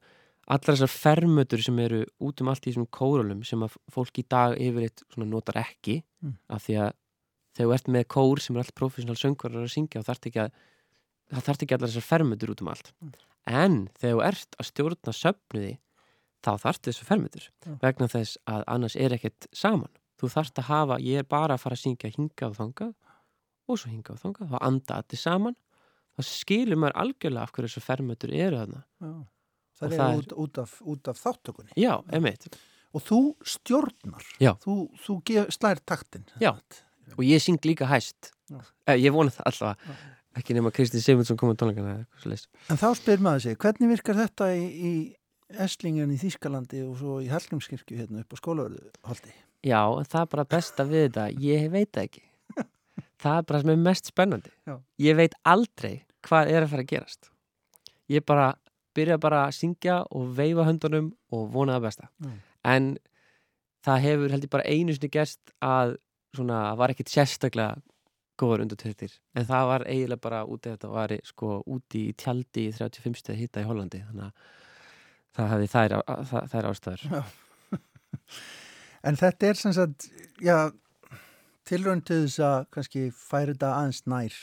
allar 0.47 0.75
þessar 0.75 0.91
fermötur 0.91 1.61
sem 1.63 1.77
eru 1.79 2.05
út 2.21 2.41
um 2.41 2.49
allt 2.51 2.65
í 2.67 2.71
þessum 2.73 2.87
kóralum 2.91 3.43
sem 3.45 3.59
að 3.63 3.75
fólk 3.91 4.19
í 4.19 4.25
dag 4.29 4.57
yfirleitt 4.59 5.03
notar 5.17 5.55
ekki 5.63 6.03
Mm. 6.23 6.37
af 6.49 6.63
því 6.67 6.75
að 6.79 6.93
þegar 7.53 7.69
þú 7.69 7.73
ert 7.77 7.87
með 7.95 8.07
kór 8.15 8.41
sem 8.43 8.55
er 8.57 8.63
allt 8.63 8.75
professional 8.75 9.15
söngvarar 9.19 9.63
að 9.67 9.73
syngja 9.75 10.01
og 10.01 10.07
þarft 10.09 10.27
ekki 10.29 10.41
að 10.43 10.51
það 11.33 11.45
þarft 11.47 11.63
ekki 11.65 11.75
allar 11.77 11.91
þessar 11.93 12.07
fermötur 12.09 12.53
út 12.53 12.61
um 12.61 12.69
allt. 12.73 12.93
Mm. 13.01 13.13
en 13.47 13.77
þegar 13.99 14.13
þú 14.15 14.21
ert 14.27 14.55
að 14.59 14.67
stjórna 14.69 15.13
söfnuði 15.17 15.73
þá 16.43 16.51
þarft 16.63 16.87
þessar 16.87 17.07
fermötur 17.09 17.45
Já. 17.65 17.73
vegna 17.81 18.07
þess 18.11 18.37
að 18.47 18.63
annars 18.67 18.95
er 18.95 19.15
ekkert 19.17 19.47
saman. 19.55 19.91
Þú 20.19 20.29
þarft 20.31 20.59
að 20.61 20.67
hafa, 20.69 20.97
ég 21.03 21.19
er 21.23 21.27
bara 21.27 21.55
að 21.57 21.63
fara 21.63 21.75
að 21.75 21.81
syngja 21.83 22.11
hinga 22.15 22.47
og 22.49 22.55
þangað 22.59 22.93
og 23.67 23.79
svo 23.79 23.89
hinga 23.91 24.13
og 24.13 24.19
þangað, 24.21 24.49
þá 24.53 24.57
anda 24.61 24.97
allir 24.99 25.19
saman. 25.19 25.55
Þá 26.13 26.21
skilur 26.27 26.77
maður 26.79 26.97
algjörlega 27.03 27.43
af 27.47 27.51
hverju 27.55 27.71
þessar 27.71 27.85
fermötur 27.87 28.33
eru 28.35 28.59
þarna. 28.61 28.83
Já. 29.01 29.13
Það 29.79 29.95
það 29.97 30.03
er 30.03 30.13
er- 30.13 30.19
út, 30.23 30.33
út, 30.43 30.57
af, 30.61 30.73
út 30.93 31.07
af 31.07 31.19
þáttökunni. 31.23 31.73
Já, 31.79 31.93
emitt 32.13 32.47
og 32.93 33.01
þú 33.01 33.19
stjórnar. 33.41 34.25
Já. 34.39 34.53
þú, 34.61 34.75
þú 35.01 35.15
slær 35.49 35.79
taktin 35.81 36.27
Já. 36.39 36.53
Og 37.17 37.23
ég 37.27 37.41
syng 37.43 37.59
líka 37.65 37.87
hæst. 37.89 38.31
Eh, 38.87 38.97
ég 38.99 39.13
vona 39.15 39.33
það 39.33 39.49
allavega. 39.51 39.97
Ekki 40.33 40.55
nema 40.57 40.71
Kristi 40.73 41.01
Simundsson 41.01 41.37
koma 41.37 41.53
tónleikana. 41.53 42.05
En 42.69 42.79
þá 42.79 42.87
spyr 42.97 43.21
maður 43.21 43.45
sig, 43.45 43.57
hvernig 43.61 43.91
virkar 43.93 44.17
þetta 44.17 44.49
í, 44.57 44.63
í 44.65 44.93
Esslingen 45.61 46.09
í 46.09 46.17
Þýskalandi 46.17 46.81
og 46.87 46.95
svo 46.97 47.19
í 47.21 47.29
Hallgrímskirkju 47.29 47.99
hérna 47.99 48.23
upp 48.23 48.33
á 48.33 48.37
skólaverðu 48.39 48.89
já, 49.63 49.81
það 50.09 50.21
er 50.23 50.31
bara 50.31 50.47
besta 50.55 50.85
við 50.87 51.05
þetta. 51.07 51.27
Ég 51.43 51.67
veit 51.73 51.99
ekki. 52.01 52.23
Það 53.23 53.37
er 53.37 53.45
bara 53.49 53.61
sem 53.61 53.71
er 53.73 53.83
mest 53.85 54.09
spennandi. 54.09 54.51
Já. 54.67 54.75
ég 55.05 55.15
veit 55.19 55.37
aldrei 55.47 55.93
hvað 56.27 56.51
er 56.51 56.65
að 56.65 56.73
fara 56.73 56.85
að 56.85 56.91
gerast. 56.91 57.29
Ég 58.11 58.25
bara 58.27 58.49
byrja 58.97 59.17
bara 59.21 59.45
að 59.47 59.55
syngja 59.57 60.01
og 60.13 60.33
veifa 60.37 60.65
höndunum 60.67 61.13
og 61.33 61.47
vona 61.53 61.77
það 61.77 61.87
besta. 61.87 62.09
Já. 62.23 62.33
en 62.73 62.97
það 63.83 64.03
hefur 64.07 64.33
held 64.33 64.45
ég 64.45 64.51
bara 64.53 64.67
einu 64.69 64.95
sinni 64.95 65.11
gerst 65.11 65.53
að 65.63 65.97
svona 66.33 66.59
var 66.79 66.93
ekkit 66.93 67.11
sérstaklega 67.13 67.77
góður 68.39 68.63
undartöktir 68.65 69.13
en 69.37 69.45
það 69.45 69.69
var 69.69 69.85
eiginlega 69.85 70.23
bara 70.23 70.41
út 70.49 70.65
af 70.65 70.75
þetta 70.75 70.91
var 70.93 71.13
sko 71.27 71.61
úti 71.69 72.07
í 72.09 72.17
tjaldi 72.17 72.67
í 72.69 72.75
35 72.75 73.19
stið 73.21 73.41
hitta 73.43 73.61
í 73.61 73.67
Hollandi. 73.69 74.01
Þannig 74.09 74.25
að 74.25 74.51
það 75.37 75.51
hefði 75.53 75.71
þær, 75.73 75.97
það, 76.31 76.51
þær 76.53 76.69
ástæður. 76.71 77.07
En 79.03 79.17
þetta 79.19 79.47
er 79.49 79.57
sem 79.59 79.73
sagt, 79.75 80.05
já, 80.39 80.71
tilraun 81.67 82.01
til 82.07 82.21
þess 82.21 82.39
að 82.39 82.59
kannski 82.71 83.01
færi 83.11 83.51
þetta 83.51 83.71
aðeins 83.75 83.99
nær 84.07 84.37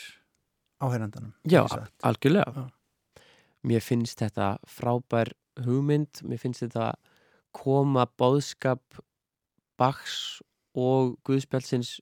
áherendanum. 0.85 1.31
Já, 1.49 1.63
algjörlega. 2.05 2.53
Já. 2.53 3.23
Mér 3.65 3.81
finnst 3.85 4.21
þetta 4.21 4.51
frábær 4.69 5.33
hugmynd. 5.65 6.21
Mér 6.29 6.41
finnst 6.41 6.61
þetta 6.61 6.91
koma 7.57 8.05
bóðskap 8.21 9.01
Bachs 9.81 10.41
og 10.75 11.17
Guðspjálsins 11.27 11.99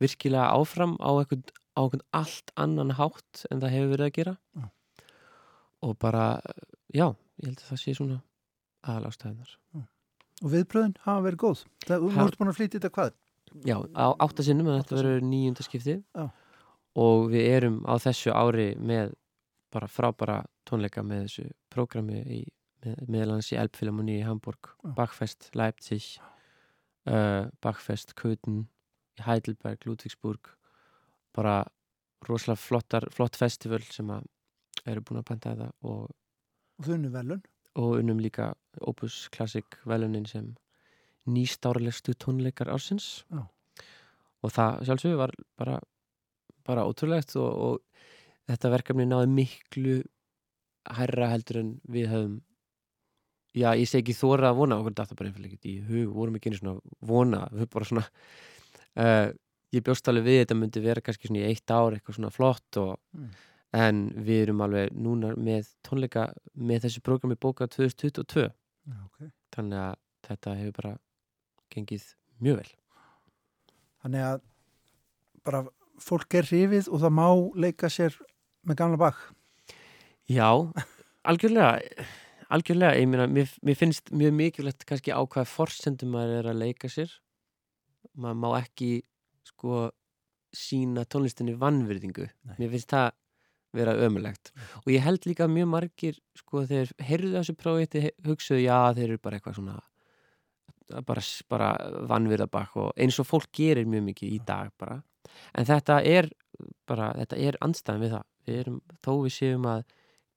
virkilega 0.00 0.50
áfram 0.56 0.96
á 1.00 1.10
einhvern, 1.20 1.44
á 1.76 1.80
einhvern 1.84 2.04
allt 2.12 2.52
annan 2.56 2.94
hátt 2.98 3.44
en 3.50 3.60
það 3.62 3.74
hefur 3.76 3.92
verið 3.94 4.06
að 4.08 4.14
gera 4.18 4.36
Já. 4.58 4.64
og 5.84 5.98
bara, 6.02 6.24
já, 6.94 7.06
ég 7.42 7.48
held 7.50 7.60
að 7.60 7.68
það 7.72 7.82
sé 7.84 7.94
svona 7.98 8.20
aðalástæðunar 8.84 9.58
Og 10.42 10.50
viðbröðin 10.50 10.96
hafa 11.04 11.22
verið 11.22 11.38
góð. 11.40 11.60
Það, 11.86 12.02
Ha- 12.16 12.24
ert 12.26 12.36
búin 12.40 12.48
að 12.50 12.56
flytja 12.58 12.78
þetta 12.80 12.90
hvað? 12.96 13.12
Já, 13.64 13.76
á 13.94 14.06
áttasinnum 14.18 14.66
en 14.68 14.80
þetta 14.82 14.96
verður 14.98 15.20
nýjunda 15.30 15.62
skipti 15.62 15.94
Já. 16.02 16.24
og 16.98 17.28
við 17.30 17.46
erum 17.54 17.76
á 17.86 17.94
þessu 18.02 18.32
ári 18.34 18.66
með 18.76 19.12
bara 19.72 19.86
frábara 19.86 20.40
tónleika 20.66 21.04
með 21.06 21.22
þessu 21.28 21.44
prógrami 21.70 22.42
meðlans 23.08 23.52
í 23.54 23.56
Elbphilharmonie 23.62 24.18
í 24.20 24.26
Hamburg. 24.26 24.72
Bachfest 24.98 25.48
Leipzig 25.54 26.18
uh, 27.10 27.50
Bachfest 27.64 28.14
Köthen 28.18 28.64
í 29.18 29.24
Heidelberg, 29.26 29.84
Ludwigsburg 29.86 30.50
bara 31.34 31.62
rosalega 32.24 32.60
flottar, 32.60 33.08
flott 33.12 33.36
festival 33.36 33.82
sem 33.90 34.10
að 34.10 34.26
eru 34.90 35.02
búin 35.04 35.20
að 35.20 35.28
panta 35.30 35.54
þetta 35.54 35.70
og, 35.90 36.10
Og 36.80 36.86
þunnu 36.88 37.10
velun. 37.14 37.42
og 37.78 37.98
unnum 38.00 38.20
líka 38.22 38.52
Opus 38.80 39.28
Classic 39.34 39.76
velunin 39.86 40.26
sem 40.26 40.54
nýstárlestu 41.30 42.14
tónleikar 42.20 42.68
ársins 42.72 43.24
Já. 43.32 43.44
og 44.44 44.52
það 44.52 44.82
sjálfsögur 44.88 45.20
var 45.20 45.32
bara, 45.56 45.78
bara 46.66 46.84
ótrúlegt 46.84 47.36
og, 47.40 47.50
og 47.54 48.50
þetta 48.50 48.72
verkefni 48.74 49.06
náði 49.08 49.30
miklu 49.32 49.94
hærra 50.98 51.30
heldur 51.32 51.62
en 51.62 51.70
við 51.88 52.10
höfum 52.12 52.34
já, 53.54 53.68
ég 53.78 53.86
segi 53.88 54.02
ekki 54.02 54.16
þóra 54.18 54.50
að 54.50 54.58
vona 54.60 54.78
okkur 54.80 54.94
þetta 54.98 55.16
bara 55.18 55.30
einfallega 55.30 55.58
ekki 55.58 55.72
í 55.76 55.80
hug, 55.88 56.12
vorum 56.16 56.36
ekki 56.38 56.50
einu 56.52 56.60
svona 56.60 56.98
vona, 57.10 57.40
við 57.54 57.68
bara 57.74 57.88
svona 57.90 58.04
uh, 58.98 59.28
ég 59.74 59.84
bjóst 59.86 60.08
alveg 60.10 60.26
við 60.28 60.40
þetta 60.42 60.56
myndi 60.58 60.82
vera 60.84 61.02
kannski 61.04 61.30
svona 61.30 61.42
í 61.44 61.48
eitt 61.52 61.70
ár 61.74 61.96
eitthvað 61.96 62.18
svona 62.20 62.32
flott 62.34 62.80
og, 62.82 62.94
Mm. 63.14 63.30
en 63.74 64.00
við 64.26 64.40
erum 64.44 64.60
alveg 64.66 64.92
núna 64.94 65.32
með 65.38 65.68
tónleika 65.86 66.28
með 66.54 66.84
þessu 66.86 67.00
prógrami 67.02 67.34
bóka 67.38 67.66
2022 67.70 68.44
Já, 68.50 68.98
ok. 69.06 69.30
þannig 69.54 69.78
að 69.82 69.94
þetta 70.28 70.54
hefur 70.60 70.76
bara 70.82 70.92
gengið 71.74 72.04
mjög 72.42 72.60
vel 72.60 72.72
Þannig 74.04 74.26
að 74.28 74.40
bara 75.44 75.62
fólk 76.04 76.34
er 76.38 76.44
hrifið 76.50 76.88
og 76.92 77.00
það 77.00 77.14
má 77.16 77.26
leika 77.64 77.88
sér 77.88 78.14
með 78.68 78.76
gamla 78.80 78.98
bak. 79.00 79.16
Já, 80.28 80.48
algjörlega 81.24 81.80
algjörlega, 82.52 82.98
ég 83.00 83.10
meina, 83.10 83.26
mér, 83.30 83.50
mér 83.64 83.78
finnst 83.78 84.12
mjög 84.12 84.36
mikilvægt 84.38 84.86
kannski 84.88 85.14
á 85.14 85.20
hvaða 85.22 85.48
forsendum 85.48 86.14
maður 86.14 86.40
er 86.42 86.50
að 86.52 86.62
leika 86.62 86.90
sér. 86.92 87.12
Maður 88.14 88.40
má 88.42 88.48
ekki 88.60 88.90
sko 89.48 89.88
sína 90.54 91.02
tónlistinni 91.10 91.56
vannvirðingu 91.58 92.28
Nei. 92.28 92.54
mér 92.60 92.70
finnst 92.76 92.92
það 92.92 93.08
vera 93.74 93.96
ömulegt 94.06 94.52
og 94.84 94.92
ég 94.92 95.02
held 95.02 95.24
líka 95.26 95.48
mjög 95.50 95.66
margir 95.72 96.20
sko 96.38 96.62
þegar 96.62 96.92
heyrðu 97.08 97.32
þessu 97.34 97.54
prófið 97.58 98.06
hugsuðu 98.22 98.60
já 98.62 98.76
þeir 98.94 99.08
eru 99.08 99.22
bara 99.24 99.40
eitthvað 99.40 99.56
svona 99.58 99.80
bara, 101.06 101.24
bara 101.48 101.72
vannvirðabak 102.10 102.76
og 102.80 102.92
eins 103.00 103.18
og 103.20 103.28
fólk 103.28 103.50
gerir 103.56 103.88
mjög 103.88 104.06
mikið 104.10 104.36
í 104.36 104.40
dag 104.46 104.72
bara. 104.80 105.00
En 105.56 105.66
þetta 105.68 106.00
er 106.06 106.30
bara, 106.88 107.12
þetta 107.18 107.40
er 107.40 107.58
andstæðan 107.64 108.04
við 108.04 108.14
það. 108.14 108.26
Við 108.44 108.58
erum, 108.62 108.80
þó 109.00 109.12
við 109.24 109.34
séum 109.38 109.68
að 109.70 109.84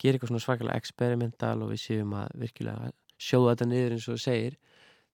gera 0.02 0.18
eitthvað 0.18 0.34
svona 0.34 0.45
svakalega 0.45 0.82
experimental 0.84 1.58
og 1.66 1.74
við 1.74 1.84
séum 1.84 2.16
að 2.18 2.39
virkilega 2.43 2.93
sjóða 3.18 3.54
þetta 3.56 3.70
niður 3.72 3.98
eins 3.98 4.08
og 4.08 4.18
þú 4.18 4.24
segir 4.24 4.58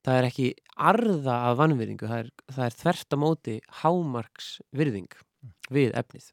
það 0.04 0.20
er 0.20 0.30
ekki 0.30 0.48
arða 0.92 1.36
af 1.50 1.60
vannvirðingu 1.62 2.10
það 2.10 2.24
er, 2.26 2.32
það 2.52 2.66
er 2.66 2.80
þvert 2.82 3.16
á 3.16 3.18
móti 3.24 3.60
hámarks 3.82 4.50
virðing 4.76 5.20
við 5.72 5.94
efnið 6.00 6.32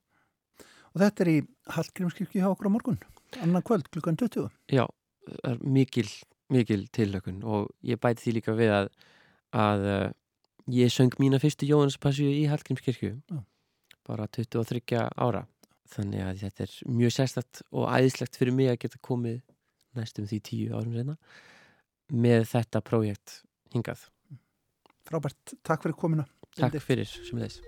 Og 0.90 1.02
þetta 1.04 1.24
er 1.24 1.30
í 1.30 1.36
Hallgrímskirkju 1.70 2.42
hjá 2.42 2.48
okkur 2.50 2.70
á 2.70 2.74
morgun. 2.74 2.98
Anna 3.44 3.62
kvöld 3.62 3.86
klukkan 3.94 4.18
20. 4.18 4.50
Já, 4.74 4.86
það 5.28 5.52
er 5.52 5.60
mikil, 5.76 6.06
mikil 6.50 6.80
tillökun 6.94 7.44
og 7.46 7.70
ég 7.86 8.00
bæti 8.02 8.24
því 8.24 8.34
líka 8.38 8.56
við 8.58 8.74
að, 8.74 8.90
að 9.54 9.86
uh, 9.86 10.08
ég 10.74 10.90
söng 10.90 11.14
mína 11.22 11.38
fyrstu 11.42 11.68
Jóhannspassju 11.70 12.26
í 12.26 12.48
Hallgrímskirkju 12.50 13.12
Já. 13.14 13.38
bara 14.06 14.26
23 14.34 14.82
ára 15.14 15.44
þannig 15.94 16.24
að 16.26 16.44
þetta 16.44 16.66
er 16.66 16.76
mjög 17.00 17.16
sérstakt 17.16 17.62
og 17.70 17.88
æðislegt 17.90 18.38
fyrir 18.38 18.56
mig 18.56 18.70
að 18.70 18.80
geta 18.84 19.02
komið 19.06 19.40
næstum 19.98 20.28
því 20.30 20.40
tíu 20.46 20.76
árum 20.76 20.94
sena 20.94 21.16
með 22.10 22.46
þetta 22.52 22.82
prójekt 22.86 23.40
hingað. 23.74 24.06
Frábært. 25.06 25.58
Takk 25.66 25.86
fyrir 25.86 25.98
komina. 25.98 26.26
Takk 26.58 26.80
fyrir 26.82 27.08
sem 27.10 27.38
leis. 27.38 27.60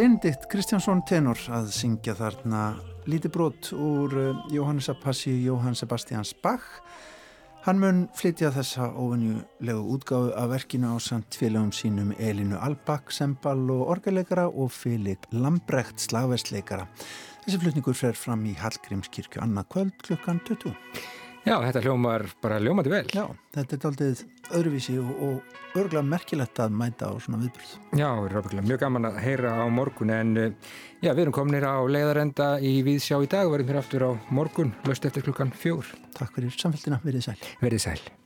Benedikt 0.00 0.46
Kristjánsson 0.48 1.02
tenor 1.04 1.36
að 1.52 1.66
syngja 1.76 2.14
þarna 2.16 2.60
lítið 3.04 3.32
brot 3.34 3.66
úr 3.76 4.14
uh, 4.16 4.38
Jóhannes 4.48 4.88
Apassi 4.88 5.34
Jóhann 5.44 5.76
Sebastians 5.76 6.30
Bach 6.40 6.78
Hann 7.66 7.82
mun 7.82 7.98
flytja 8.16 8.48
þessa 8.54 8.86
óvinnjulegu 8.96 9.82
útgáðu 9.92 10.32
af 10.40 10.48
verkinu 10.54 10.94
á 10.94 10.96
samt 11.04 11.36
félagum 11.36 11.68
sínum 11.76 12.14
Elinu 12.16 12.56
Albak, 12.56 13.12
Sembal 13.12 13.60
og 13.74 13.90
orgeleikara 13.98 14.46
og 14.48 14.72
Filip 14.72 15.28
Lambrecht 15.36 16.00
slagversleikara. 16.00 16.88
Þessi 17.44 17.60
flutningur 17.60 18.00
fer 18.00 18.16
fram 18.16 18.48
í 18.48 18.56
Hallgrímskirkju 18.56 19.44
annað 19.44 19.68
kvöld 19.74 20.04
klukkan 20.08 20.40
20. 20.48 20.72
Já, 21.44 21.58
þetta 21.60 21.84
hljómar 21.84 22.24
bara 22.40 22.56
ljómandi 22.64 22.96
vel. 22.96 23.04
Já, 23.12 23.26
þetta 23.52 23.76
er 23.76 23.90
aldrei 23.92 24.14
öðruvísi 24.48 24.96
og, 25.04 25.12
og 25.28 25.59
örgulega 25.74 26.04
merkilegt 26.06 26.62
að 26.62 26.76
mæta 26.76 27.10
á 27.10 27.14
svona 27.22 27.40
viðbröð. 27.42 27.74
Já, 28.00 28.08
mjög 28.60 28.80
gaman 28.82 29.10
að 29.10 29.18
heyra 29.24 29.56
á 29.62 29.66
morgun 29.70 30.14
en 30.14 30.32
já, 30.38 31.10
við 31.12 31.24
erum 31.26 31.36
kominir 31.36 31.66
á 31.66 31.78
leiðarenda 31.86 32.52
í 32.60 32.78
Víðsjá 32.86 33.20
í 33.22 33.30
dag 33.30 33.48
og 33.48 33.56
verðum 33.56 33.74
hér 33.74 33.82
aftur 33.82 34.06
á 34.06 34.10
morgun 34.34 34.74
löst 34.88 35.06
eftir 35.06 35.26
klukkan 35.26 35.54
fjór. 35.54 35.86
Takk 36.16 36.34
fyrir 36.36 36.56
samfélgina, 36.56 37.02
verið 37.04 37.30
sæl. 37.30 37.38
Verið 37.62 37.86
sæl. 37.88 38.19